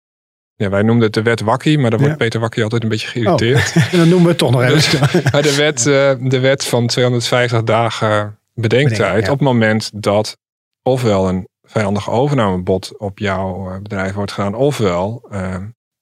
ja, 0.55 0.69
wij 0.69 0.83
noemden 0.83 1.05
het 1.05 1.15
de 1.15 1.23
wet 1.23 1.41
Wakkie, 1.41 1.79
maar 1.79 1.91
dan 1.91 1.99
wordt 1.99 2.15
Ja. 2.15 2.25
Peter 2.25 2.41
Wakkie 2.41 2.63
altijd 2.63 2.83
een 2.83 2.89
beetje 2.89 3.09
geïrriteerd. 3.09 3.73
Oh, 3.77 3.91
dan 4.01 4.09
noemen 4.09 4.23
we 4.23 4.29
het 4.29 4.39
toch 4.39 4.51
nog 4.51 4.63
even. 4.63 4.99
Maar 5.33 5.43
de 5.43 5.55
wet, 5.57 5.87
uh, 5.87 6.13
de 6.31 6.39
wet 6.41 6.65
van 6.65 6.87
250 6.87 7.63
dagen 7.63 8.39
bedenktijd. 8.55 9.25
Ja. 9.27 9.33
Op 9.33 9.39
het 9.39 9.49
moment 9.49 9.91
dat 9.95 10.37
ofwel 10.83 11.29
een 11.29 11.49
vijandig 11.63 12.11
overnamebod 12.11 12.99
op 12.99 13.19
jouw 13.19 13.71
uh, 13.73 13.79
bedrijf 13.83 14.13
wordt 14.15 14.33
gedaan, 14.33 14.55
ofwel 14.55 15.29
uh, 15.33 15.57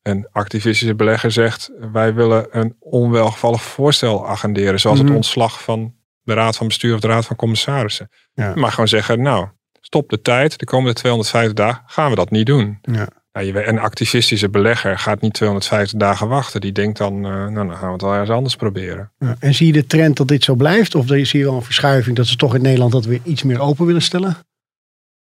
een 0.08 0.28
activistische 0.32 0.94
belegger 0.94 1.30
zegt: 1.32 1.70
wij 1.92 2.14
willen 2.14 2.46
een 2.50 2.76
onwelgevallig 2.78 3.62
voorstel 3.62 4.28
agenderen, 4.28 4.80
zoals 4.80 4.98
Mhm. 4.98 5.06
het 5.06 5.16
ontslag 5.16 5.62
van 5.62 5.94
de 6.22 6.34
Raad 6.34 6.56
van 6.56 6.66
Bestuur 6.66 6.94
of 6.94 7.00
de 7.00 7.06
Raad 7.06 7.26
van 7.26 7.36
Commissarissen. 7.36 8.08
Ja. 8.32 8.52
Mag 8.54 8.70
gewoon 8.70 8.88
zeggen: 8.88 9.22
nou, 9.22 9.48
stop 9.80 10.08
de 10.10 10.22
tijd, 10.22 10.58
de 10.58 10.64
komende 10.64 10.92
250 10.94 11.52
dagen 11.54 11.82
gaan 11.86 12.10
we 12.10 12.16
dat 12.16 12.30
niet 12.30 12.46
doen. 12.46 12.78
Ja. 12.82 13.08
Nou, 13.32 13.46
je, 13.46 13.66
een 13.66 13.78
activistische 13.78 14.48
belegger 14.48 14.98
gaat 14.98 15.20
niet 15.20 15.32
250 15.34 15.98
dagen 15.98 16.28
wachten. 16.28 16.60
Die 16.60 16.72
denkt 16.72 16.98
dan, 16.98 17.14
uh, 17.14 17.22
nou 17.22 17.54
dan 17.54 17.76
gaan 17.76 17.86
we 17.86 17.92
het 17.92 18.02
wel 18.02 18.12
ergens 18.12 18.30
anders 18.30 18.56
proberen. 18.56 19.12
Ja. 19.18 19.36
En 19.40 19.54
zie 19.54 19.66
je 19.66 19.72
de 19.72 19.86
trend 19.86 20.16
dat 20.16 20.28
dit 20.28 20.44
zo 20.44 20.54
blijft? 20.54 20.94
Of 20.94 21.06
zie 21.06 21.38
je 21.38 21.44
wel 21.44 21.54
een 21.54 21.62
verschuiving 21.62 22.16
dat 22.16 22.26
ze 22.26 22.36
toch 22.36 22.54
in 22.54 22.62
Nederland 22.62 22.92
dat 22.92 23.04
weer 23.04 23.20
iets 23.24 23.42
meer 23.42 23.60
open 23.60 23.86
willen 23.86 24.02
stellen? 24.02 24.36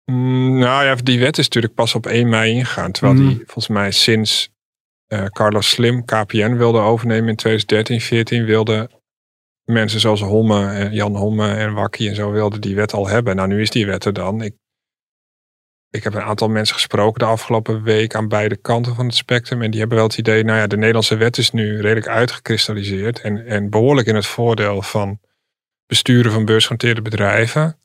Mm, 0.06 0.58
nou 0.60 0.86
ja, 0.86 0.96
die 0.96 1.20
wet 1.20 1.38
is 1.38 1.44
natuurlijk 1.44 1.74
pas 1.74 1.96
op 1.96 2.06
1 2.06 2.30
mei 2.30 2.52
ingegaan. 2.52 2.92
Terwijl 2.92 3.16
Mhm. 3.16 3.28
die 3.28 3.38
volgens 3.38 3.68
mij 3.68 3.92
sinds 3.92 4.50
uh, 5.14 5.26
Carlos 5.26 5.70
Slim 5.70 6.06
KPN 6.06 6.56
wilde 6.56 6.80
overnemen 6.80 7.30
in 7.30 7.36
2013, 7.36 8.02
14 8.02 8.46
wilde 8.46 8.90
mensen 9.64 10.00
zoals 10.00 10.22
Homme, 10.22 10.90
Jan 10.92 11.16
Homme 11.16 11.54
en 11.54 11.74
Wakkie 11.74 12.10
en 12.10 12.16
zo 12.16 12.32
wilden 12.32 12.62
die 12.62 12.76
wet 12.76 12.94
al 12.94 13.08
hebben. 13.08 13.36
Nou, 13.36 13.48
nu 13.48 13.62
is 13.62 13.70
die 13.70 13.86
wet 13.86 14.06
er 14.06 14.14
dan. 14.14 14.42
Ik, 14.42 14.56
ik 15.90 16.04
heb 16.04 16.14
een 16.14 16.22
aantal 16.22 16.50
mensen 16.50 16.76
gesproken 16.76 17.20
de 17.20 17.26
afgelopen 17.26 17.84
week 17.84 18.16
aan 18.16 18.28
beide 18.28 18.58
kanten 18.58 18.96
van 18.96 19.06
het 19.06 19.16
spectrum. 19.16 19.62
En 19.62 19.72
die 19.72 19.80
hebben 19.80 19.98
wel 19.98 20.08
het 20.08 20.18
idee, 20.18 20.44
nou 20.44 20.58
ja, 20.60 20.68
de 20.68 20.78
Nederlandse 20.78 21.16
wet 21.16 21.38
is 21.38 21.52
nu 21.52 21.82
redelijk 21.82 22.08
uitgekristalliseerd. 22.08 23.22
En, 23.22 23.46
en 23.46 23.70
behoorlijk 23.70 24.08
in 24.08 24.16
het 24.16 24.26
voordeel 24.26 24.82
van 24.82 25.20
besturen 25.86 26.32
van 26.32 26.46
beursgenoteerde 26.46 27.02
bedrijven. 27.02 27.81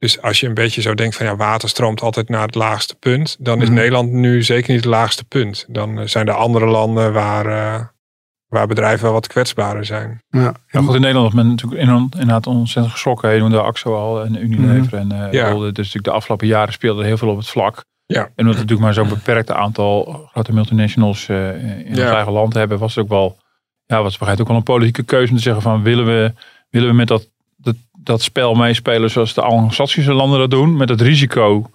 Dus 0.00 0.22
als 0.22 0.40
je 0.40 0.46
een 0.46 0.54
beetje 0.54 0.80
zo 0.80 0.94
denkt 0.94 1.16
van 1.16 1.26
ja, 1.26 1.36
water 1.36 1.68
stroomt 1.68 2.00
altijd 2.00 2.28
naar 2.28 2.42
het 2.42 2.54
laagste 2.54 2.94
punt. 2.94 3.36
Dan 3.38 3.60
is 3.60 3.66
Mhm. 3.66 3.76
Nederland 3.76 4.12
nu 4.12 4.42
zeker 4.42 4.70
niet 4.70 4.84
het 4.84 4.92
laagste 4.92 5.24
punt. 5.24 5.64
Dan 5.68 5.98
uh, 5.98 6.06
zijn 6.06 6.28
er 6.28 6.34
andere 6.34 6.66
landen 6.66 7.12
waar, 7.12 7.46
uh, 7.46 7.86
waar 8.46 8.66
bedrijven 8.66 9.04
wel 9.04 9.12
wat 9.12 9.26
kwetsbaarder 9.26 9.84
zijn. 9.84 10.22
Ja, 10.28 10.54
ja 10.66 10.80
goed, 10.80 10.94
in 10.94 11.00
Nederland 11.00 11.28
is 11.28 11.34
men 11.34 11.48
natuurlijk 11.48 11.80
inderdaad 11.80 12.46
ontzettend 12.46 12.94
geschrokken. 12.94 13.34
Je 13.34 13.40
noemde 13.40 13.60
Axo 13.60 13.94
al 13.94 14.24
en 14.24 14.42
Unilever. 14.42 15.04
Mm 15.04 15.10
-hmm. 15.10 15.20
En 15.20 15.26
uh, 15.26 15.32
ja. 15.32 15.54
dus 15.54 15.72
natuurlijk 15.72 16.04
de 16.04 16.10
afgelopen 16.10 16.46
jaren 16.46 16.72
speelde 16.72 17.00
er 17.00 17.06
heel 17.06 17.16
veel 17.16 17.28
op 17.28 17.36
het 17.36 17.48
vlak. 17.48 17.84
Ja. 18.06 18.22
En 18.22 18.30
omdat 18.36 18.54
we 18.54 18.60
natuurlijk 18.60 18.80
maar 18.80 18.94
zo'n 18.94 19.08
beperkt 19.08 19.50
aantal 19.50 20.28
grote 20.32 20.52
multinationals 20.52 21.28
uh, 21.28 21.62
in 21.62 21.94
ja. 21.94 22.02
ons 22.02 22.14
eigen 22.14 22.32
land 22.32 22.54
hebben, 22.54 22.78
was 22.78 22.94
het 22.94 23.04
ook 23.04 23.10
wel, 23.10 23.38
ja, 23.86 24.02
was 24.02 24.18
het 24.18 24.40
ook 24.40 24.48
wel 24.48 24.56
een 24.56 24.62
politieke 24.62 25.02
keuze 25.02 25.30
om 25.30 25.36
te 25.36 25.42
zeggen 25.42 25.62
van 25.62 25.82
willen 25.82 26.06
we, 26.06 26.32
willen 26.70 26.88
we 26.88 26.94
met 26.94 27.08
dat, 27.08 27.28
dat, 28.02 28.22
spel 28.22 28.54
meespelen 28.54 29.10
zoals 29.10 29.34
de 29.34 29.42
Anglo-Saxische 29.42 30.12
landen 30.12 30.38
dat 30.38 30.50
doen, 30.50 30.76
met 30.76 30.88
het 30.88 31.00
risico 31.00 31.70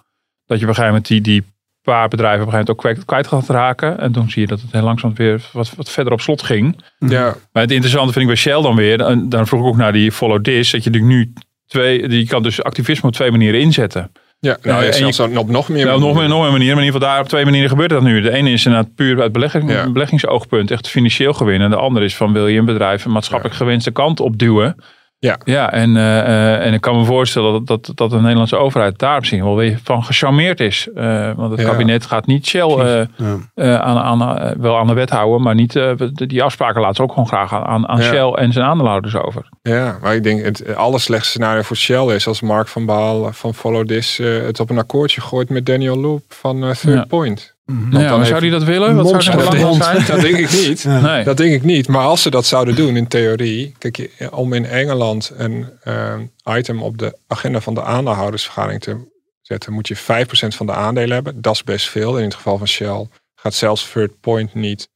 dat 0.46 0.58
je 0.58 0.64
op 0.64 0.68
een 0.68 0.74
gegeven 0.74 0.86
moment 0.86 1.06
die, 1.06 1.20
die 1.20 1.44
paar 1.82 2.08
bedrijven 2.08 2.40
op 2.40 2.46
een 2.46 2.52
gegeven 2.52 2.74
moment 2.78 2.98
ook 3.00 3.06
kwijt 3.06 3.26
gaat 3.26 3.48
raken. 3.56 3.98
En 3.98 4.12
toen 4.12 4.30
zie 4.30 4.42
je 4.42 4.48
dat 4.48 4.60
het 4.60 4.72
heel 4.72 4.82
langzaam 4.82 5.14
weer 5.14 5.48
wat, 5.52 5.72
wat 5.76 5.90
verder 5.90 6.12
op 6.12 6.20
slot 6.20 6.42
ging. 6.42 6.82
Ja. 6.98 7.36
Maar 7.52 7.62
het 7.62 7.70
interessante 7.72 8.12
vind 8.12 8.24
ik 8.24 8.30
bij 8.30 8.40
Shell 8.40 8.62
dan 8.62 8.76
weer, 8.76 9.00
en 9.00 9.28
dan 9.28 9.46
vroeg 9.46 9.60
ik 9.60 9.66
ook 9.66 9.76
naar 9.76 9.92
die 9.92 10.12
follow 10.12 10.42
this, 10.42 10.70
dat 10.70 10.84
je 10.84 10.90
natuurlijk 10.90 11.18
nu 11.18 11.32
twee, 11.66 12.08
die 12.08 12.26
kan 12.26 12.42
dus 12.42 12.62
activisme 12.62 13.08
op 13.08 13.14
twee 13.14 13.30
manieren 13.30 13.60
inzetten. 13.60 14.10
Ja, 14.40 14.56
nou, 14.62 14.84
Eh, 14.84 15.00
en 15.00 15.06
je, 15.06 15.38
op 15.38 15.48
nog 15.48 15.68
meer 15.68 15.84
nou, 15.84 16.00
nog, 16.00 16.14
meer, 16.14 16.28
nog 16.28 16.42
meer 16.42 16.50
manieren, 16.50 16.74
maar 16.76 16.84
in 16.84 16.86
ieder 16.86 17.00
geval 17.00 17.08
daar 17.08 17.20
op 17.20 17.28
twee 17.28 17.44
manieren 17.44 17.68
gebeurt 17.68 17.90
dat 17.90 18.02
nu. 18.02 18.20
De 18.20 18.32
ene 18.32 18.50
is 18.50 18.66
inderdaad 18.66 18.94
puur 18.94 19.20
uit 19.20 19.32
belegging, 19.32 19.70
Ja. 19.70 19.90
beleggingsoogpunt, 19.90 20.70
echt 20.70 20.88
financieel 20.88 21.32
gewin. 21.32 21.60
En 21.60 21.70
de 21.70 21.76
andere 21.76 22.04
is 22.04 22.16
van 22.16 22.32
wil 22.32 22.46
je 22.46 22.58
een 22.58 22.64
bedrijf 22.64 23.04
een 23.04 23.12
maatschappelijk 23.12 23.56
gewenste 23.56 23.90
kant 23.90 24.20
opduwen. 24.20 24.76
Ja. 25.18 25.38
Ja, 25.44 25.72
en, 25.72 25.90
uh, 25.90 25.96
uh, 25.96 26.66
en 26.66 26.72
ik 26.72 26.80
kan 26.80 26.96
me 26.98 27.04
voorstellen 27.04 27.52
dat, 27.52 27.66
dat, 27.84 27.96
dat 27.96 28.10
de 28.10 28.20
Nederlandse 28.20 28.56
overheid 28.56 28.98
daar 28.98 29.18
misschien 29.18 29.44
wel 29.44 29.56
weer 29.56 29.78
van 29.82 30.04
gecharmeerd 30.04 30.60
is. 30.60 30.88
Uh, 30.94 31.30
want 31.36 31.50
het 31.50 31.60
Ja. 31.60 31.70
kabinet 31.70 32.06
gaat 32.06 32.26
niet 32.26 32.46
Shell 32.46 33.06
Ja. 33.54 33.78
aan, 33.78 33.98
aan, 34.22 34.54
wel 34.60 34.78
aan 34.78 34.86
de 34.86 34.92
wet 34.94 35.10
houden, 35.10 35.42
maar 35.42 35.54
niet, 35.54 35.80
die 36.12 36.42
afspraken 36.42 36.80
laten 36.80 36.96
ze 36.96 37.02
ook 37.02 37.10
gewoon 37.12 37.26
graag 37.28 37.54
aan, 37.54 37.88
aan 37.88 38.00
Ja. 38.00 38.02
Shell 38.04 38.28
en 38.32 38.52
zijn 38.52 38.64
aandeelhouders 38.66 39.16
over. 39.16 39.48
Ja, 39.62 39.98
maar 40.02 40.14
ik 40.14 40.22
denk 40.22 40.44
het 40.44 40.74
allerslechtste 40.76 41.30
scenario 41.30 41.62
voor 41.62 41.76
Shell 41.76 42.06
is 42.14 42.26
als 42.26 42.40
Mark 42.40 42.68
van 42.68 42.86
Baal 42.86 43.32
van 43.32 43.54
Follow 43.54 43.86
This 43.86 44.16
het 44.22 44.60
op 44.60 44.70
een 44.70 44.78
akkoordje 44.78 45.20
gooit 45.20 45.48
met 45.48 45.66
Daniel 45.66 45.96
Loop 45.96 46.22
van 46.28 46.60
Third 46.60 46.82
Ja. 46.82 47.04
Point. 47.66 47.90
Nou, 47.90 48.16
maar 48.16 48.26
zou 48.26 48.40
die 48.40 48.50
dat 48.50 48.64
willen? 48.64 48.96
Wat 48.96 49.08
zou 49.08 49.22
zijn 49.22 49.36
belang 49.50 49.82
zijn? 49.84 50.06
Dat 50.06 50.20
denk 50.20 50.36
ik 50.36 50.50
niet. 50.52 50.80
Ja. 50.82 51.00
Nee. 51.00 51.24
Dat 51.24 51.36
denk 51.36 51.52
ik 51.54 51.62
niet. 51.62 51.88
Maar 51.88 52.04
als 52.04 52.22
ze 52.22 52.30
dat 52.30 52.46
zouden 52.46 52.76
doen 52.76 52.96
in 52.96 53.06
theorie. 53.08 53.74
Kijk, 53.78 53.96
je- 53.96 54.32
om 54.32 54.52
in 54.52 54.64
Engeland 54.66 55.32
een 55.36 55.66
eh, 55.82 56.14
item 56.44 56.82
op 56.82 56.98
de 56.98 57.18
agenda 57.26 57.60
van 57.60 57.74
de 57.74 57.82
aandeelhoudersvergadering 57.82 58.82
te 58.82 58.96
zetten, 59.40 59.72
moet 59.72 59.88
je 59.88 59.96
5% 59.96 60.54
van 60.54 60.66
de 60.66 60.72
aandelen 60.72 61.14
hebben. 61.14 61.40
Dat 61.42 61.54
is 61.54 61.64
best 61.64 61.88
veel. 61.88 62.18
In 62.18 62.24
het 62.24 62.34
geval 62.34 62.58
van 62.58 62.68
Shell 62.68 63.06
gaat 63.34 63.54
zelfs 63.54 63.90
Third 63.92 64.20
Point 64.20 64.54
niet. 64.54 64.88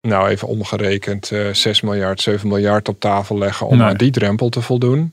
Nou, 0.00 0.28
even 0.28 0.48
omgerekend, 0.48 1.30
eh 1.32 1.52
6 1.52 1.80
miljard, 1.80 2.20
7 2.20 2.48
miljard 2.48 2.88
op 2.88 3.00
tafel 3.00 3.38
leggen 3.38 3.66
om 3.66 3.76
Nee. 3.78 3.86
aan 3.86 3.96
die 3.96 4.10
drempel 4.10 4.48
te 4.48 4.62
voldoen. 4.62 5.12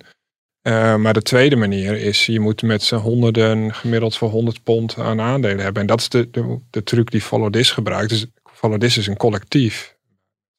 Eh, 0.65 0.95
maar 0.95 1.13
de 1.13 1.21
tweede 1.21 1.55
manier 1.55 1.97
is, 1.97 2.25
je 2.25 2.39
moet 2.39 2.61
met 2.61 2.83
z'n 2.83 2.95
honderden 2.95 3.73
gemiddeld 3.73 4.17
voor 4.17 4.29
100 4.29 4.63
pond 4.63 4.97
aan 4.99 5.21
aandelen 5.21 5.59
hebben. 5.63 5.81
En 5.81 5.87
dat 5.87 5.99
is 5.99 6.09
de, 6.09 6.29
de, 6.29 6.59
de 6.69 6.83
truc 6.83 7.11
die 7.11 7.21
Follow 7.21 7.51
This 7.51 7.71
gebruikt. 7.71 8.09
Dus 8.09 8.25
Follow 8.53 8.79
This 8.79 8.97
is 8.97 9.07
een 9.07 9.17
collectief. 9.17 9.95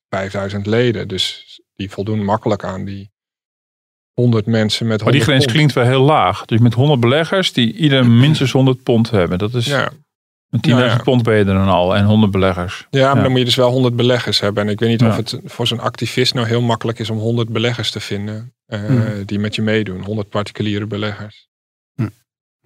5000 0.09 0.67
leden. 0.67 1.09
Dus 1.09 1.61
die 1.77 1.91
voldoen 1.91 2.25
makkelijk 2.25 2.65
aan 2.65 2.85
die 2.85 3.11
100 4.13 4.47
mensen 4.47 4.87
met 4.87 5.01
100 5.01 5.03
Maar 5.03 5.13
die 5.13 5.23
grens 5.23 5.45
pond. 5.45 5.53
klinkt 5.57 5.73
wel 5.73 5.85
heel 5.85 6.03
laag. 6.03 6.45
Dus 6.45 6.61
met 6.61 6.75
100 6.75 7.01
beleggers 7.01 7.53
die 7.53 7.73
ieder 7.75 8.11
minstens 8.11 8.53
100 8.53 8.83
pond 8.83 9.11
hebben. 9.11 9.39
Dat 9.39 9.55
is, 9.55 9.67
Ja, 9.67 9.91
10.000 10.51 10.61
Nou 10.61 10.85
ja. 10.85 10.97
pond 11.03 11.23
ben 11.23 11.35
je 11.35 11.45
er 11.45 11.55
dan 11.55 11.69
al 11.69 11.97
en 11.97 12.05
100 12.05 12.33
beleggers. 12.33 12.87
Ja, 12.91 13.07
maar 13.07 13.17
Ja. 13.17 13.23
dan 13.23 13.31
moet 13.31 13.39
je 13.39 13.45
dus 13.45 13.55
wel 13.55 13.71
100 13.71 13.97
beleggers 13.97 14.41
hebben. 14.41 14.63
En 14.65 14.69
ik 14.71 14.81
weet 14.81 14.89
niet 14.89 15.01
Ja. 15.01 15.09
of 15.09 15.17
het 15.17 15.41
voor 15.45 15.67
zo'n 15.67 15.81
activist 15.81 16.35
nou 16.35 16.47
heel 16.47 16.61
makkelijk 16.63 16.99
is 16.99 17.11
om 17.11 17.19
100 17.19 17.49
beleggers 17.49 17.91
te 17.91 18.01
vinden. 18.01 18.51
eh, 18.67 18.81
Hmm. 18.87 19.25
Die 19.25 19.39
met 19.39 19.55
je 19.55 19.63
meedoen. 19.63 20.03
100 20.05 20.29
particuliere 20.29 20.87
beleggers. 20.87 21.49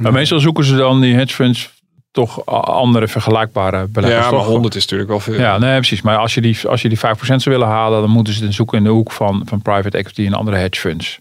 Maar 0.03 0.13
meestal 0.13 0.41
zoeken 0.41 0.65
ze 0.65 0.77
dan 0.77 1.01
die 1.01 1.15
hedge 1.15 1.35
funds 1.35 1.71
toch 2.11 2.47
andere 2.47 3.09
vergelijkbare 3.09 3.87
beleggers. 3.87 4.25
ja, 4.25 4.31
maar 4.31 4.41
toch? 4.41 4.49
100 4.49 4.75
is 4.75 4.83
natuurlijk 4.83 5.11
wel 5.11 5.21
veel. 5.21 5.35
Ja, 5.35 5.59
nee, 5.59 5.77
precies. 5.77 6.03
Maar 6.03 6.17
als 6.17 6.35
je 6.35 6.41
die, 6.41 6.69
als 6.69 6.83
je 6.83 6.89
die 6.89 6.99
5% 6.99 7.43
zou 7.43 7.57
willen 7.57 7.69
halen, 7.73 8.01
dan 8.01 8.11
moeten 8.11 8.33
ze 8.33 8.45
het 8.45 8.55
zoeken 8.55 8.79
in 8.79 8.85
de 8.85 8.91
hoek 8.91 9.11
van, 9.13 9.43
van 9.47 9.63
private 9.63 9.97
equity 9.99 10.27
en 10.27 10.35
andere 10.35 10.57
hedge 10.57 10.81
funds. 10.81 11.19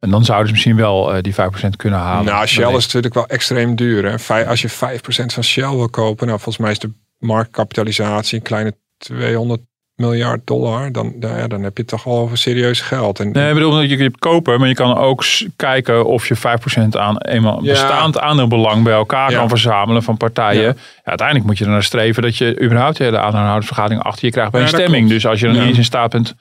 En 0.00 0.10
dan 0.10 0.24
zouden 0.24 0.46
ze 0.46 0.52
misschien 0.52 0.76
wel 0.76 1.14
eh, 1.14 1.22
die 1.22 1.34
5% 1.34 1.36
kunnen 1.76 1.98
halen. 1.98 2.24
Nou, 2.24 2.46
Shell 2.46 2.74
is 2.74 2.84
natuurlijk 2.84 3.14
wel 3.14 3.26
extreem 3.26 3.76
duur. 3.76 4.04
Hè? 4.10 4.18
Vij- 4.18 4.46
Als 4.46 4.62
je 4.62 4.68
5% 4.70 5.32
van 5.32 5.44
Shell 5.44 5.70
wil 5.70 5.88
kopen, 5.88 6.26
nou 6.26 6.38
volgens 6.40 6.64
mij 6.64 6.70
is 6.70 6.78
de 6.78 6.90
marktkapitalisatie 7.18 8.38
een 8.38 8.44
kleine 8.44 8.74
200 8.98 9.60
miljard 9.94 10.46
dollar. 10.46 10.92
Dan, 10.92 11.12
dan, 11.16 11.36
ja, 11.36 11.46
dan 11.48 11.62
heb 11.62 11.76
je 11.76 11.82
het 11.82 11.90
toch 11.90 12.04
wel 12.04 12.18
over 12.18 12.38
serieus 12.38 12.80
geld. 12.80 13.20
En, 13.20 13.30
Nee, 13.32 13.48
ik 13.48 13.54
bedoel, 13.54 13.80
je 13.80 13.96
kunt 13.96 14.18
kopen, 14.18 14.58
maar 14.58 14.68
je 14.68 14.74
kan 14.74 14.96
ook 14.96 15.24
kijken 15.56 16.04
of 16.06 16.28
je 16.28 16.36
5% 16.36 16.96
aan 16.96 17.18
eenmaal 17.18 17.62
Ja. 17.62 17.70
bestaand 17.70 18.18
aandeelbelang 18.18 18.84
bij 18.84 18.92
elkaar 18.92 19.30
Ja. 19.30 19.38
kan 19.38 19.48
verzamelen 19.48 20.02
van 20.02 20.16
partijen. 20.16 20.62
Ja. 20.62 20.74
Uiteindelijk 21.04 21.46
moet 21.46 21.58
je 21.58 21.64
er 21.64 21.70
naar 21.70 21.82
streven 21.82 22.22
dat 22.22 22.36
je 22.36 22.60
überhaupt 22.62 22.96
de 22.96 23.04
hele 23.04 23.18
aandeelhoudersvergadering 23.18 24.02
achter 24.02 24.24
je 24.24 24.30
krijgt 24.32 24.52
bij 24.52 24.62
een 24.62 24.68
stemming. 24.68 25.08
Dus 25.08 25.26
als 25.26 25.40
je 25.40 25.46
dan 25.46 25.54
niet 25.54 25.64
eens 25.68 25.78
in 25.78 25.84
staat 25.84 26.10
bent 26.10 26.34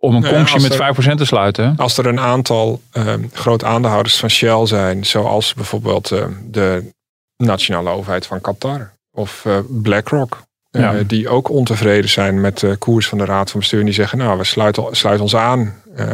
om 0.00 0.14
een 0.14 0.22
conctie 0.22 0.54
als 0.54 0.62
met 0.62 0.72
er- 0.72 0.78
5% 0.78 1.18
te 1.18 1.24
sluiten. 1.24 1.74
Als 1.76 1.98
er 1.98 2.06
een 2.06 2.20
aantal 2.20 2.80
ehm 2.92 3.24
groot 3.32 3.64
aandeelhouders 3.64 4.16
van 4.18 4.30
Shell 4.30 4.66
zijn, 4.66 5.06
zoals 5.06 5.54
bijvoorbeeld 5.54 6.10
ehm, 6.10 6.32
de 6.44 6.92
nationale 7.36 7.90
overheid 7.90 8.26
van 8.26 8.40
Qatar 8.40 8.92
of 9.12 9.44
eh, 9.44 9.58
BlackRock, 9.68 10.42
eh, 10.70 10.80
Ja. 10.82 11.02
die 11.06 11.28
ook 11.28 11.48
ontevreden 11.50 12.10
zijn 12.10 12.40
met 12.40 12.58
de 12.58 12.76
koers 12.76 13.08
van 13.08 13.18
de 13.18 13.24
Raad 13.24 13.50
van 13.50 13.60
Bestuur, 13.60 13.78
en 13.80 13.84
die 13.86 13.94
zeggen, 13.94 14.18
nou, 14.18 14.38
we 14.38 14.44
sluiten, 14.44 14.96
sluiten 14.96 15.24
ons 15.24 15.36
aan. 15.36 15.74
Eh, 15.94 16.06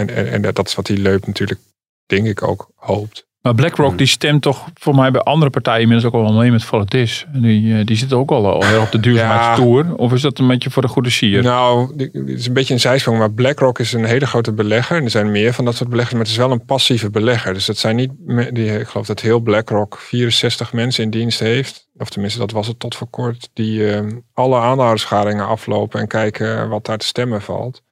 en, 0.00 0.10
en, 0.10 0.32
en 0.32 0.42
dat 0.52 0.66
is 0.66 0.74
wat 0.74 0.86
die 0.86 0.98
leup 0.98 1.26
natuurlijk, 1.26 1.60
denk 2.06 2.26
ik, 2.26 2.42
ook 2.42 2.68
hoopt. 2.74 3.25
Maar 3.46 3.54
BlackRock 3.54 3.98
die 3.98 4.06
stemt 4.06 4.42
toch 4.42 4.68
voor 4.74 4.94
mij 4.94 5.10
bij 5.10 5.20
andere 5.20 5.50
partijen 5.50 5.80
inmiddels 5.80 6.12
ook 6.12 6.20
al 6.20 6.26
wel 6.26 6.40
mee 6.40 6.50
met 6.50 6.64
Volatis. 6.64 7.26
En 7.32 7.40
Die, 7.40 7.78
eh, 7.78 7.84
die 7.84 7.96
zitten 7.96 8.18
ook 8.18 8.30
al, 8.30 8.52
al 8.52 8.64
heel 8.64 8.80
op 8.80 8.90
de 8.90 9.00
duurzaamheidstoer. 9.00 9.94
Of 9.94 10.12
is 10.12 10.20
dat 10.20 10.38
een 10.38 10.46
beetje 10.46 10.70
voor 10.70 10.82
de 10.82 10.88
goede 10.88 11.10
sier? 11.10 11.42
Nou, 11.42 11.96
dit 11.96 12.14
is 12.14 12.46
een 12.46 12.52
beetje 12.52 12.74
een 12.74 12.80
zijsprong, 12.80 13.18
maar 13.18 13.32
BlackRock 13.32 13.78
is 13.78 13.92
een 13.92 14.04
hele 14.04 14.26
grote 14.26 14.52
belegger. 14.52 14.96
En 14.96 15.04
er 15.04 15.10
zijn 15.10 15.30
meer 15.30 15.52
van 15.52 15.64
dat 15.64 15.74
soort 15.74 15.88
beleggers, 15.88 16.14
maar 16.14 16.22
het 16.22 16.32
is 16.32 16.36
wel 16.38 16.50
een 16.50 16.64
passieve 16.64 17.10
belegger. 17.10 17.54
Dus 17.54 17.66
dat 17.66 17.76
zijn 17.76 17.96
niet, 17.96 18.10
die, 18.52 18.78
ik 18.78 18.86
geloof 18.88 19.06
dat 19.06 19.20
heel 19.20 19.40
BlackRock 19.40 19.98
64 19.98 20.72
mensen 20.72 21.04
in 21.04 21.10
dienst 21.10 21.38
heeft. 21.38 21.88
Of 21.96 22.08
tenminste, 22.08 22.38
dat 22.38 22.50
was 22.50 22.66
het 22.66 22.78
tot 22.78 22.94
voor 22.94 23.08
kort. 23.10 23.50
Die 23.52 23.92
eh, 23.92 24.06
alle 24.32 24.56
aandeelhoudersvergaderingen 24.56 25.46
aflopen 25.46 26.00
en 26.00 26.08
kijken 26.08 26.68
wat 26.68 26.84
daar 26.84 26.98
te 26.98 27.06
stemmen 27.06 27.42
valt. 27.42 27.82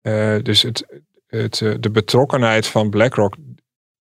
Eh, 0.00 0.36
dus 0.42 0.62
het, 0.62 1.02
het, 1.26 1.60
eh, 1.60 1.74
de 1.80 1.90
betrokkenheid 1.90 2.66
van 2.66 2.90
BlackRock 2.90 3.36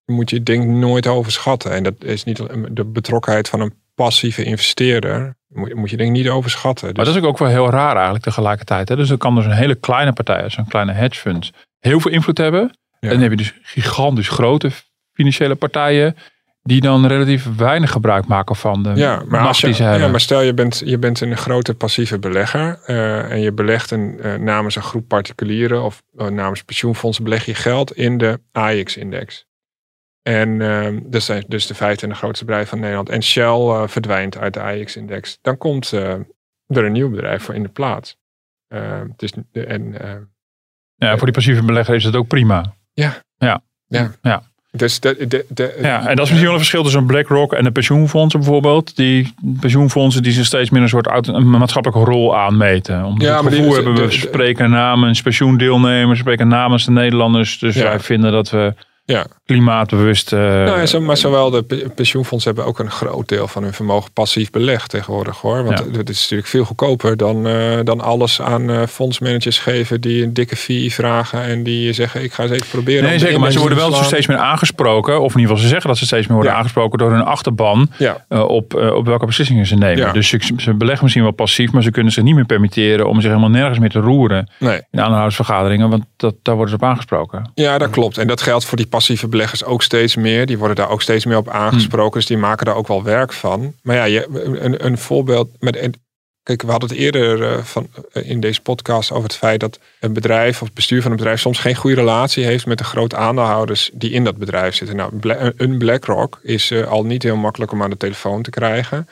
moet 0.06 0.30
je 0.30 0.44
denk 0.44 0.66
nooit 0.66 1.08
overschatten. 1.08 1.72
En 1.72 1.84
dat 1.84 1.94
is 2.00 2.24
niet 2.24 2.44
de 2.72 2.86
betrokkenheid 2.86 3.50
van 3.50 3.62
een 3.62 3.74
passieve 3.96 4.44
investeerder. 4.44 5.36
Moet, 5.48 5.74
moet 5.74 5.90
je 5.90 5.98
denk 5.98 6.10
ik 6.10 6.16
niet 6.16 6.30
overschatten. 6.30 6.94
Maar 6.96 7.06
dat 7.06 7.16
is 7.16 7.22
ook 7.22 7.38
wel 7.38 7.48
heel 7.48 7.70
raar 7.70 7.94
eigenlijk 7.94 8.24
tegelijkertijd. 8.24 8.90
Hè? 8.90 8.96
Dus 8.96 9.08
dan 9.08 9.18
kan 9.18 9.36
dus 9.36 9.46
een 9.46 9.52
hele 9.52 9.76
kleine 9.76 10.14
partij, 10.14 10.50
zo'n 10.50 10.68
kleine 10.68 10.92
hedge 10.92 11.20
fund, 11.20 11.52
heel 11.80 12.00
veel 12.00 12.12
invloed 12.12 12.38
hebben. 12.38 12.62
Ja. 12.62 12.98
En 13.00 13.10
dan 13.10 13.20
heb 13.20 13.32
je 13.32 13.38
dus 13.38 13.54
gigantisch 13.62 14.30
grote 14.30 14.72
financiële 15.14 15.56
partijen 15.56 16.16
die 16.66 16.82
dan 16.82 17.06
relatief 17.08 17.48
weinig 17.58 17.92
gebruik 17.92 18.26
maken 18.26 18.56
van 18.56 18.84
de 18.84 18.92
Ja, 18.96 19.24
maar, 19.28 19.42
macht 19.42 19.60
je, 19.60 19.66
die 19.66 19.76
ze 19.76 19.84
hebben. 19.84 20.02
ja, 20.02 20.08
maar 20.08 20.20
stel 20.20 20.42
je 20.42 20.54
bent, 20.54 20.82
je 20.86 20.98
bent 20.98 21.22
een 21.22 21.38
grote 21.38 21.74
passieve 21.74 22.20
belegger 22.20 22.80
eh, 22.86 23.32
en 23.32 23.40
je 23.40 23.52
belegt 23.52 23.92
een, 23.92 24.20
eh, 24.22 24.36
namens 24.36 24.76
een 24.76 24.82
groep 24.82 25.08
particulieren 25.08 25.84
of 25.84 26.04
eh, 26.18 26.28
namens 26.28 26.64
pensioenfondsen 26.64 27.24
beleg 27.24 27.46
je 27.46 27.56
geld 27.56 27.96
in 27.96 28.18
de 28.18 28.40
AX-index. 28.52 29.46
En 30.30 30.62
ehm, 30.62 31.00
dat 31.04 31.24
zijn 31.24 31.44
dus 31.48 31.68
de 31.68 31.74
25 31.76 32.18
grootste 32.20 32.46
bedrijven 32.46 32.70
van 32.70 32.80
Nederland. 32.80 33.10
En 33.10 33.24
Shell 33.24 33.44
eh, 33.70 33.84
verdwijnt 33.88 34.38
uit 34.38 34.54
de 34.54 34.62
AX-index. 34.62 35.38
Dan 35.42 35.58
komt 35.58 35.94
eh, 35.94 36.12
er 36.68 36.86
een 36.86 36.92
nieuw 36.92 37.10
bedrijf 37.10 37.44
voor 37.44 37.56
in 37.56 37.64
de 37.64 37.70
plaats. 37.70 38.18
Eh, 38.68 39.00
het 39.12 39.22
is, 39.22 39.32
de- 39.52 39.66
en, 39.66 40.02
eh, 40.02 40.16
ja, 40.96 41.12
voor 41.16 41.26
die 41.26 41.34
passieve 41.36 41.64
belegger 41.64 41.96
is 41.96 42.04
het 42.04 42.16
ook 42.16 42.28
prima. 42.28 42.74
dus 44.72 45.00
de, 45.00 45.28
de, 45.28 45.46
de, 45.50 45.78
Ja, 45.82 46.00
en 46.00 46.16
dat 46.16 46.26
is 46.26 46.32
misschien 46.32 46.42
wel 46.42 46.52
een 46.52 46.58
verschil 46.58 46.84
tussen 46.84 47.06
BlackRock 47.06 47.54
en 47.54 47.64
de 47.64 47.72
pensioenfondsen 47.72 48.40
bijvoorbeeld. 48.40 48.96
Die 48.96 49.34
pensioenfondsen 49.60 50.24
die 50.24 50.32
zich 50.32 50.46
steeds 50.46 50.70
meer 50.70 50.82
een 50.82 50.90
soort 50.90 51.08
auto- 51.08 51.34
een 51.34 51.50
maatschappelijke 51.50 52.12
rol 52.12 52.38
aanmeten. 52.38 53.04
Omdat 53.06 53.22
Ja, 53.28 53.36
ja, 53.36 53.42
het 53.44 53.52
die- 53.52 53.62
de- 53.62 53.74
hebben, 53.74 53.94
we 53.96 54.02
de- 54.02 54.12
spreken 54.12 54.70
namens 54.70 55.22
pensioendeelnemers, 55.22 56.20
spreken 56.20 56.48
namens 56.48 56.86
de 56.86 56.92
Nederlanders. 56.92 57.60
Dus 57.60 57.76
Ja. 57.76 57.84
wij 57.84 58.00
vinden 58.00 58.32
dat 58.32 58.50
we 58.50 58.74
Ja. 59.08 59.26
klimaatbewust... 59.46 60.34
eh, 60.34 60.40
Nou, 60.40 60.80
ja, 60.80 60.86
zo, 60.86 61.02
maar 61.02 61.18
zowel 61.18 61.50
de 61.50 61.64
pe- 61.64 61.90
pensioenfondsen 61.96 62.54
hebben 62.54 62.70
ook 62.72 62.80
een 62.80 62.92
groot 62.92 63.28
deel 63.28 63.48
van 63.48 63.64
hun 63.64 63.74
vermogen 63.74 64.12
passief 64.14 64.50
belegd 64.52 64.90
tegenwoordig 64.90 65.38
hoor. 65.42 65.64
Want 65.64 65.80
Ja. 65.80 65.98
het 65.98 66.10
is 66.10 66.22
natuurlijk 66.22 66.48
veel 66.50 66.64
goedkoper 66.64 67.18
dan, 67.18 67.48
eh, 67.48 67.80
dan 67.84 68.02
alles 68.02 68.42
aan 68.42 68.70
eh, 68.70 68.82
fondsmanagers 68.88 69.60
geven 69.60 70.02
die 70.02 70.24
een 70.24 70.34
dikke 70.34 70.56
fee 70.56 70.94
vragen 70.94 71.42
en 71.42 71.64
die 71.64 71.94
zeggen 71.94 72.24
ik 72.24 72.34
ga 72.34 72.44
eens 72.44 72.52
even 72.52 72.68
proberen. 72.70 73.04
Nee, 73.04 73.20
zeker. 73.20 73.40
Maar 73.40 73.52
ze 73.52 73.60
worden 73.60 73.78
wel 73.78 73.92
te 73.92 74.04
steeds 74.04 74.28
meer 74.28 74.38
aangesproken. 74.38 75.22
Of 75.22 75.34
in 75.34 75.40
ieder 75.40 75.42
geval 75.42 75.58
ze 75.64 75.68
zeggen 75.68 75.88
dat 75.90 75.98
ze 75.98 76.06
steeds 76.06 76.26
meer 76.28 76.36
worden 76.36 76.52
Ja. 76.52 76.58
aangesproken 76.58 76.98
door 77.00 77.12
hun 77.12 77.24
achterban. 77.24 77.90
Op, 78.30 78.74
op 78.96 79.06
welke 79.06 79.26
beslissingen 79.26 79.66
ze 79.66 79.76
nemen. 79.76 80.14
Dus 80.14 80.28
ze, 80.30 80.40
ze 80.58 80.74
beleggen 80.74 81.04
misschien 81.04 81.24
wel 81.24 81.34
passief. 81.34 81.72
Maar 81.72 81.84
ze 81.84 81.92
kunnen 81.92 82.12
zich 82.12 82.24
niet 82.24 82.36
meer 82.36 82.46
permitteren 82.46 83.08
om 83.08 83.16
zich 83.22 83.30
helemaal 83.30 83.50
nergens 83.50 83.80
meer 83.80 83.90
te 83.90 84.00
roeren. 84.00 84.50
Nee. 84.60 84.82
In 84.92 85.00
aandeelhoudersvergaderingen. 85.00 85.90
Want 85.90 86.04
dat, 86.18 86.36
daar 86.42 86.56
worden 86.56 86.78
ze 86.78 86.84
op 86.84 86.90
aangesproken. 86.90 87.52
Ja, 87.54 87.78
dat 87.78 87.90
klopt. 87.90 88.18
En 88.18 88.28
dat 88.28 88.42
geldt 88.42 88.66
voor 88.66 88.78
die 88.78 88.88
passieve 88.96 89.28
beleggers 89.28 89.64
ook 89.64 89.84
steeds 89.84 90.16
meer. 90.16 90.46
Die 90.46 90.58
worden 90.58 90.76
daar 90.76 90.90
ook 90.90 91.02
steeds 91.02 91.26
meer 91.26 91.38
op 91.38 91.50
aangesproken. 91.50 92.20
Dus 92.20 92.28
die 92.28 92.38
maken 92.38 92.66
daar 92.66 92.76
ook 92.76 92.88
wel 92.88 93.04
werk 93.04 93.34
van. 93.34 93.74
Maar 93.82 93.96
ja, 93.96 94.04
je, 94.04 94.28
een, 94.64 94.86
een 94.86 94.98
voorbeeld. 94.98 95.50
Met, 95.60 95.98
kijk, 96.44 96.62
we 96.62 96.72
hadden 96.72 96.90
het 96.90 96.98
eerder 96.98 97.52
eh, 97.52 97.64
van, 97.64 97.88
eh, 98.12 98.30
in 98.30 98.40
deze 98.40 98.62
podcast 98.62 99.12
over 99.12 99.24
het 99.24 99.36
feit 99.36 99.60
dat 99.60 99.80
een 100.00 100.14
bedrijf 100.14 100.62
of 100.62 100.68
het 100.68 100.76
bestuur 100.76 101.02
van 101.02 101.12
een 101.12 101.18
bedrijf 101.18 101.40
soms 101.40 101.60
geen 101.60 101.76
goede 101.76 101.96
relatie 101.96 102.46
heeft 102.46 102.66
met 102.66 102.78
de 102.78 102.84
grote 102.84 103.16
aandeelhouders 103.16 103.90
die 103.94 104.12
in 104.12 104.24
dat 104.24 104.38
bedrijf 104.38 104.76
zitten. 104.76 104.96
Nou, 104.96 105.12
een 105.58 105.78
BlackRock 105.78 106.40
is 106.44 106.72
eh, 106.72 106.88
al 106.88 107.06
niet 107.06 107.24
heel 107.24 107.38
makkelijk 107.38 107.72
om 107.72 107.84
aan 107.84 107.90
de 107.90 107.98
telefoon 107.98 108.42
te 108.42 108.50
krijgen. 108.50 109.08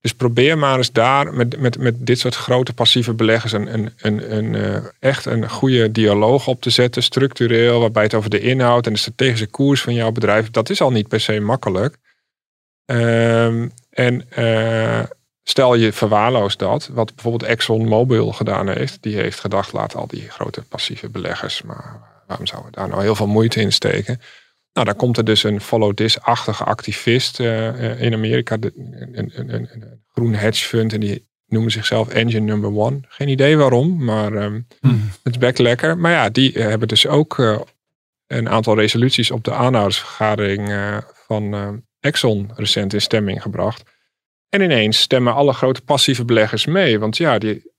Dus 0.00 0.14
probeer 0.14 0.58
maar 0.58 0.76
eens 0.76 0.92
daar 0.92 1.34
met, 1.34 1.60
met, 1.60 1.78
met 1.78 2.06
dit 2.06 2.18
soort 2.18 2.34
grote 2.34 2.72
passieve 2.72 3.14
beleggers 3.14 3.52
een, 3.52 3.74
een, 3.74 3.92
een, 3.96 4.36
een, 4.36 4.54
eh, 4.54 4.84
echt 4.98 5.24
een 5.24 5.50
goede 5.50 5.92
dialoog 5.92 6.46
op 6.46 6.60
te 6.60 6.70
zetten, 6.70 7.02
structureel, 7.02 7.80
waarbij 7.80 8.02
het 8.02 8.14
over 8.14 8.30
de 8.30 8.40
inhoud 8.40 8.86
en 8.86 8.92
de 8.92 8.98
strategische 8.98 9.46
koers 9.46 9.80
van 9.80 9.94
jouw 9.94 10.12
bedrijf, 10.12 10.50
dat 10.50 10.70
is 10.70 10.80
al 10.80 10.90
niet 10.90 11.08
per 11.08 11.20
se 11.20 11.40
makkelijk. 11.40 11.96
Ehm, 12.84 13.68
en 13.90 14.30
eh, 14.30 15.02
stel 15.42 15.74
je 15.74 15.92
verwaarloost 15.92 16.58
dat, 16.58 16.90
wat 16.92 17.14
bijvoorbeeld 17.14 17.50
ExxonMobil 17.50 18.32
gedaan 18.32 18.68
heeft, 18.68 19.02
die 19.02 19.16
heeft 19.16 19.40
gedacht, 19.40 19.72
laat 19.72 19.94
al 19.94 20.06
die 20.06 20.30
grote 20.30 20.62
passieve 20.62 21.08
beleggers, 21.08 21.62
maar 21.62 22.00
waarom 22.26 22.46
zouden 22.46 22.70
we 22.70 22.76
daar 22.76 22.88
nou 22.88 23.02
heel 23.02 23.14
veel 23.14 23.26
moeite 23.26 23.60
in 23.60 23.72
steken? 23.72 24.20
Nou, 24.78 24.90
dan 24.90 24.98
komt 24.98 25.16
er 25.16 25.24
dus 25.24 25.42
een 25.42 25.60
follow 25.60 25.94
this-achtige 25.94 26.64
activist 26.64 27.40
eh, 27.40 27.68
eh, 27.90 28.00
in 28.00 28.14
Amerika, 28.14 28.56
de- 28.56 28.72
een, 28.76 29.18
een, 29.18 29.30
een, 29.54 29.68
een 29.72 30.02
groen 30.12 30.34
hedge 30.34 30.64
fund, 30.64 30.92
en 30.92 31.00
die 31.00 31.28
noemen 31.46 31.70
zichzelf 31.70 32.08
Engine 32.08 32.40
Number 32.44 32.70
One. 32.76 33.00
Geen 33.08 33.28
idee 33.28 33.56
waarom, 33.56 34.04
maar 34.04 34.32
ehm, 34.32 34.60
het 35.22 35.32
is 35.34 35.38
best 35.38 35.58
lekker. 35.58 35.98
Maar 35.98 36.12
ja, 36.12 36.28
die 36.28 36.52
eh, 36.52 36.66
hebben 36.66 36.88
dus 36.88 37.06
ook 37.06 37.38
een 38.26 38.48
aantal 38.48 38.74
resoluties 38.76 39.30
op 39.30 39.44
de 39.44 39.52
aanhoudersvergadering 39.52 40.72
van 41.26 41.82
Exxon 42.00 42.50
recent 42.54 42.92
in 42.92 43.00
stemming 43.00 43.42
gebracht. 43.42 43.82
En 44.48 44.60
ineens 44.60 45.00
stemmen 45.00 45.34
alle 45.34 45.52
grote 45.52 45.80
passieve 45.82 46.24
beleggers 46.24 46.66
mee. 46.66 46.98
Want 46.98 47.16
ja, 47.16 47.38
die, 47.38 47.72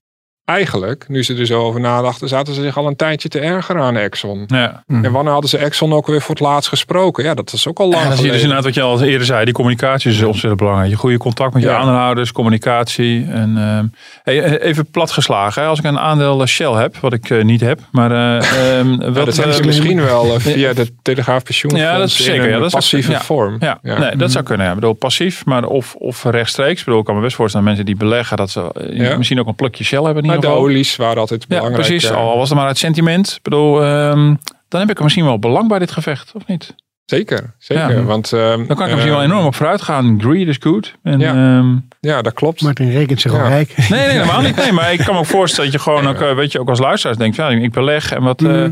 eigenlijk, 0.50 1.06
nu 1.08 1.24
ze 1.24 1.36
er 1.36 1.45
zo 1.45 1.62
over 1.62 1.80
nadachten, 1.80 2.28
zaten 2.28 2.54
ze 2.54 2.62
zich 2.62 2.78
al 2.78 2.88
een 2.88 2.95
tijdje 2.95 3.30
te 3.30 3.39
ergeren 3.39 3.82
aan 3.82 3.95
Exxon. 3.97 4.43
Ja. 4.47 4.84
En 4.88 5.12
wanneer 5.12 5.32
hadden 5.32 5.50
ze 5.50 5.58
Exxon 5.58 5.93
ook 5.93 6.08
weer 6.08 6.22
voor 6.22 6.36
het 6.36 6.43
laatst 6.43 6.70
gesproken? 6.70 7.24
Ja, 7.24 7.34
dat 7.34 7.54
is 7.54 7.68
ook 7.68 7.80
al 7.80 7.89
lang 7.89 8.02
En 8.02 8.08
dan 8.08 8.18
zie 8.18 8.26
je 8.26 8.32
dus 8.32 8.41
inderdaad 8.41 8.66
wat 8.66 8.74
je 8.74 8.82
al 8.82 9.02
eerder 9.04 9.26
zei. 9.26 9.45
Die 9.45 9.54
communicatie 9.54 10.12
is 10.12 10.22
ontzettend 10.24 10.58
belangrijk. 10.58 10.89
Je 10.89 10.95
goede 10.97 11.18
contact 11.18 11.54
met 11.54 11.64
je 11.64 11.70
Ja. 11.70 11.78
aandeelhouders, 11.78 12.32
communicatie. 12.32 13.26
En, 13.30 13.58
ehm, 13.58 13.86
hey, 14.24 14.60
even 14.62 14.86
platgeslagen. 14.91 15.64
Als 15.68 15.80
ik 15.80 15.86
een 15.86 16.00
aandeel 16.00 16.45
Shell 16.45 16.72
heb, 16.72 16.97
wat 16.97 17.14
ik 17.14 17.30
eh, 17.30 17.43
niet 17.43 17.62
heb. 17.62 17.80
Maar 17.91 18.12
eh, 18.12 18.18
Ja, 19.00 19.12
wat, 19.12 19.26
dat 19.26 19.38
eh, 19.38 19.66
misschien 19.66 20.02
wel 20.02 20.34
eh, 20.34 20.39
via 20.54 20.74
de 20.74 20.88
Telegraaf 21.02 21.43
Pensioenfonds 21.43 21.91
Ja, 21.91 21.97
dat 22.00 22.08
is 22.08 22.24
zeker, 22.24 22.50
ja, 22.50 22.58
dat 22.58 22.66
is- 22.66 22.74
passieve 22.74 23.14
vorm. 23.20 23.56
Ja, 23.60 23.80
Nee, 23.82 24.16
dat 24.16 24.32
zou 24.32 24.43
kunnen. 24.43 24.66
Ja. 24.66 24.72
Ik 24.72 24.80
bedoel, 24.80 24.93
passief, 24.93 25.45
maar 25.45 25.64
of, 25.66 25.95
of 25.95 26.24
rechtstreeks. 26.24 26.80
Ik 26.80 26.86
bedoel, 26.86 27.00
ik 27.00 27.06
kan 27.06 27.16
me 27.16 27.22
best 27.22 27.36
voorstellen 27.36 27.66
dat 27.68 27.76
mensen 27.76 27.93
die 27.95 28.08
beleggen, 28.08 28.38
dat 28.38 28.50
ze 28.50 28.72
eh, 28.74 29.18
misschien 29.18 29.39
ook 29.39 29.47
een 29.47 29.56
plukje 29.56 29.84
Shell 29.84 30.04
hebben 30.04 30.24
ieder 30.24 30.39
de 30.42 30.48
olies 30.48 30.96
waren 30.96 31.18
altijd 31.18 31.42
Ja, 31.42 31.48
belangrijk. 31.48 31.88
precies. 31.88 32.10
eh, 32.10 32.16
Al 32.18 32.38
was 32.38 32.50
het 32.50 32.58
maar 32.58 32.68
uit 32.68 32.78
sentiment. 32.78 33.34
Ik 33.36 33.42
bedoel, 33.44 33.84
ehm, 33.84 34.36
dan 34.68 34.80
heb 34.80 34.90
ik 34.90 34.98
er 34.98 35.04
misschien 35.04 35.26
wel 35.26 35.40
belang 35.40 35.68
bij 35.68 35.80
dit 35.80 35.92
gevecht, 35.92 36.32
of 36.36 36.48
niet? 36.48 36.76
Zeker, 37.06 37.56
zeker. 37.58 37.96
Ja. 37.98 38.04
Want, 38.04 38.34
ehm, 38.34 38.42
Dan 38.58 38.66
kan 38.68 38.76
ik 38.76 38.80
er 38.80 38.88
misschien 38.88 39.10
wel 39.12 39.20
eh, 39.20 39.26
enorm 39.26 39.46
op 39.46 39.56
vooruit 39.56 39.82
gaan. 39.82 40.18
Greed 40.22 40.48
is 40.48 40.58
good. 40.60 40.94
En, 41.04 41.20
Ja. 41.20 41.58
ehm, 41.58 41.76
Ja, 42.00 42.22
dat 42.22 42.34
klopt. 42.34 42.62
Martin 42.62 42.92
rekent 42.92 43.22
zich 43.22 43.32
al 43.32 43.38
Ja. 43.38 43.48
rijk. 43.48 43.74
nee, 43.78 44.00
nee, 44.00 44.10
helemaal 44.10 44.42
niet. 44.48 44.56
Nee, 44.56 44.72
maar 44.72 44.94
ik 44.94 45.00
kan 45.00 45.14
me 45.14 45.20
ook 45.20 45.26
voorstellen 45.26 45.72
dat 45.72 45.82
je 45.84 45.90
gewoon 45.90 46.08
ook, 46.08 46.22
eh, 46.22 46.36
weet 46.36 46.52
je, 46.52 46.60
ook 46.60 46.70
als 46.70 46.80
luisteraars 46.80 47.18
denkt, 47.18 47.36
ja, 47.36 47.50
ik 47.50 47.72
beleg 47.72 48.12
en 48.12 48.24
wat, 48.24 48.42
eh, 48.42 48.66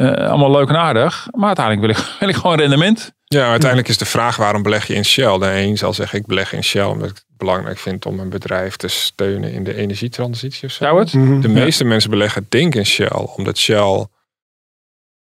eh, 0.00 0.28
allemaal 0.28 0.50
leuk 0.50 0.68
en 0.68 0.76
aardig. 0.76 1.28
Maar 1.30 1.46
uiteindelijk 1.46 1.86
wil 1.86 1.96
ik, 1.96 2.10
wil 2.20 2.28
ik 2.28 2.34
gewoon 2.34 2.58
rendement. 2.58 3.12
Ja, 3.24 3.50
uiteindelijk 3.50 3.88
is 3.88 3.98
de 3.98 4.04
vraag 4.04 4.36
waarom 4.36 4.62
beleg 4.62 4.86
je 4.86 4.94
in 4.94 5.04
Shell? 5.04 5.38
De 5.38 5.52
een 5.52 5.78
zal 5.78 5.92
zeggen 5.92 6.18
ik 6.18 6.26
beleg 6.26 6.52
in 6.52 6.64
Shell 6.64 6.84
omdat 6.84 7.10
ik 7.10 7.14
het 7.14 7.24
belangrijk 7.36 7.78
vind 7.78 8.06
om 8.06 8.20
een 8.20 8.28
bedrijf 8.28 8.76
te 8.76 8.88
steunen 8.88 9.52
in 9.52 9.64
de 9.64 9.74
energietransitie 9.74 10.68
of 10.68 10.74
zo. 10.74 10.84
Zou 10.84 10.98
het? 10.98 11.12
Mhm. 11.12 11.40
De 11.40 11.48
meeste 11.48 11.84
mensen 11.84 12.10
beleggen 12.10 12.46
denk 12.48 12.74
in 12.74 12.86
Shell, 12.86 13.26
omdat 13.36 13.58
Shell. 13.58 14.06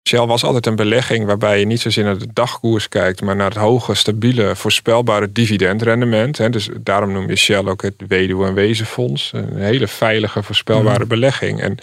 Shell 0.07 0.25
was 0.25 0.43
altijd 0.43 0.65
een 0.65 0.75
belegging 0.75 1.25
waarbij 1.25 1.59
je 1.59 1.65
niet 1.65 1.81
zozeer 1.81 2.03
naar 2.03 2.17
de 2.17 2.33
dagkoers 2.33 2.89
kijkt, 2.89 3.21
maar 3.21 3.35
naar 3.35 3.49
het 3.49 3.57
hoge, 3.57 3.93
stabiele, 3.93 4.55
voorspelbare 4.55 5.31
dividendrendement. 5.31 6.37
Hè. 6.37 6.49
Dus 6.49 6.69
daarom 6.81 7.11
noem 7.11 7.29
je 7.29 7.35
Shell 7.35 7.65
ook 7.65 7.81
het 7.81 8.03
weduwe- 8.07 8.47
en 8.47 8.53
wezenfonds. 8.53 9.31
Een 9.33 9.57
hele 9.57 9.87
veilige, 9.87 10.43
voorspelbare 10.43 11.05
belegging. 11.05 11.61
En 11.61 11.77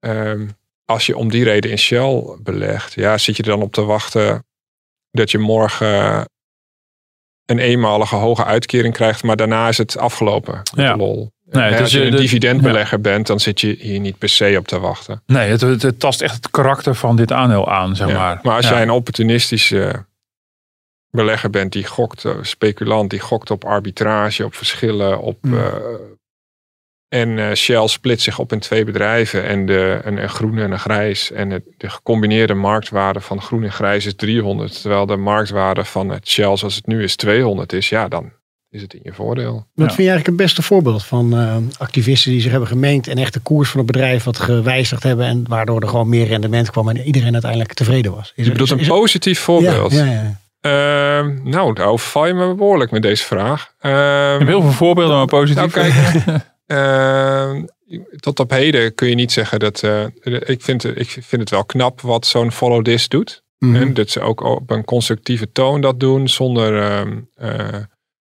ehm, 0.00 0.46
als 0.90 1.06
je 1.06 1.16
om 1.16 1.30
die 1.30 1.44
reden 1.44 1.70
in 1.70 1.78
Shell 1.78 2.24
belegt, 2.42 2.92
ja, 2.94 3.18
zit 3.18 3.36
je 3.36 3.42
er 3.42 3.48
dan 3.48 3.62
op 3.62 3.72
te 3.72 3.84
wachten 3.84 4.44
dat 5.10 5.30
je 5.30 5.38
morgen 5.38 6.24
een 7.44 7.58
eenmalige 7.58 8.14
hoge 8.16 8.44
uitkering 8.44 8.94
krijgt, 8.94 9.22
maar 9.22 9.36
daarna 9.36 9.68
is 9.68 9.78
het 9.78 9.98
afgelopen. 9.98 10.62
Ja. 10.74 10.96
lol. 10.96 11.30
Nee, 11.44 11.76
als 11.76 11.90
je 11.92 11.98
eh, 12.00 12.04
een 12.04 12.10
de- 12.10 12.16
dividendbelegger 12.16 13.00
bent, 13.00 13.26
dan 13.26 13.40
zit 13.40 13.60
je 13.60 13.76
hier 13.78 14.00
niet 14.00 14.18
per 14.18 14.28
se 14.28 14.54
op 14.58 14.68
te 14.68 14.78
wachten. 14.78 15.22
Nee, 15.26 15.50
het, 15.50 15.60
het, 15.60 15.82
het 15.82 16.00
tast 16.00 16.20
echt 16.22 16.34
het 16.34 16.50
karakter 16.50 16.94
van 16.94 17.16
dit 17.16 17.32
aandeel 17.32 17.70
aan, 17.70 17.96
zeg 17.96 18.08
Ja. 18.08 18.40
maar. 18.42 18.54
als 18.54 18.68
jij 18.68 18.82
een 18.82 18.90
opportunistische 18.90 20.04
belegger 21.10 21.50
bent 21.50 21.72
die 21.72 21.86
gokt, 21.86 22.24
eh, 22.24 22.34
speculant 22.42 23.10
die 23.10 23.20
gokt 23.20 23.50
op 23.50 23.64
arbitrage, 23.64 24.44
op 24.44 24.54
verschillen, 24.54 25.20
op. 25.20 25.38
Hmm. 25.42 26.17
En 27.08 27.38
eh, 27.38 27.52
Shell 27.54 27.86
split 27.88 28.20
zich 28.20 28.38
op 28.38 28.52
in 28.52 28.58
twee 28.58 28.84
bedrijven 28.84 29.44
en 29.44 29.66
de, 29.66 30.00
een, 30.04 30.22
een 30.22 30.28
groene 30.28 30.62
en 30.62 30.70
een 30.72 30.78
grijs. 30.78 31.30
En 31.32 31.50
het, 31.50 31.62
de 31.76 31.90
gecombineerde 31.90 32.54
marktwaarde 32.54 33.20
van 33.20 33.42
groen 33.42 33.64
en 33.64 33.72
grijs 33.72 34.06
is 34.06 34.14
300. 34.16 34.80
Terwijl 34.80 35.06
de 35.06 35.16
marktwaarde 35.16 35.84
van 35.84 36.08
het 36.08 36.28
Shell 36.28 36.56
zoals 36.56 36.74
het 36.74 36.86
nu 36.86 37.02
is 37.02 37.16
200 37.16 37.72
is. 37.72 37.88
Ja, 37.88 38.08
dan 38.08 38.32
is 38.70 38.82
het 38.82 38.94
in 38.94 39.00
je 39.02 39.12
voordeel. 39.12 39.52
Wat 39.52 39.64
Ja. 39.74 39.84
vind 39.84 39.96
je 39.96 39.96
eigenlijk 40.08 40.26
het 40.26 40.36
beste 40.36 40.62
voorbeeld 40.62 41.04
van 41.04 41.36
eh, 41.38 41.56
activisten 41.78 42.30
die 42.30 42.40
zich 42.40 42.50
hebben 42.50 42.68
gemeend 42.68 43.08
en 43.08 43.18
echt 43.18 43.32
de 43.34 43.40
koers 43.40 43.70
van 43.70 43.80
het 43.80 43.90
bedrijf 43.92 44.24
wat 44.24 44.38
gewijzigd 44.38 45.02
hebben 45.02 45.26
en 45.26 45.44
waardoor 45.48 45.80
er 45.82 45.88
gewoon 45.88 46.08
meer 46.08 46.26
rendement 46.26 46.70
kwam 46.70 46.88
en 46.88 47.00
iedereen 47.02 47.32
uiteindelijk 47.32 47.72
tevreden 47.72 48.14
was? 48.14 48.32
Is 48.36 48.44
Je 48.44 48.50
bedoelt 48.52 48.70
een 48.70 48.78
is- 48.78 48.86
positief 48.88 49.40
voorbeeld. 49.40 49.92
Ja, 49.92 50.04
ja, 50.04 50.12
ja. 50.12 50.40
Ehm, 50.60 51.38
nou, 51.50 51.74
daar 51.74 51.86
overval 51.86 52.26
je 52.26 52.34
me 52.34 52.54
behoorlijk 52.54 52.90
met 52.90 53.02
deze 53.02 53.24
vraag. 53.24 53.72
Ehm, 53.80 54.32
Ik 54.32 54.38
heb 54.38 54.48
heel 54.48 54.62
veel 54.62 54.70
voorbeelden, 54.70 55.16
maar 55.16 55.26
positief. 55.26 55.74
Nou, 55.74 55.90
kijk, 55.90 56.24
tot 58.20 58.40
op 58.40 58.50
heden 58.50 58.94
kun 58.94 59.08
je 59.08 59.14
niet 59.14 59.32
zeggen 59.32 59.58
dat. 59.58 59.82
eh, 59.82 60.04
ik, 60.22 60.62
vind, 60.62 60.84
ik 60.84 61.08
vind 61.08 61.40
het 61.40 61.50
wel 61.50 61.64
knap 61.64 62.00
wat 62.00 62.26
zo'n 62.26 62.52
Follow 62.52 62.84
This 62.84 63.08
doet. 63.08 63.42
En 63.58 63.94
dat 63.94 64.10
ze 64.10 64.20
ook 64.20 64.40
op 64.40 64.70
een 64.70 64.84
constructieve 64.84 65.52
toon 65.52 65.80
dat 65.80 66.00
doen. 66.00 66.28
Zonder 66.28 66.82
ehm, 66.82 67.20
eh, 67.34 67.82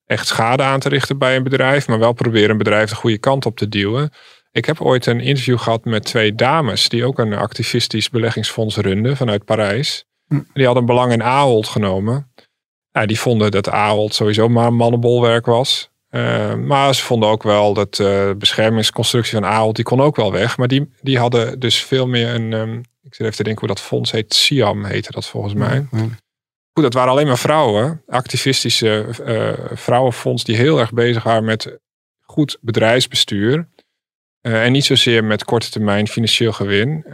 echt 0.06 0.28
schade 0.28 0.64
aan 0.64 0.80
te 0.80 0.90
richten 0.90 1.18
bij 1.18 1.36
een 1.36 1.44
bedrijf. 1.44 1.88
Maar 1.88 2.00
wel 2.00 2.14
proberen 2.14 2.50
een 2.50 2.58
bedrijf 2.58 2.90
de 2.90 2.96
goede 2.96 3.18
kant 3.18 3.46
op 3.46 3.58
te 3.58 3.70
duwen. 3.70 4.10
Ik 4.52 4.66
heb 4.66 4.82
ooit 4.82 5.06
een 5.06 5.20
interview 5.20 5.58
gehad 5.58 5.86
met 5.86 6.04
twee 6.04 6.36
dames. 6.36 6.90
Die 6.90 7.06
ook 7.06 7.20
een 7.20 7.34
activistisch 7.34 8.10
beleggingsfonds 8.10 8.78
runden 8.78 9.18
vanuit 9.18 9.46
Parijs. 9.46 10.06
Hm. 10.28 10.42
Die 10.54 10.66
hadden 10.66 10.86
belang 10.86 11.12
in 11.12 11.24
Ahold 11.24 11.68
genomen. 11.68 12.32
Ja, 12.92 13.06
die 13.06 13.20
vonden 13.20 13.52
dat 13.52 13.70
Ahold 13.70 14.14
sowieso 14.14 14.50
maar 14.50 14.68
een 14.68 14.76
mannenbolwerk 14.76 15.46
was. 15.46 15.90
Uh, 16.18 16.56
maar 16.56 16.96
ze 16.96 17.04
vonden 17.04 17.30
ook 17.30 17.44
wel 17.44 17.74
dat 17.74 17.96
de 17.96 18.28
uh, 18.30 18.38
beschermingsconstructie 18.38 19.34
van 19.34 19.46
Ahold, 19.46 19.76
die 19.76 19.86
kon 19.86 20.02
ook 20.02 20.16
wel 20.16 20.32
weg. 20.32 20.58
Maar 20.58 20.68
die, 20.68 20.90
die 21.02 21.18
hadden 21.20 21.60
dus 21.60 21.84
veel 21.84 22.08
meer 22.08 22.30
een, 22.34 22.54
um, 22.54 22.78
ik 23.04 23.16
zit 23.16 23.26
even 23.26 23.36
te 23.36 23.44
denken 23.44 23.68
hoe 23.68 23.76
dat 23.76 23.86
fonds 23.86 24.12
heet, 24.12 24.34
Siam 24.34 24.84
heette 24.86 25.12
dat 25.12 25.28
volgens 25.28 25.54
mij. 25.54 25.88
Goed, 26.74 26.84
dat 26.84 26.94
waren 26.94 27.12
alleen 27.12 27.28
maar 27.28 27.38
vrouwen, 27.38 28.04
activistische 28.08 29.06
uh, 29.26 29.78
vrouwenfonds 29.78 30.44
die 30.44 30.56
heel 30.56 30.80
erg 30.80 30.94
bezig 30.94 31.24
waren 31.24 31.46
met 31.46 31.80
goed 32.22 32.58
bedrijfsbestuur. 32.62 33.68
En 34.42 34.72
niet 34.72 34.86
zozeer 34.86 35.24
met 35.24 35.44
korte 35.44 35.70
termijn 35.70 36.08
financieel 36.08 36.52
gewin. 36.52 37.06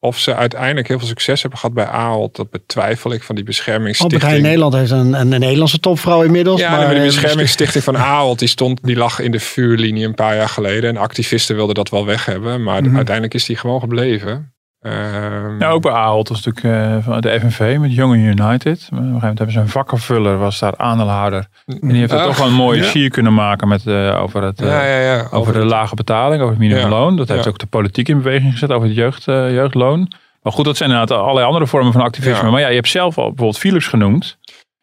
Of 0.00 0.18
ze 0.18 0.34
uiteindelijk 0.34 0.88
heel 0.88 0.98
veel 0.98 1.08
succes 1.08 1.40
hebben 1.40 1.58
gehad 1.58 1.74
bij 1.74 1.86
Ahold, 1.86 2.36
dat 2.36 2.50
betwijfel 2.50 3.12
ik 3.12 3.22
van 3.22 3.34
die 3.34 3.44
beschermingsstichting. 3.44 4.22
Albert 4.22 4.30
Heijn 4.30 4.42
Nederland 4.42 4.74
heeft 4.74 4.90
een, 4.90 5.20
een, 5.20 5.32
een 5.32 5.40
Nederlandse 5.40 5.80
topvrouw 5.80 6.22
inmiddels. 6.22 6.60
Ja, 6.60 6.70
maar 6.70 6.94
de 6.94 7.00
beschermingsstichting 7.00 7.84
van 7.84 7.96
Ahold, 8.12 8.38
die, 8.38 8.48
stond, 8.48 8.80
die 8.82 8.96
lag 8.96 9.20
in 9.20 9.30
de 9.30 9.40
vuurlinie 9.40 10.06
een 10.06 10.14
paar 10.14 10.36
jaar 10.36 10.48
geleden. 10.48 10.90
En 10.90 10.96
activisten 10.96 11.56
wilden 11.56 11.74
dat 11.74 11.88
wel 11.88 12.06
weg 12.06 12.24
hebben, 12.24 12.62
maar 12.62 12.80
mm 12.80 12.86
-hmm. 12.86 12.96
uiteindelijk 12.96 13.34
is 13.34 13.44
die 13.44 13.56
gewoon 13.56 13.80
gebleven. 13.80 14.55
Um, 14.86 15.60
ja, 15.60 15.68
ook 15.68 15.82
bij 15.82 15.92
Ahold 15.92 16.28
was 16.28 16.44
natuurlijk 16.44 16.86
uh, 16.86 16.96
van 17.04 17.20
de 17.20 17.40
FNV 17.40 17.76
met 17.80 17.94
Young 17.94 18.14
United. 18.14 18.38
Op 18.62 18.62
een 18.62 18.78
gegeven 18.78 19.02
moment 19.02 19.38
hebben 19.38 19.52
ze 19.52 19.60
een 19.60 19.68
vakkenvuller, 19.68 20.38
was 20.38 20.58
daar 20.58 20.76
aandeelhouder. 20.76 21.46
En 21.66 21.88
die 21.88 21.98
heeft 21.98 22.12
er 22.12 22.22
toch 22.22 22.38
wel 22.38 22.46
een 22.46 22.52
mooie 22.52 22.82
ja. 22.82 22.88
sier 22.88 23.10
kunnen 23.10 23.34
maken 23.34 23.68
met, 23.68 23.84
uh, 23.84 24.22
over, 24.22 24.42
het, 24.42 24.60
uh, 24.60 24.68
ja, 24.68 24.84
ja, 24.84 25.20
over, 25.20 25.36
over 25.36 25.52
de 25.52 25.58
het, 25.58 25.68
lage 25.68 25.94
betaling, 25.94 26.40
over 26.42 26.54
het 26.54 26.62
minimumloon. 26.62 27.16
Dat 27.16 27.28
heeft 27.28 27.48
ook 27.48 27.58
de 27.58 27.66
politiek 27.66 28.08
in 28.08 28.16
beweging 28.22 28.52
gezet 28.52 28.72
over 28.72 28.86
het 28.86 28.96
jeugd, 28.96 29.26
uh, 29.26 29.50
jeugdloon. 29.50 30.12
Maar 30.42 30.52
goed, 30.52 30.64
dat 30.64 30.76
zijn 30.76 30.90
inderdaad 30.90 31.18
allerlei 31.18 31.46
andere 31.46 31.66
vormen 31.66 31.92
van 31.92 32.00
activisme. 32.00 32.50
Maar 32.50 32.60
ja, 32.60 32.68
je 32.68 32.74
hebt 32.74 32.88
zelf 32.88 33.18
al 33.18 33.26
bijvoorbeeld 33.26 33.58
Philips 33.58 33.86
genoemd. 33.86 34.38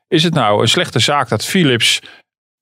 Is 0.08 0.24
het 0.24 0.34
nou 0.34 0.62
een 0.62 0.68
slechte 0.68 1.00
zaak 1.00 1.30
dat 1.30 1.46
Philips 1.46 2.02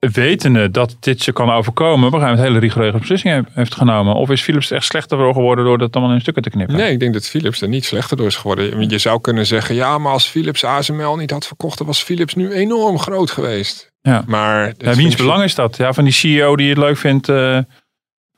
wetende 0.09 0.71
dat 0.71 0.95
dit 0.99 1.21
ze 1.21 1.31
kan 1.31 1.51
overkomen, 1.51 2.07
op 2.07 2.13
een 2.13 2.19
gegeven 2.19 2.43
hele 2.43 2.59
rigoureuze 2.59 2.97
beslissingen 2.97 3.47
heeft 3.53 3.75
genomen? 3.75 4.15
Of 4.15 4.29
is 4.29 4.41
Philips 4.41 4.71
echt 4.71 4.85
slechter 4.85 5.17
geworden 5.17 5.65
door 5.65 5.77
dat 5.77 5.95
allemaal 5.95 6.13
in 6.13 6.21
stukken 6.21 6.43
te 6.43 6.49
knippen? 6.49 6.75
Nee, 6.75 6.91
ik 6.91 6.99
denk 6.99 7.13
dat 7.13 7.27
Philips 7.27 7.61
er 7.61 7.67
niet 7.67 7.85
slechter 7.85 8.17
door 8.17 8.27
is 8.27 8.35
geworden. 8.35 8.89
Je 8.89 8.97
zou 8.97 9.21
kunnen 9.21 9.45
zeggen, 9.45 9.75
ja, 9.75 9.97
maar 9.97 10.11
als 10.11 10.27
Philips 10.27 10.63
ASML 10.63 11.15
niet 11.15 11.31
had 11.31 11.47
verkocht, 11.47 11.77
dan 11.77 11.87
was 11.87 12.03
Philips 12.03 12.35
nu 12.35 12.51
enorm 12.51 12.99
groot 12.99 13.31
geweest. 13.31 13.91
Ja. 14.01 14.23
Maar 14.27 14.73
ja, 14.77 14.95
wiens 14.95 15.15
belang 15.15 15.43
is 15.43 15.55
dat? 15.55 15.77
Ja, 15.77 15.93
van 15.93 16.03
die 16.03 16.13
CEO 16.13 16.55
die 16.55 16.69
het 16.69 16.77
leuk 16.77 16.97
vindt 16.97 17.27
uh, 17.27 17.57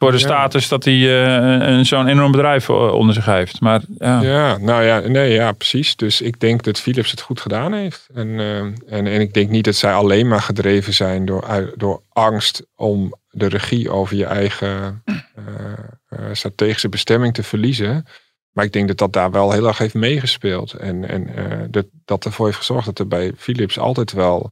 voor 0.04 0.12
de 0.12 0.18
status 0.18 0.68
dat 0.68 0.84
hij 0.84 0.94
uh, 0.94 1.84
zo'n 1.84 2.08
enorm 2.08 2.32
bedrijf 2.32 2.70
eh, 2.70 2.94
onder 2.94 3.16
zich 3.16 3.26
heeft. 3.26 3.62
Maar, 3.62 3.82
ja. 3.98 4.22
ja, 4.22 4.58
nou 4.58 4.84
ja, 4.84 5.00
nee, 5.00 5.32
ja, 5.32 5.52
precies. 5.52 5.96
Dus 5.96 6.22
ik 6.22 6.40
denk 6.40 6.64
dat 6.64 6.80
Philips 6.80 7.12
het 7.12 7.22
goed 7.22 7.42
gedaan 7.42 7.74
heeft. 7.74 8.10
En, 8.14 8.28
uh, 8.28 8.58
en, 8.60 8.78
en 8.88 9.22
ik 9.22 9.34
denk 9.34 9.50
niet 9.50 9.66
dat 9.66 9.76
zij 9.76 9.94
alleen 9.94 10.28
maar 10.28 10.42
gedreven 10.42 10.94
zijn 10.94 11.26
door, 11.26 11.74
door 11.76 12.02
angst 12.10 12.66
om 12.76 13.14
de 13.30 13.48
regie 13.48 13.90
over 13.90 14.16
je 14.16 14.26
eigen 14.26 15.04
uh, 15.06 16.20
strategische 16.32 16.90
bestemming 16.90 17.34
te 17.34 17.44
verliezen. 17.44 18.06
Maar 18.52 18.66
ik 18.66 18.74
denk 18.74 18.88
dat 18.88 18.98
dat 18.98 19.14
daar 19.14 19.32
wel 19.32 19.52
heel 19.52 19.68
erg 19.68 19.78
heeft 19.78 19.94
meegespeeld. 19.94 20.74
En, 20.74 21.10
en 21.10 21.30
dat, 21.72 21.86
dat 22.06 22.26
ervoor 22.26 22.46
heeft 22.46 22.58
gezorgd 22.58 22.86
dat 22.86 23.00
er 23.00 23.08
bij 23.08 23.34
Philips 23.38 23.80
altijd 23.80 24.12
wel, 24.12 24.52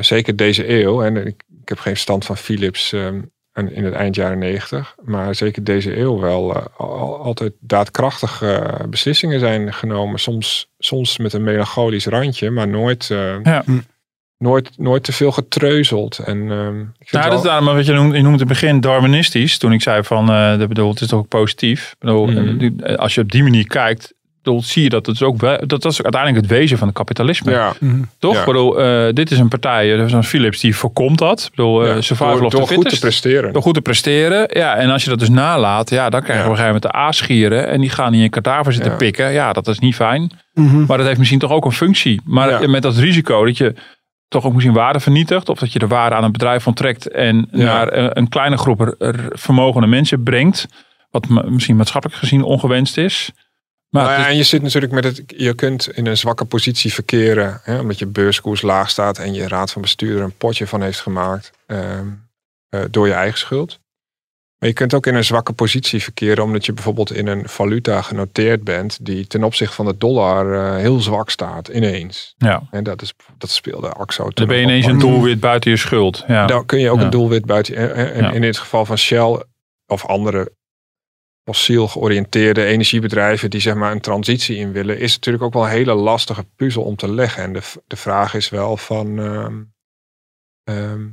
zeker 0.00 0.36
deze 0.36 0.70
eeuw, 0.70 1.02
en 1.02 1.16
ik, 1.26 1.44
ik 1.62 1.68
heb 1.68 1.78
geen 1.78 1.96
stand 1.96 2.24
van 2.24 2.36
Philips 2.36 2.92
um, 2.92 3.30
in 3.58 3.84
het 3.84 3.94
eind 3.94 4.14
jaren 4.14 4.38
negentig. 4.38 4.94
Maar 5.04 5.34
zeker 5.34 5.64
deze 5.64 5.98
eeuw 5.98 6.18
wel 6.18 6.56
uh, 6.56 6.62
al, 6.76 7.22
altijd 7.22 7.52
daadkrachtige 7.60 8.78
uh, 8.80 8.86
beslissingen 8.88 9.40
zijn 9.40 9.74
genomen. 9.74 10.18
Soms, 10.18 10.70
soms 10.78 11.18
met 11.18 11.32
een 11.32 11.42
melancholisch 11.42 12.06
randje, 12.06 12.50
maar 12.50 12.68
nooit, 12.68 13.08
uh, 13.12 13.42
ja. 13.42 13.64
nooit, 14.38 14.70
nooit 14.76 15.04
te 15.04 15.12
veel 15.12 15.32
getreuzeld. 15.32 16.18
En, 16.18 16.42
ik 16.98 17.12
nou, 17.12 17.30
dat 17.30 17.38
is 17.38 17.44
daarom 17.44 17.74
wat 17.74 17.86
je 17.86 17.92
noemt, 17.92 18.14
je 18.14 18.22
noemt 18.22 18.38
het 18.38 18.48
begin 18.48 18.80
Darwinistisch. 18.80 19.58
Toen 19.58 19.72
ik 19.72 19.82
zei 19.82 20.02
van, 20.02 20.30
uh, 20.30 20.58
dat 20.58 20.68
bedoel, 20.68 20.90
het 20.90 21.00
is 21.00 21.08
toch 21.08 21.18
ook 21.18 21.28
positief. 21.28 21.96
Bedoel, 21.98 22.26
mm. 22.26 22.80
Als 22.96 23.14
je 23.14 23.20
op 23.20 23.32
die 23.32 23.42
manier 23.42 23.66
kijkt, 23.66 24.14
bedoel, 24.48 24.62
zie 24.62 24.82
je 24.82 24.88
dat 24.88 25.06
het 25.06 25.14
is 25.14 25.22
ook 25.22 25.40
wel, 25.40 25.58
dat 25.66 25.84
is 25.84 26.02
uiteindelijk 26.02 26.46
het 26.46 26.58
wezen 26.58 26.78
van 26.78 26.86
het 26.86 26.96
kapitalisme. 26.96 27.50
Ja. 27.50 27.72
Toch? 28.18 28.34
Ja. 28.34 28.40
Ik 28.40 28.46
bedoel, 28.46 28.80
uh, 28.80 29.12
dit 29.12 29.30
is 29.30 29.38
een 29.38 29.48
partij, 29.48 30.08
zoals 30.08 30.26
Philips, 30.26 30.60
die 30.60 30.76
voorkomt 30.76 31.18
dat. 31.18 31.40
Ik 31.40 31.50
bedoel, 31.50 31.86
ja. 31.86 31.94
uh, 31.94 32.00
survival 32.00 32.38
door, 32.38 32.50
door 32.50 32.60
of 32.60 32.68
the 32.68 32.74
goed 32.74 32.88
te 32.88 32.98
presteren. 32.98 33.52
Door 33.52 33.62
goed 33.62 33.74
te 33.74 33.80
presteren. 33.80 34.46
Ja, 34.52 34.76
en 34.76 34.90
als 34.90 35.04
je 35.04 35.10
dat 35.10 35.18
dus 35.18 35.28
nalaat, 35.28 35.90
ja, 35.90 36.10
dan 36.10 36.22
krijg 36.22 36.38
je 36.38 36.44
ja. 36.44 36.50
op 36.50 36.50
een 36.50 36.58
gegeven 36.58 36.80
moment 36.80 36.92
de 36.92 36.98
aasgieren. 36.98 37.68
En 37.68 37.80
die 37.80 37.90
gaan 37.90 38.14
in 38.14 38.20
je 38.20 38.28
kadaver 38.28 38.72
zitten 38.72 38.90
ja. 38.90 38.96
pikken. 38.96 39.32
Ja, 39.32 39.52
dat 39.52 39.68
is 39.68 39.78
niet 39.78 39.94
fijn. 39.94 40.20
Mhm. 40.20 40.66
Mm 40.66 40.70
-hmm. 40.70 40.84
Maar 40.86 40.96
dat 40.96 41.06
heeft 41.06 41.18
misschien 41.18 41.38
toch 41.38 41.52
ook 41.52 41.64
een 41.64 41.72
functie. 41.72 42.20
Maar 42.24 42.70
met 42.70 42.82
dat 42.82 42.96
risico 42.96 43.44
dat 43.44 43.56
je 43.56 43.74
toch 44.28 44.44
ook 44.44 44.52
misschien 44.52 44.74
waarde 44.74 45.00
vernietigt. 45.00 45.48
Of 45.48 45.58
dat 45.58 45.72
je 45.72 45.78
de 45.78 45.86
waarde 45.86 46.16
aan 46.16 46.24
een 46.24 46.32
bedrijf 46.32 46.66
onttrekt. 46.66 47.10
En 47.10 47.48
naar 47.50 48.16
een 48.16 48.28
kleine 48.28 48.56
groep 48.56 48.80
er, 48.80 48.94
er 48.98 49.26
vermogende 49.28 49.86
mensen 49.86 50.22
brengt. 50.22 50.66
Wat 51.10 51.28
misschien 51.28 51.76
maatschappelijk 51.76 52.18
gezien 52.18 52.42
ongewenst 52.42 52.96
is. 52.96 53.32
Maar 53.90 54.04
nou 54.04 54.20
ja, 54.20 54.28
en 54.28 54.36
je 54.36 54.42
zit 54.42 54.62
natuurlijk 54.62 54.92
met 54.92 55.04
het. 55.04 55.22
Je 55.26 55.54
kunt 55.54 55.90
in 55.90 56.06
een 56.06 56.16
zwakke 56.16 56.44
positie 56.44 56.92
verkeren. 56.92 57.60
Hè, 57.62 57.80
omdat 57.80 57.98
je 57.98 58.06
beurskoers 58.06 58.62
laag 58.62 58.90
staat 58.90 59.18
en 59.18 59.34
je 59.34 59.48
raad 59.48 59.70
van 59.72 59.82
bestuur 59.82 60.16
er 60.16 60.22
een 60.22 60.36
potje 60.36 60.66
van 60.66 60.82
heeft 60.82 61.00
gemaakt. 61.00 61.50
Uh, 61.66 62.00
uh, 62.70 62.80
door 62.90 63.06
je 63.06 63.12
eigen 63.12 63.38
schuld. 63.38 63.78
Maar 64.58 64.68
je 64.68 64.74
kunt 64.74 64.94
ook 64.94 65.06
in 65.06 65.14
een 65.14 65.24
zwakke 65.24 65.52
positie 65.52 66.02
verkeren, 66.02 66.44
omdat 66.44 66.66
je 66.66 66.72
bijvoorbeeld 66.72 67.12
in 67.12 67.26
een 67.26 67.48
valuta 67.48 68.02
genoteerd 68.02 68.64
bent 68.64 68.98
die 69.04 69.26
ten 69.26 69.44
opzichte 69.44 69.74
van 69.74 69.86
de 69.86 69.96
dollar 69.98 70.52
eh, 70.54 70.76
heel 70.76 71.00
zwak 71.00 71.30
staat, 71.30 71.68
ineens. 71.68 72.34
Ja. 72.36 72.62
En 72.70 72.84
dat, 72.84 73.02
is, 73.02 73.12
dat 73.38 73.50
speelde 73.50 73.88
Axo 73.92 74.22
toen 74.22 74.32
Dan 74.34 74.46
ben 74.46 74.56
je 74.56 74.62
ineens 74.62 74.86
een 74.86 74.98
doelwit 74.98 75.40
buiten 75.40 75.70
je 75.70 75.76
schuld. 75.76 76.24
Ja. 76.26 76.46
Dan 76.46 76.66
kun 76.66 76.78
je 76.78 76.90
ook 76.90 76.98
Ja. 76.98 77.04
een 77.04 77.10
doelwit 77.10 77.44
buiten. 77.44 77.76
En, 77.76 77.94
en- 77.94 78.12
en 78.12 78.22
Ja. 78.22 78.30
in 78.32 78.40
dit 78.40 78.58
geval 78.58 78.84
van 78.84 78.98
Shell 78.98 79.42
of 79.86 80.06
andere 80.06 80.52
fossiel 81.48 81.88
georiënteerde 81.88 82.64
energiebedrijven 82.64 83.50
die 83.50 83.60
zeg 83.60 83.74
maar 83.74 83.92
een 83.92 84.00
transitie 84.00 84.56
in 84.56 84.72
willen, 84.72 84.98
is 84.98 85.14
natuurlijk 85.14 85.44
ook 85.44 85.52
wel 85.52 85.64
een 85.64 85.70
hele 85.70 85.94
lastige 85.94 86.44
puzzel 86.56 86.82
om 86.82 86.96
te 86.96 87.12
leggen. 87.12 87.42
En 87.42 87.52
de, 87.52 87.62
de 87.86 87.96
vraag 87.96 88.34
is 88.34 88.48
wel 88.48 88.76
van, 88.76 89.18
ehm, 89.18 89.62
ehm, 90.64 91.08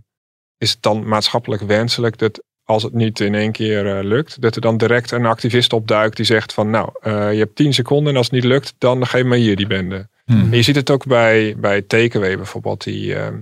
is 0.58 0.72
het 0.72 0.82
dan 0.82 1.08
maatschappelijk 1.08 1.62
wenselijk 1.62 2.18
dat 2.18 2.44
als 2.64 2.84
het 2.84 2.94
niet 2.94 3.20
in 3.20 3.36
één 3.36 3.52
keer 3.52 3.98
eh, 3.98 4.04
lukt, 4.04 4.42
dat 4.42 4.56
er 4.56 4.62
dan 4.62 4.78
direct 4.78 5.12
een 5.12 5.26
activist 5.26 5.74
opduikt 5.74 6.16
die 6.16 6.26
zegt 6.26 6.54
van, 6.54 6.70
nou, 6.70 6.90
eh, 7.02 7.32
je 7.34 7.40
hebt 7.40 7.56
10 7.56 7.74
seconden 7.74 8.12
en 8.12 8.18
als 8.18 8.26
het 8.26 8.36
niet 8.36 8.52
lukt, 8.52 8.76
dan 8.78 9.08
geef 9.08 9.24
maar 9.24 9.38
hier 9.38 9.56
die 9.56 9.68
bende. 9.68 10.08
Hm. 10.26 10.32
En 10.32 10.52
je 10.52 10.62
ziet 10.62 10.76
het 10.76 10.90
ook 10.90 11.06
bij, 11.06 11.56
bij 11.58 11.82
Takeaway 11.82 12.38
bijvoorbeeld. 12.38 12.84
Die, 12.84 13.16
ehm 13.16 13.38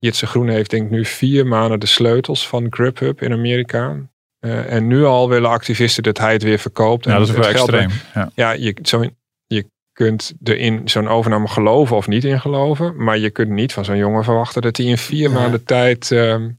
Jitse 0.00 0.26
Groen 0.26 0.48
heeft 0.48 0.70
denk 0.70 0.84
ik 0.84 0.90
nu 0.90 1.04
vier 1.04 1.46
maanden 1.46 1.80
de 1.80 1.86
sleutels 1.86 2.48
van 2.48 2.66
Grubhub 2.70 3.22
in 3.22 3.32
Amerika. 3.32 4.09
Eh, 4.40 4.72
en 4.72 4.86
nu 4.86 5.04
al 5.04 5.28
willen 5.28 5.50
activisten 5.50 6.02
dat 6.02 6.18
hij 6.18 6.32
het 6.32 6.42
weer 6.42 6.58
verkoopt. 6.58 7.04
Ja, 7.04 7.12
En 7.12 7.18
dat 7.18 7.28
is 7.28 7.34
wel 7.34 7.48
extreem. 7.48 7.90
Ja. 8.14 8.30
Ja, 8.34 8.50
je, 8.50 8.76
zo, 8.82 9.04
je 9.46 9.70
kunt 9.92 10.32
er 10.42 10.56
in 10.58 10.88
zo'n 10.88 11.08
overname 11.08 11.48
geloven 11.48 11.96
of 11.96 12.06
niet 12.06 12.24
in 12.24 12.40
geloven. 12.40 13.04
Maar 13.04 13.18
je 13.18 13.30
kunt 13.30 13.50
niet 13.50 13.72
van 13.72 13.84
zo'n 13.84 13.96
jongen 13.96 14.24
verwachten 14.24 14.62
dat 14.62 14.76
hij 14.76 14.86
in 14.86 14.98
vier 14.98 15.28
Ja. 15.28 15.34
maanden 15.34 15.64
tijd 15.64 16.10
ehm, 16.10 16.50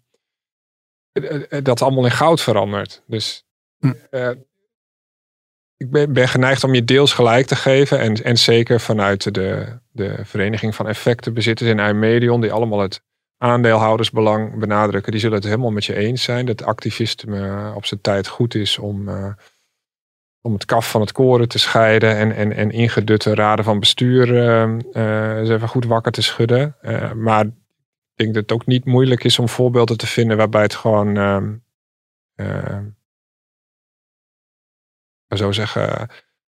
eh, 1.12 1.42
eh, 1.50 1.64
dat 1.64 1.82
allemaal 1.82 2.06
in 2.06 2.12
goud 2.12 2.42
verandert. 2.42 3.04
Dus 3.08 3.44
Hm. 3.80 3.94
eh, 4.10 4.30
ik 5.78 5.90
ben, 5.92 6.14
ben 6.14 6.28
geneigd 6.28 6.64
om 6.64 6.74
je 6.74 6.84
deels 6.84 7.14
gelijk 7.14 7.46
te 7.48 7.56
geven. 7.56 8.00
En, 8.00 8.14
en 8.24 8.38
zeker 8.38 8.80
vanuit 8.80 9.34
de, 9.34 9.80
de 9.92 10.20
Vereniging 10.24 10.76
van 10.76 10.88
Effectenbezitters 10.88 11.70
in 11.70 11.80
IJmedion, 11.80 12.42
die 12.42 12.52
allemaal 12.52 12.80
het 12.80 13.02
aandeelhoudersbelang 13.42 14.60
benadrukken, 14.60 15.12
die 15.12 15.22
zullen 15.22 15.36
het 15.36 15.46
helemaal 15.46 15.72
met 15.72 15.86
je 15.86 15.96
eens 15.96 16.24
zijn. 16.24 16.46
Dat 16.46 16.64
activisme 16.64 17.72
op 17.76 17.86
zijn 17.86 18.02
tijd 18.02 18.28
goed 18.28 18.56
is 18.56 18.78
om, 18.78 19.10
eh, 19.10 19.34
om 20.42 20.54
het 20.54 20.66
kaf 20.66 20.90
van 20.90 21.02
het 21.02 21.12
koren 21.12 21.48
te 21.48 21.60
scheiden 21.60 22.18
en, 22.18 22.36
en, 22.36 22.52
en 22.54 22.72
ingedutte 22.72 23.36
raden 23.36 23.66
van 23.66 23.80
bestuur 23.80 24.38
eh, 24.38 24.64
eh, 24.94 25.38
eens 25.38 25.50
even 25.50 25.68
goed 25.68 25.86
wakker 25.86 26.12
te 26.12 26.22
schudden. 26.22 26.76
Eh, 26.82 27.12
maar 27.12 27.46
ik 27.46 27.54
denk 28.16 28.34
dat 28.34 28.44
het 28.44 28.52
ook 28.52 28.66
niet 28.66 28.86
moeilijk 28.86 29.24
is 29.24 29.40
om 29.40 29.50
voorbeelden 29.50 29.98
te 29.98 30.08
vinden 30.08 30.38
waarbij 30.38 30.62
het 30.62 30.76
gewoon, 30.76 31.18
ehm 31.18 31.54
eh, 32.36 32.80
zo 35.38 35.52
zeggen, 35.52 36.10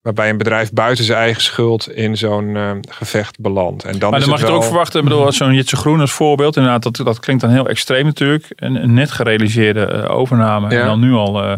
waarbij 0.05 0.29
een 0.29 0.37
bedrijf 0.37 0.71
buiten 0.71 1.05
zijn 1.05 1.19
eigen 1.19 1.41
schuld 1.41 1.91
in 1.91 2.17
zo'n 2.17 2.55
ehm, 2.55 2.79
gevecht 2.89 3.39
belandt. 3.39 3.83
En 3.83 3.99
dan 3.99 4.11
Maar 4.11 4.19
dan 4.19 4.29
mag 4.29 4.39
je 4.39 4.45
het 4.45 4.53
ook 4.53 4.59
wel- 4.59 4.69
verwachten. 4.69 4.99
Ik 4.99 5.07
bedoel, 5.07 5.25
als 5.25 5.37
zo'n 5.37 5.53
Jitse 5.53 5.75
Groen 5.75 5.99
als 5.99 6.11
voorbeeld. 6.11 6.55
Inderdaad, 6.55 6.83
dat, 6.83 7.05
dat 7.05 7.19
klinkt 7.19 7.41
dan 7.41 7.51
heel 7.51 7.67
extreem 7.67 8.05
natuurlijk. 8.05 8.45
Een, 8.55 8.75
een 8.75 8.93
net 8.93 9.11
gerealiseerde 9.11 9.85
eh, 9.85 10.11
overname. 10.15 10.71
Ja. 10.71 10.79
En 10.81 10.85
dan 10.85 10.99
nu 10.99 11.13
al 11.13 11.43
eh 11.43 11.53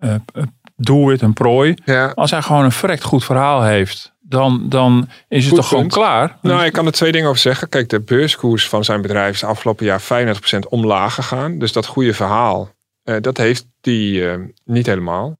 eh, 0.00 0.14
eh, 0.14 0.42
doelwit 0.76 1.22
en 1.22 1.32
prooi. 1.32 1.74
Ja. 1.84 2.12
Als 2.14 2.30
hij 2.30 2.42
gewoon 2.42 2.64
een 2.64 2.72
verrekt 2.72 3.02
goed 3.02 3.24
verhaal 3.24 3.62
heeft. 3.62 4.12
Dan, 4.20 4.68
dan 4.68 5.08
is 5.28 5.44
het 5.44 5.48
Goed 5.48 5.56
toch 5.56 5.68
gewoon 5.68 5.88
klaar. 5.88 6.38
Nou, 6.42 6.64
ik 6.64 6.72
kan 6.72 6.86
er 6.86 6.92
twee 6.92 7.12
dingen 7.12 7.28
over 7.28 7.40
zeggen. 7.40 7.68
Kijk, 7.68 7.88
de 7.88 8.00
beurskoers 8.00 8.68
van 8.68 8.84
zijn 8.84 9.02
bedrijf 9.02 9.34
is 9.34 9.44
afgelopen 9.44 9.86
jaar 9.86 10.00
35% 10.00 10.68
omlaag 10.68 11.14
gegaan. 11.14 11.58
Dus 11.58 11.72
dat 11.72 11.86
goede 11.86 12.14
verhaal, 12.14 12.68
eh, 13.02 13.16
dat 13.20 13.36
heeft 13.36 13.66
die 13.80 14.30
eh, 14.30 14.38
niet 14.64 14.86
helemaal. 14.86 15.38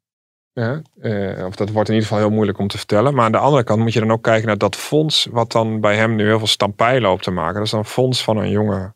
Eh, 0.53 1.46
of 1.46 1.57
dat 1.57 1.70
wordt 1.70 1.88
in 1.88 1.94
ieder 1.94 2.09
geval 2.09 2.18
heel 2.18 2.34
moeilijk 2.34 2.59
om 2.59 2.68
te 2.68 2.78
vertellen. 2.78 3.14
Maar 3.14 3.24
aan 3.24 3.32
de 3.32 3.38
andere 3.38 3.64
kant 3.64 3.80
moet 3.80 3.92
je 3.92 4.01
dan 4.01 4.11
ook 4.11 4.22
kijken 4.22 4.46
naar 4.46 4.59
dat 4.59 4.76
fonds, 4.76 5.26
wat 5.30 5.53
dan 5.53 5.80
bij 5.80 5.96
hem 5.96 6.14
nu 6.14 6.26
heel 6.26 6.38
veel 6.38 6.46
stampij 6.46 7.01
loopt 7.01 7.22
te 7.22 7.30
maken. 7.30 7.55
Dat 7.55 7.64
is 7.64 7.70
dan 7.70 7.80
een 7.80 7.86
fonds 7.86 8.24
van 8.24 8.36
een 8.36 8.51
jonge 8.51 8.94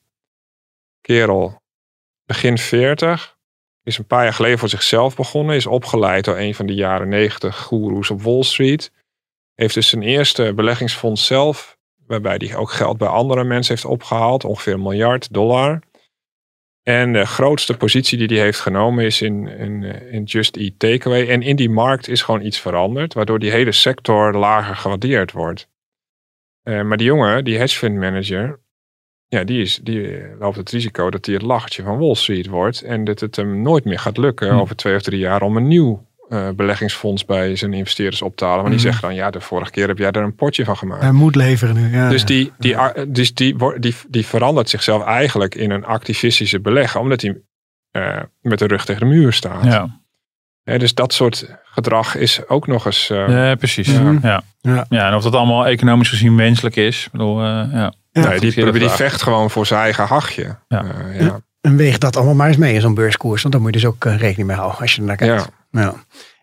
kerel, 1.01 1.63
begin 2.27 2.59
40. 2.59 3.37
Is 3.83 3.99
een 3.99 4.07
paar 4.07 4.23
jaar 4.23 4.33
geleden 4.33 4.59
voor 4.59 4.69
zichzelf 4.69 5.17
begonnen. 5.17 5.57
Is 5.57 5.67
opgeleid 5.67 6.25
door 6.25 6.39
een 6.39 6.55
van 6.55 6.67
de 6.67 6.75
jaren 6.75 7.09
90 7.09 7.59
goeroes 7.59 8.11
op 8.11 8.23
Wall 8.23 8.43
Street. 8.43 8.93
Heeft 9.55 9.75
dus 9.75 9.89
zijn 9.89 10.03
eerste 10.03 10.53
beleggingsfonds 10.55 11.27
zelf, 11.27 11.77
waarbij 12.07 12.35
hij 12.39 12.57
ook 12.57 12.71
geld 12.71 12.99
bij 12.99 13.09
andere 13.09 13.45
mensen 13.45 13.75
heeft 13.75 13.87
opgehaald, 13.87 14.45
ongeveer 14.45 14.73
een 14.73 14.83
miljard 14.83 15.33
dollar. 15.33 15.81
En 16.85 17.13
de 17.13 17.27
grootste 17.27 17.77
positie 17.77 18.19
die 18.19 18.37
hij 18.37 18.45
heeft 18.47 18.61
genomen 18.61 19.05
is 19.05 19.23
in, 19.23 19.47
in, 19.47 19.83
eh, 19.83 20.13
in 20.13 20.23
Just 20.23 20.57
Eat 20.57 20.79
Takeaway. 20.79 21.29
En 21.29 21.43
in 21.43 21.57
die 21.57 21.71
markt 21.71 22.09
is 22.09 22.23
gewoon 22.23 22.43
iets 22.43 22.61
veranderd, 22.61 23.15
waardoor 23.15 23.39
die 23.39 23.51
hele 23.51 23.73
sector 23.73 24.35
lager 24.35 24.77
gewaardeerd 24.77 25.33
wordt. 25.33 25.69
Eh, 26.63 26.83
maar 26.83 26.97
die 26.97 27.07
jongen, 27.07 27.45
die 27.45 27.59
hedge 27.59 27.79
fund 27.79 27.97
manager, 27.97 28.61
ja, 29.29 29.45
die, 29.45 29.61
is, 29.61 29.81
die 29.83 30.17
eh, 30.17 30.39
loopt 30.39 30.57
het 30.57 30.71
risico 30.71 31.11
dat 31.11 31.27
hij 31.27 31.35
het 31.35 31.45
lachertje 31.45 31.83
van 31.83 31.99
Wall 31.99 32.15
Street 32.15 32.47
wordt. 32.47 32.83
En 32.83 33.05
dat 33.05 33.21
het 33.21 33.37
hem 33.37 33.63
nooit 33.63 33.85
meer 33.85 33.99
gaat 33.99 34.17
lukken 34.17 34.49
Hm. 34.49 34.59
over 34.59 34.77
twee 34.77 34.95
of 34.95 35.03
drie 35.03 35.19
jaar 35.19 35.43
om 35.43 35.57
een 35.57 35.69
nieuw 35.69 36.07
eh, 36.29 36.49
beleggingsfonds 36.57 37.25
bij 37.25 37.57
zijn 37.57 37.73
investeerders 37.73 38.23
op 38.23 38.37
te 38.37 38.45
halen. 38.45 38.63
Want 38.63 38.71
die 38.75 38.81
Mhm. 38.83 38.91
zeggen 38.93 39.09
dan, 39.09 39.17
ja, 39.19 39.31
de 39.31 39.41
vorige 39.41 39.71
keer 39.71 39.89
heb 39.89 39.99
jij 39.99 40.11
er 40.11 40.23
een 40.23 40.35
potje 40.35 40.65
van 40.65 40.77
gemaakt. 40.77 41.03
Hij 41.03 41.13
moet 41.13 41.35
leveren 41.35 41.75
nu. 41.75 41.97
Ja, 41.97 42.09
Dus, 42.09 42.21
ja. 42.21 42.27
die, 42.27 42.53
die, 42.59 42.77
dus 43.09 43.35
die, 43.35 43.57
die, 43.81 43.95
die 44.09 44.27
verandert 44.27 44.69
zichzelf 44.71 45.05
eigenlijk 45.05 45.55
in 45.55 45.71
een 45.71 45.85
activistische 45.85 46.61
belegger, 46.61 47.01
omdat 47.01 47.21
hij 47.21 47.37
eh, 47.91 48.23
met 48.41 48.59
de 48.59 48.67
rug 48.67 48.85
tegen 48.85 49.01
de 49.01 49.15
muur 49.15 49.33
staat. 49.33 49.65
Ja, 49.65 50.03
Hè, 50.65 50.79
dus 50.79 50.95
dat 50.95 51.13
soort 51.13 51.51
gedrag 51.65 52.17
is 52.17 52.49
ook 52.49 52.67
nog 52.67 52.87
eens. 52.87 53.11
eh, 53.11 53.29
ja 53.29 53.55
precies. 53.55 53.91
Ja. 53.91 54.19
Ja. 54.23 54.43
Ja. 54.61 54.87
Ja. 54.89 55.09
en 55.09 55.15
of 55.15 55.23
dat 55.23 55.35
allemaal 55.35 55.67
economisch 55.67 56.09
gezien 56.09 56.37
wenselijk 56.37 56.77
is. 56.77 57.05
Ik 57.07 57.13
bedoel, 57.13 57.39
eh, 57.41 57.45
ja. 57.73 57.93
Ja, 58.13 58.29
nee, 58.29 58.41
die, 58.41 58.73
die 58.73 58.89
vecht 58.89 59.23
gewoon 59.23 59.51
voor 59.51 59.67
zijn 59.67 59.81
eigen 59.81 60.05
hachje. 60.07 60.57
Ja. 60.69 60.85
Eh, 60.85 61.21
ja. 61.21 61.41
En 61.61 61.77
weeg 61.77 61.99
dat 61.99 62.17
allemaal 62.17 62.35
maar 62.35 62.49
eens 62.49 62.57
mee 62.57 62.75
in 62.75 62.81
zo'n 62.81 62.95
beurskoers. 62.95 63.43
Want 63.43 63.55
daar 63.55 63.63
moet 63.63 63.75
je 63.75 63.81
dus 63.81 63.89
ook 63.89 64.05
rekening 64.05 64.47
mee 64.49 64.57
houden 64.57 64.79
als 64.81 64.95
je 64.95 65.01
er 65.01 65.07
naar 65.07 65.17
kijkt. 65.17 65.49
Ja. 65.75 65.81
Ja. 65.81 65.95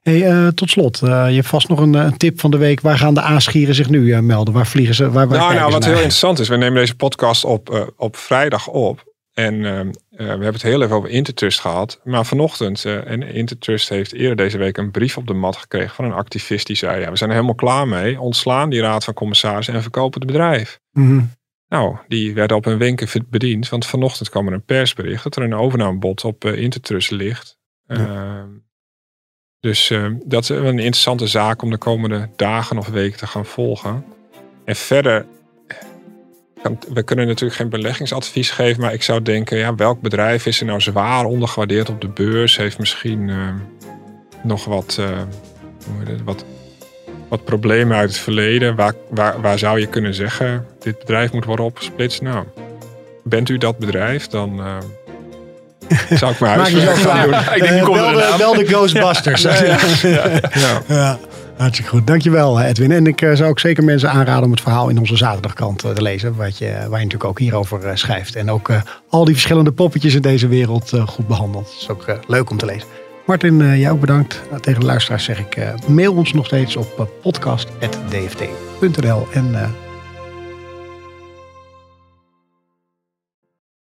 Hey, 0.01 0.27
eh, 0.27 0.47
tot 0.47 0.69
slot, 0.69 1.01
eh, 1.01 1.27
je 1.27 1.35
hebt 1.35 1.47
vast 1.47 1.67
nog 1.69 1.79
een, 1.79 1.95
eh, 1.95 2.03
een 2.03 2.17
tip 2.17 2.39
van 2.39 2.51
de 2.51 2.57
week. 2.57 2.81
Waar 2.81 2.97
gaan 2.97 3.13
de 3.13 3.21
aasgieren 3.21 3.75
zich 3.75 3.89
nu 3.89 4.13
eh, 4.13 4.19
melden? 4.19 4.53
Waar 4.53 4.67
vliegen 4.67 4.95
ze? 4.95 5.11
Waar, 5.11 5.27
waar 5.27 5.37
Nou, 5.37 5.53
nou, 5.53 5.65
ze 5.65 5.71
wat 5.71 5.79
naar? 5.79 5.89
heel 5.89 5.97
interessant 5.97 6.39
is, 6.39 6.47
we 6.47 6.55
nemen 6.55 6.79
deze 6.79 6.95
podcast 6.95 7.45
op, 7.45 7.69
eh, 7.69 7.81
op 7.97 8.15
vrijdag 8.17 8.67
op. 8.67 9.03
En 9.33 9.65
ehm, 9.65 9.87
eh, 9.87 10.17
we 10.17 10.23
hebben 10.23 10.53
het 10.53 10.61
heel 10.61 10.81
even 10.81 10.95
over 10.95 11.09
Intertrust 11.09 11.59
gehad. 11.59 11.99
Maar 12.03 12.25
vanochtend, 12.25 12.85
eh, 12.85 13.07
en 13.11 13.23
Intertrust 13.23 13.89
heeft 13.89 14.13
eerder 14.13 14.35
deze 14.35 14.57
week 14.57 14.77
een 14.77 14.91
brief 14.91 15.17
op 15.17 15.27
de 15.27 15.33
mat 15.33 15.55
gekregen 15.57 15.95
van 15.95 16.05
een 16.05 16.13
activist 16.13 16.67
die 16.67 16.75
zei: 16.75 17.01
ja, 17.01 17.09
we 17.09 17.17
zijn 17.17 17.29
er 17.29 17.35
helemaal 17.35 17.57
klaar 17.57 17.87
mee. 17.87 18.19
Ontslaan 18.19 18.69
die 18.69 18.81
raad 18.81 19.03
van 19.03 19.13
commissarissen 19.13 19.73
en 19.73 19.81
verkopen 19.81 20.21
het 20.21 20.31
bedrijf. 20.31 20.79
Mhm. 20.91 21.21
Nou, 21.67 21.97
die 22.07 22.33
werden 22.33 22.57
op 22.57 22.65
een 22.65 22.77
wenken 22.77 23.07
bediend. 23.29 23.69
Want 23.69 23.85
vanochtend 23.85 24.29
kwam 24.29 24.47
er 24.47 24.53
een 24.53 24.65
persbericht 24.65 25.23
dat 25.23 25.35
er 25.35 25.43
een 25.43 25.53
overnamebod 25.53 26.23
op 26.23 26.45
eh, 26.45 26.57
Intertrust 26.57 27.11
ligt. 27.11 27.57
Ehm, 27.87 28.47
dus 29.61 29.89
ehm, 29.89 30.15
dat 30.25 30.43
is 30.43 30.49
een 30.49 30.65
interessante 30.65 31.27
zaak 31.27 31.61
om 31.61 31.69
de 31.69 31.77
komende 31.77 32.29
dagen 32.35 32.77
of 32.77 32.87
weken 32.87 33.17
te 33.17 33.27
gaan 33.27 33.45
volgen. 33.45 34.05
En 34.65 34.75
verder, 34.75 35.25
we 36.93 37.03
kunnen 37.03 37.27
natuurlijk 37.27 37.59
geen 37.59 37.69
beleggingsadvies 37.69 38.49
geven, 38.49 38.81
maar 38.81 38.93
ik 38.93 39.03
zou 39.03 39.21
denken, 39.21 39.57
ja, 39.57 39.75
welk 39.75 40.01
bedrijf 40.01 40.45
is 40.45 40.59
er 40.59 40.65
nou 40.65 40.81
zwaar 40.81 41.25
ondergewaardeerd 41.25 41.89
op 41.89 42.01
de 42.01 42.07
beurs? 42.07 42.57
Heeft 42.57 42.79
misschien 42.79 43.29
ehm, 43.29 43.55
nog 44.43 44.65
wat, 44.65 44.97
eh, 44.99 45.21
wat, 46.23 46.45
wat 47.27 47.43
problemen 47.43 47.97
uit 47.97 48.09
het 48.09 48.19
verleden? 48.19 48.75
Waar, 48.75 48.93
waar, 49.09 49.41
waar 49.41 49.59
zou 49.59 49.79
je 49.79 49.87
kunnen 49.87 50.13
zeggen, 50.13 50.65
dit 50.79 50.99
bedrijf 50.99 51.31
moet 51.31 51.45
worden 51.45 51.65
opgesplitst? 51.65 52.21
Nou, 52.21 52.45
bent 53.23 53.49
u 53.49 53.57
dat 53.57 53.77
bedrijf, 53.77 54.27
dan 54.27 54.59
eh, 54.59 54.77
zou 56.19 56.31
ik 56.31 56.39
huiswerk 56.39 56.85
jezelf 56.85 57.01
gaan 57.01 57.21
doen. 57.21 57.29
klaar. 57.29 57.55
Ik 57.55 57.67
denk, 57.67 57.85
die 57.85 57.95
Eh, 57.95 58.39
er 58.39 58.57
de, 58.57 58.65
Ghostbusters. 58.65 59.41
Ja. 60.87 61.17
Hartstikke 61.61 61.91
goed. 61.91 62.07
Dankjewel 62.07 62.59
eh, 62.59 62.69
Edwin. 62.69 62.91
En 62.91 63.07
ik 63.07 63.21
eh, 63.21 63.33
zou 63.33 63.49
ook 63.49 63.59
zeker 63.59 63.83
mensen 63.83 64.11
aanraden 64.11 64.43
om 64.43 64.51
het 64.51 64.61
verhaal 64.61 64.89
in 64.89 64.99
onze 64.99 65.17
zaterdagkrant 65.17 65.83
eh, 65.83 65.91
te 65.91 66.01
lezen. 66.01 66.35
Wat 66.35 66.57
je, 66.57 66.71
waar 66.71 66.81
je 66.81 66.89
natuurlijk 66.89 67.23
ook 67.23 67.39
hierover 67.39 67.97
schrijft. 67.97 68.35
En 68.35 68.51
ook 68.51 68.71
al 69.09 69.25
die 69.25 69.33
verschillende 69.33 69.71
poppetjes 69.71 70.15
in 70.15 70.21
deze 70.21 70.47
wereld 70.47 70.91
goed 71.05 71.27
behandeld. 71.27 71.65
Dat 71.65 71.75
is 71.81 71.89
ook 71.89 72.05
leuk 72.27 72.49
om 72.49 72.57
te 72.57 72.65
lezen. 72.65 72.87
Martin, 73.25 73.79
jij 73.79 73.91
ook 73.91 73.99
bedankt. 73.99 74.41
Tegen 74.61 74.79
de 74.79 74.85
luisteraars 74.85 75.23
zeg 75.23 75.39
ik, 75.39 75.57
mail 75.87 76.13
ons 76.13 76.33
nog 76.33 76.45
steeds 76.45 76.75
op 76.75 77.09
podcast.dft.nl. 77.21 79.27
En 79.33 79.55